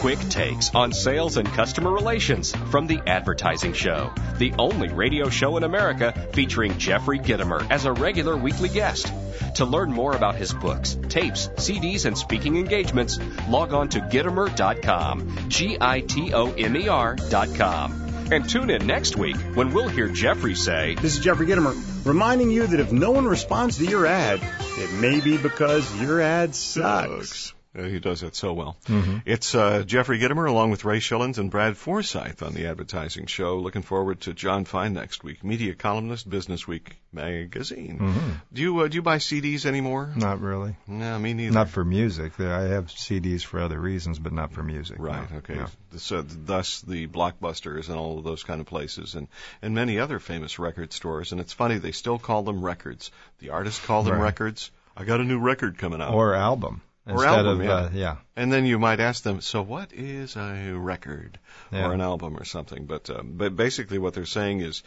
Quick 0.00 0.18
takes 0.30 0.74
on 0.74 0.92
sales 0.92 1.36
and 1.36 1.46
customer 1.46 1.92
relations 1.92 2.56
from 2.70 2.86
The 2.86 3.02
Advertising 3.06 3.74
Show, 3.74 4.12
the 4.38 4.54
only 4.58 4.88
radio 4.88 5.28
show 5.28 5.56
in 5.58 5.62
America 5.62 6.28
featuring 6.32 6.78
Jeffrey 6.78 7.18
Gitomer 7.18 7.70
as 7.70 7.84
a 7.84 7.92
regular 7.92 8.36
weekly 8.36 8.70
guest. 8.70 9.12
To 9.56 9.64
learn 9.64 9.92
more 9.92 10.16
about 10.16 10.36
his 10.36 10.54
books, 10.54 10.96
tapes, 11.08 11.48
CDs, 11.56 12.06
and 12.06 12.16
speaking 12.16 12.56
engagements, 12.56 13.18
log 13.48 13.72
on 13.72 13.88
to 13.90 14.00
Gitomer.com. 14.00 15.48
G 15.48 15.76
I 15.80 16.00
T 16.00 16.32
O 16.32 16.52
M 16.52 16.76
E 16.76 16.88
R.com. 16.88 18.28
And 18.32 18.48
tune 18.48 18.70
in 18.70 18.86
next 18.86 19.16
week 19.16 19.36
when 19.54 19.74
we'll 19.74 19.88
hear 19.88 20.08
Jeffrey 20.08 20.54
say, 20.54 20.94
This 20.94 21.16
is 21.16 21.24
Jeffrey 21.24 21.46
Gitomer, 21.46 21.74
reminding 22.06 22.50
you 22.50 22.66
that 22.66 22.80
if 22.80 22.92
no 22.92 23.10
one 23.10 23.26
responds 23.26 23.78
to 23.78 23.84
your 23.84 24.06
ad, 24.06 24.40
it 24.78 24.92
may 24.94 25.20
be 25.20 25.36
because 25.36 26.00
your 26.00 26.20
ad 26.20 26.54
sucks. 26.54 27.50
Uh, 27.50 27.59
he 27.74 28.00
does 28.00 28.22
that 28.22 28.34
so 28.34 28.52
well. 28.52 28.76
Mm-hmm. 28.86 29.18
It's 29.26 29.54
uh, 29.54 29.84
Jeffrey 29.84 30.18
Gitomer 30.18 30.48
along 30.48 30.70
with 30.70 30.84
Ray 30.84 30.98
Schilens 30.98 31.38
and 31.38 31.50
Brad 31.50 31.76
Forsythe 31.76 32.42
on 32.42 32.52
the 32.52 32.66
advertising 32.66 33.26
show. 33.26 33.58
Looking 33.58 33.82
forward 33.82 34.22
to 34.22 34.32
John 34.32 34.64
Fine 34.64 34.94
next 34.94 35.22
week, 35.22 35.44
media 35.44 35.74
columnist, 35.74 36.28
Business 36.28 36.66
Week 36.66 36.96
magazine. 37.12 37.98
Mm-hmm. 38.00 38.30
Do 38.52 38.62
you 38.62 38.80
uh, 38.80 38.88
do 38.88 38.96
you 38.96 39.02
buy 39.02 39.18
CDs 39.18 39.66
anymore? 39.66 40.12
Not 40.16 40.40
really. 40.40 40.76
No, 40.88 41.18
me 41.18 41.32
neither. 41.34 41.54
Not 41.54 41.68
for 41.68 41.84
music. 41.84 42.38
I 42.40 42.62
have 42.62 42.86
CDs 42.86 43.42
for 43.44 43.60
other 43.60 43.78
reasons, 43.78 44.18
but 44.18 44.32
not 44.32 44.52
for 44.52 44.62
music. 44.62 44.96
Right. 44.98 45.30
no. 45.30 45.38
Okay. 45.38 45.54
No. 45.54 45.66
So 45.96 46.22
thus 46.22 46.80
the 46.80 47.06
blockbusters 47.06 47.88
and 47.88 47.96
all 47.98 48.18
of 48.18 48.24
those 48.24 48.42
kind 48.42 48.60
of 48.60 48.66
places, 48.66 49.14
and 49.14 49.28
and 49.62 49.74
many 49.74 49.98
other 50.00 50.18
famous 50.18 50.58
record 50.58 50.92
stores. 50.92 51.32
And 51.32 51.40
it's 51.40 51.52
funny 51.52 51.78
they 51.78 51.92
still 51.92 52.18
call 52.18 52.42
them 52.42 52.64
records. 52.64 53.10
The 53.38 53.50
artists 53.50 53.84
call 53.84 54.02
them 54.02 54.14
Right. 54.14 54.24
records. 54.24 54.70
I 54.96 55.04
got 55.04 55.20
a 55.20 55.24
new 55.24 55.38
record 55.38 55.78
coming 55.78 56.00
out. 56.00 56.14
Or 56.14 56.34
album. 56.34 56.82
Or 57.06 57.24
album, 57.24 57.60
of, 57.60 57.66
yeah. 57.66 57.72
Uh, 57.72 57.90
yeah. 57.92 58.16
And 58.36 58.52
then 58.52 58.66
you 58.66 58.78
might 58.78 59.00
ask 59.00 59.22
them, 59.22 59.40
so 59.40 59.62
what 59.62 59.92
is 59.92 60.36
a 60.36 60.72
record 60.74 61.38
Yeah. 61.72 61.88
or 61.88 61.94
an 61.94 62.00
album 62.00 62.36
or 62.36 62.44
something? 62.44 62.86
But 62.86 63.08
uh, 63.10 63.22
but 63.24 63.56
basically, 63.56 63.98
what 63.98 64.14
they're 64.14 64.26
saying 64.26 64.60
is, 64.60 64.82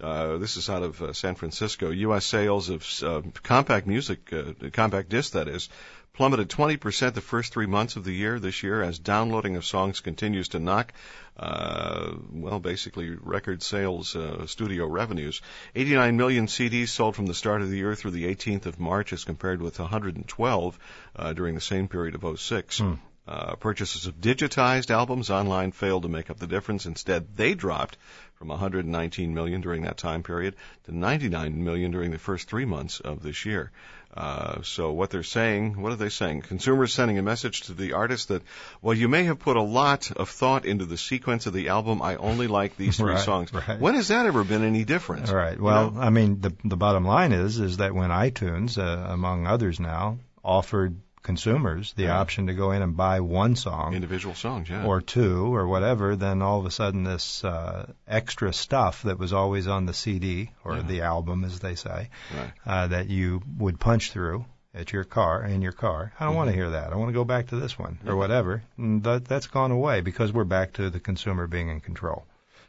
uh, 0.00 0.36
this 0.38 0.56
is 0.56 0.68
out 0.68 0.82
of 0.82 1.00
uh, 1.02 1.12
San 1.12 1.34
Francisco. 1.34 1.90
U.S. 1.90 2.26
sales 2.26 2.68
of 2.68 2.86
uh, 3.02 3.22
compact 3.42 3.86
music, 3.86 4.32
uh, 4.32 4.52
compact 4.72 5.08
disc 5.08 5.32
that 5.32 5.48
is, 5.48 5.68
plummeted 6.14 6.48
20% 6.48 7.12
the 7.12 7.20
first 7.20 7.52
three 7.52 7.66
months 7.66 7.96
of 7.96 8.04
the 8.04 8.12
year 8.12 8.38
this 8.38 8.62
year 8.62 8.82
as 8.82 8.98
downloading 8.98 9.56
of 9.56 9.64
songs 9.64 10.00
continues 10.00 10.48
to 10.48 10.60
knock. 10.60 10.92
Uh, 11.36 12.12
well, 12.32 12.60
basically, 12.60 13.10
record 13.10 13.62
sales, 13.62 14.14
uh, 14.14 14.46
studio 14.46 14.86
revenues. 14.86 15.42
89 15.74 16.16
million 16.16 16.46
CDs 16.46 16.88
sold 16.88 17.16
from 17.16 17.26
the 17.26 17.34
start 17.34 17.62
of 17.62 17.68
the 17.68 17.76
year 17.76 17.96
through 17.96 18.12
the 18.12 18.32
18th 18.32 18.66
of 18.66 18.78
March, 18.78 19.12
as 19.12 19.24
compared 19.24 19.60
with 19.60 19.78
112 19.78 20.78
uh, 21.16 21.32
during 21.32 21.56
the 21.56 21.60
same 21.60 21.88
period 21.88 22.14
of 22.14 22.40
06. 22.40 22.78
Hmm. 22.78 22.94
Uh, 23.26 23.54
purchases 23.56 24.06
of 24.06 24.20
digitized 24.20 24.90
albums 24.90 25.30
online 25.30 25.72
failed 25.72 26.02
to 26.02 26.10
make 26.10 26.28
up 26.28 26.38
the 26.38 26.46
difference. 26.46 26.84
Instead, 26.84 27.34
they 27.36 27.54
dropped 27.54 27.96
from 28.34 28.48
119 28.48 29.32
million 29.32 29.62
during 29.62 29.82
that 29.84 29.96
time 29.96 30.22
period 30.22 30.54
to 30.84 30.94
99 30.94 31.64
million 31.64 31.90
during 31.90 32.10
the 32.10 32.18
first 32.18 32.48
three 32.50 32.66
months 32.66 33.00
of 33.00 33.22
this 33.22 33.46
year. 33.46 33.70
Uh, 34.14 34.60
so 34.62 34.92
what 34.92 35.08
they're 35.08 35.22
saying, 35.22 35.80
what 35.80 35.90
are 35.90 35.96
they 35.96 36.10
saying? 36.10 36.42
Consumers 36.42 36.92
sending 36.92 37.18
a 37.18 37.22
message 37.22 37.62
to 37.62 37.72
the 37.72 37.94
artist 37.94 38.28
that, 38.28 38.42
well, 38.82 38.94
you 38.94 39.08
may 39.08 39.24
have 39.24 39.38
put 39.38 39.56
a 39.56 39.62
lot 39.62 40.10
of 40.12 40.28
thought 40.28 40.66
into 40.66 40.84
the 40.84 40.98
sequence 40.98 41.46
of 41.46 41.54
the 41.54 41.68
album. 41.70 42.02
I 42.02 42.16
only 42.16 42.46
like 42.46 42.76
these 42.76 42.98
three 42.98 43.12
Right, 43.14 43.24
songs. 43.24 43.52
right. 43.54 43.80
When 43.80 43.94
has 43.94 44.08
that 44.08 44.26
ever 44.26 44.44
been 44.44 44.62
any 44.64 44.84
different? 44.84 45.30
All 45.30 45.34
right. 45.34 45.56
You 45.56 45.64
Well, 45.64 45.90
know? 45.92 46.00
I 46.00 46.10
mean, 46.10 46.42
the 46.42 46.52
the 46.62 46.76
bottom 46.76 47.06
line 47.06 47.32
is 47.32 47.58
is 47.58 47.78
that 47.78 47.94
when 47.94 48.10
iTunes, 48.10 48.76
uh, 48.78 49.12
among 49.12 49.46
others 49.46 49.80
now, 49.80 50.18
offered 50.44 50.94
consumers 51.24 51.92
the 51.94 52.04
Yeah. 52.04 52.20
option 52.20 52.46
to 52.46 52.54
go 52.54 52.70
in 52.70 52.82
and 52.82 52.96
buy 52.96 53.18
one 53.20 53.56
song 53.56 53.94
individual 53.94 54.34
songs, 54.36 54.68
yeah. 54.70 54.84
or 54.84 55.00
two 55.00 55.52
or 55.56 55.66
whatever, 55.66 56.14
then 56.14 56.40
all 56.42 56.60
of 56.60 56.66
a 56.66 56.70
sudden 56.70 57.02
this 57.02 57.42
uh, 57.42 57.92
extra 58.06 58.52
stuff 58.52 59.02
that 59.02 59.18
was 59.18 59.32
always 59.32 59.66
on 59.66 59.86
the 59.86 59.94
CD 59.94 60.50
or 60.62 60.76
Yeah. 60.76 60.82
the 60.82 61.00
album, 61.02 61.42
as 61.44 61.58
they 61.58 61.74
say, 61.74 62.10
Right. 62.36 62.52
uh, 62.66 62.86
that 62.88 63.08
you 63.08 63.42
would 63.58 63.80
punch 63.80 64.12
through 64.12 64.44
at 64.74 64.92
your 64.92 65.04
car 65.04 65.42
in 65.44 65.62
your 65.62 65.72
car. 65.72 66.12
I 66.20 66.24
don't 66.26 66.34
want 66.36 66.50
to 66.50 66.54
hear 66.54 66.70
that. 66.70 66.92
I 66.92 66.96
want 66.96 67.08
to 67.08 67.12
go 67.14 67.24
back 67.24 67.48
to 67.48 67.56
this 67.56 67.78
one 67.78 67.98
Yeah. 68.04 68.10
or 68.12 68.16
whatever. 68.16 68.62
And 68.76 69.02
that 69.04 69.24
that's 69.24 69.46
gone 69.48 69.70
away 69.72 70.00
because 70.02 70.32
we're 70.32 70.44
back 70.44 70.74
to 70.74 70.90
the 70.90 71.00
consumer 71.00 71.46
being 71.46 71.68
in 71.68 71.80
control. 71.80 72.26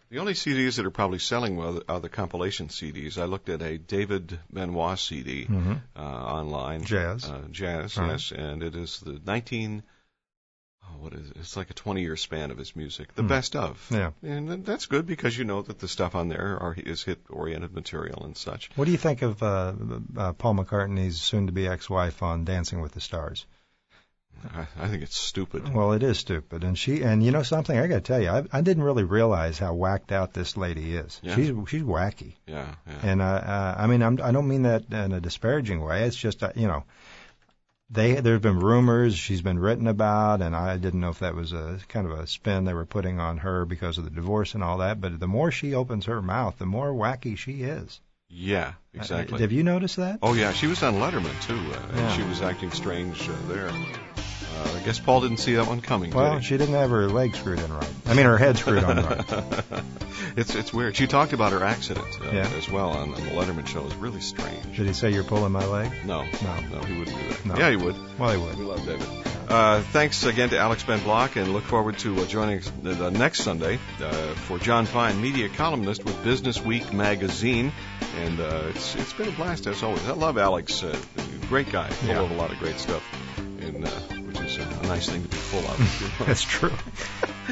The 0.10 0.20
only 0.20 0.34
CDs 0.34 0.76
that 0.78 0.86
are 0.86 0.92
probably 0.92 1.20
selling 1.20 1.58
well 1.58 1.82
are 1.90 2.00
the 2.00 2.10
compilation 2.10 2.68
CDs. 2.70 3.18
I 3.18 3.26
looked 3.26 3.50
at 3.50 3.62
a 3.62 3.78
David 3.78 4.40
Benoit 4.54 5.00
CD 5.00 5.46
Mhm. 5.46 5.82
uh, 5.96 6.00
online. 6.00 6.84
Jazz. 6.86 7.26
Uh, 7.26 7.42
jazz, 7.52 7.98
Right. 7.98 8.12
yes, 8.12 8.32
and 8.32 8.62
it 8.62 8.76
is 8.76 9.00
the 9.00 9.20
19. 9.26 9.84
Oh, 10.84 10.98
what 11.00 11.14
is 11.14 11.32
it? 11.32 11.38
It's 11.38 11.58
like 11.58 11.72
a 11.72 11.74
20 11.74 12.02
year 12.02 12.16
span 12.16 12.52
of 12.52 12.58
his 12.60 12.76
music, 12.76 13.16
the 13.16 13.24
Hmm. 13.24 13.28
best 13.30 13.56
of. 13.56 13.84
Yeah. 13.90 14.12
And 14.22 14.64
that's 14.64 14.86
good 14.86 15.08
because 15.08 15.36
you 15.36 15.44
know 15.44 15.64
that 15.64 15.80
the 15.80 15.88
stuff 15.88 16.14
on 16.14 16.30
there 16.30 16.60
are 16.62 16.76
is 16.78 17.04
hit 17.04 17.22
oriented 17.30 17.74
material 17.74 18.24
and 18.26 18.38
such. 18.38 18.70
What 18.76 18.86
do 18.86 18.92
you 18.92 19.00
think 19.00 19.24
of 19.24 19.42
uh, 19.42 19.74
uh, 20.16 20.34
Paul 20.34 20.54
McCartney's 20.56 21.20
soon-to-be 21.20 21.68
ex-wife 21.68 22.22
on 22.22 22.46
Dancing 22.46 22.80
with 22.82 22.92
the 22.92 23.02
Stars? 23.02 23.48
I, 24.54 24.86
I 24.86 24.88
think 24.88 25.04
it's 25.04 25.16
stupid. 25.18 25.74
Well, 25.74 25.94
it 25.94 26.04
is 26.04 26.18
stupid, 26.20 26.64
and 26.64 26.78
she 26.78 27.02
and 27.04 27.24
you 27.24 27.32
know 27.32 27.44
something. 27.44 27.78
I 27.78 27.88
got 27.88 27.96
to 27.96 28.02
tell 28.02 28.22
you, 28.22 28.30
I, 28.30 28.44
I 28.52 28.62
didn't 28.62 28.84
really 28.84 29.04
realize 29.04 29.58
how 29.60 29.74
whacked 29.74 30.12
out 30.12 30.34
this 30.34 30.56
lady 30.58 30.96
is. 30.96 31.20
Yeah. 31.24 31.36
She's 31.36 31.52
she's 31.68 31.82
wacky, 31.84 32.34
Yeah, 32.48 32.74
yeah. 32.88 33.00
and 33.04 33.22
uh, 33.22 33.26
uh, 33.26 33.76
I 33.78 33.88
mean 33.88 34.02
I'm, 34.04 34.20
I 34.22 34.32
don't 34.32 34.48
mean 34.48 34.64
that 34.64 34.84
in 34.92 35.12
a 35.14 35.20
disparaging 35.22 35.82
way. 35.82 36.04
It's 36.04 36.16
just 36.18 36.44
uh, 36.44 36.52
you 36.56 36.68
know, 36.68 36.84
they 37.90 38.16
there've 38.16 38.42
been 38.42 38.60
rumors 38.60 39.16
she's 39.16 39.42
been 39.42 39.60
written 39.60 39.88
about, 39.88 40.42
and 40.42 40.56
I 40.56 40.78
didn't 40.78 41.00
know 41.02 41.10
if 41.10 41.20
that 41.20 41.36
was 41.36 41.54
a 41.54 41.80
kind 41.88 42.06
of 42.10 42.20
a 42.20 42.28
spin 42.28 42.66
they 42.66 42.74
were 42.74 42.86
putting 42.86 43.20
on 43.20 43.38
her 43.38 43.66
because 43.66 43.98
of 43.98 44.04
the 44.04 44.10
divorce 44.10 44.54
and 44.56 44.64
all 44.64 44.80
that. 44.80 45.00
But 45.00 45.20
the 45.20 45.28
more 45.28 45.52
she 45.52 45.76
opens 45.76 46.06
her 46.06 46.22
mouth, 46.22 46.58
the 46.58 46.66
more 46.66 46.92
wacky 46.92 47.38
she 47.38 47.62
is. 47.64 48.02
Yeah, 48.28 48.70
Uh, 48.70 49.00
exactly. 49.00 49.40
have 49.40 49.52
you 49.52 49.64
noticed 49.64 49.98
that? 49.98 50.18
Oh 50.24 50.34
yeah, 50.34 50.52
she 50.52 50.66
was 50.66 50.82
on 50.82 50.96
Letterman 50.96 51.40
too. 51.46 51.54
Uh, 51.54 51.88
and 51.90 51.98
Yeah. 52.00 52.16
She 52.18 52.24
was 52.24 52.42
acting 52.42 52.72
strange 52.72 53.30
uh, 53.30 53.34
there. 53.48 53.70
Uh, 54.56 54.78
I 54.82 54.86
guess 54.86 55.00
Paul 55.00 55.22
didn't 55.22 55.38
see 55.38 55.56
that 55.56 55.68
one 55.68 55.82
coming. 55.82 56.12
Well, 56.12 56.34
did 56.34 56.42
he? 56.42 56.48
she 56.48 56.58
didn't 56.58 56.76
have 56.76 56.90
her 56.90 57.08
leg 57.08 57.36
screwed 57.36 57.60
in 57.60 57.72
right. 57.74 57.90
I 58.06 58.14
mean, 58.14 58.26
her 58.26 58.38
head 58.38 58.58
screwed 58.58 58.84
on 58.84 58.98
right. 59.04 59.54
it's 60.38 60.56
it's 60.56 60.74
weird. 60.74 60.96
She 60.96 61.08
talked 61.08 61.34
about 61.34 61.52
her 61.52 61.64
accident 61.64 62.08
uh, 62.22 62.32
Yeah. 62.32 62.48
as 62.58 62.70
well 62.70 62.90
on, 62.90 63.14
on 63.14 63.22
the 63.24 63.32
Letterman 63.32 63.68
show. 63.68 63.80
It 63.82 63.86
was 63.86 63.96
really 63.96 64.22
strange. 64.22 64.78
Did 64.78 64.88
he 64.88 64.94
say 64.94 65.12
you're 65.12 65.24
pulling 65.24 65.52
my 65.52 65.66
leg? 65.66 65.92
No, 66.06 66.24
No. 66.24 66.60
no, 66.72 66.80
he 66.86 66.98
wouldn't 67.00 67.18
do 67.18 67.30
that. 67.30 67.46
No. 67.46 67.56
Yeah, 67.58 67.70
he 67.72 67.76
would. 67.78 67.96
Well, 68.20 68.32
he 68.32 68.38
would. 68.38 68.58
We 68.58 68.66
love 68.66 68.86
David. 68.86 69.08
Uh, 69.48 69.82
thanks 69.92 70.24
again 70.26 70.50
to 70.50 70.58
Alex 70.58 70.84
Ben 70.84 71.04
Block, 71.04 71.36
and 71.36 71.54
look 71.54 71.64
forward 71.66 72.00
to 72.00 72.20
uh, 72.20 72.26
joining 72.26 72.58
us 72.60 72.72
the, 72.82 72.92
the 72.96 73.12
next 73.12 73.42
Sunday 73.44 73.78
uh, 74.02 74.12
for 74.34 74.58
John 74.58 74.86
Fine, 74.88 75.22
media 75.22 75.50
columnist 75.50 76.04
with 76.04 76.24
Business 76.24 76.60
Week 76.60 76.92
magazine. 76.94 77.72
And 78.22 78.40
uh, 78.40 78.64
it's 78.70 78.96
it's 78.96 79.14
been 79.14 79.28
a 79.28 79.32
blast 79.32 79.68
as 79.68 79.84
always. 79.84 80.04
I 80.08 80.14
love 80.14 80.38
Alex, 80.40 80.82
uh, 80.84 80.98
great 81.50 81.72
guy, 81.72 81.90
full 81.90 82.10
Yeah. 82.10 82.22
of 82.22 82.32
a 82.32 82.36
lot 82.36 82.52
of 82.52 82.58
great 82.60 82.80
stuff, 82.80 83.04
and 83.38 83.86
uh, 83.86 83.90
is 84.58 84.66
a, 84.66 84.80
a 84.80 84.88
nice 84.88 85.10
thing 85.10 85.22
to 85.24 85.28
be 85.28 85.36
full 85.38 85.60
of. 85.60 86.16
That's 86.28 86.44
true. 86.44 86.72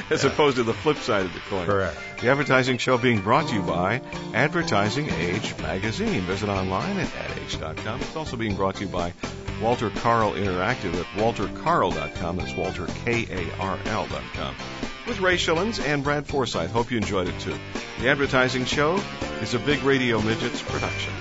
as 0.10 0.24
opposed 0.24 0.58
to 0.58 0.64
the 0.64 0.74
flip 0.74 0.98
side 0.98 1.26
of 1.26 1.34
the 1.34 1.40
coin. 1.42 1.66
Correct. 1.66 1.98
The 2.22 2.30
advertising 2.30 2.78
show 2.78 2.98
being 2.98 3.22
brought 3.22 3.48
to 3.50 3.56
you 3.56 3.62
by 3.62 4.02
Advertising 4.34 5.10
Age 5.10 5.58
magazine. 5.60 6.22
Visit 6.22 6.50
online 6.50 6.98
at 6.98 7.10
adage.com. 7.16 8.02
It's 8.02 8.16
also 8.16 8.38
being 8.38 8.56
brought 8.56 8.76
to 8.76 8.86
you 8.86 8.90
by 8.90 9.14
Walter 9.62 9.90
Karl 9.90 10.34
Interactive 10.34 10.94
at 10.96 11.06
walterkarl.com. 11.18 12.38
That's 12.38 12.54
Walter 12.54 12.88
K-A-R-L.com. 13.06 14.56
With 15.08 15.20
Ray 15.20 15.36
Schilens 15.36 15.86
and 15.86 16.04
Brad 16.04 16.26
Forsythe. 16.28 16.72
Hope 16.72 16.90
you 16.90 16.98
enjoyed 16.98 17.28
it 17.28 17.40
too. 17.40 17.58
The 18.00 18.10
advertising 18.10 18.66
show 18.66 19.02
is 19.42 19.54
a 19.54 19.60
Big 19.60 19.84
Radio 19.84 20.22
Midgets 20.22 20.62
production. 20.62 21.14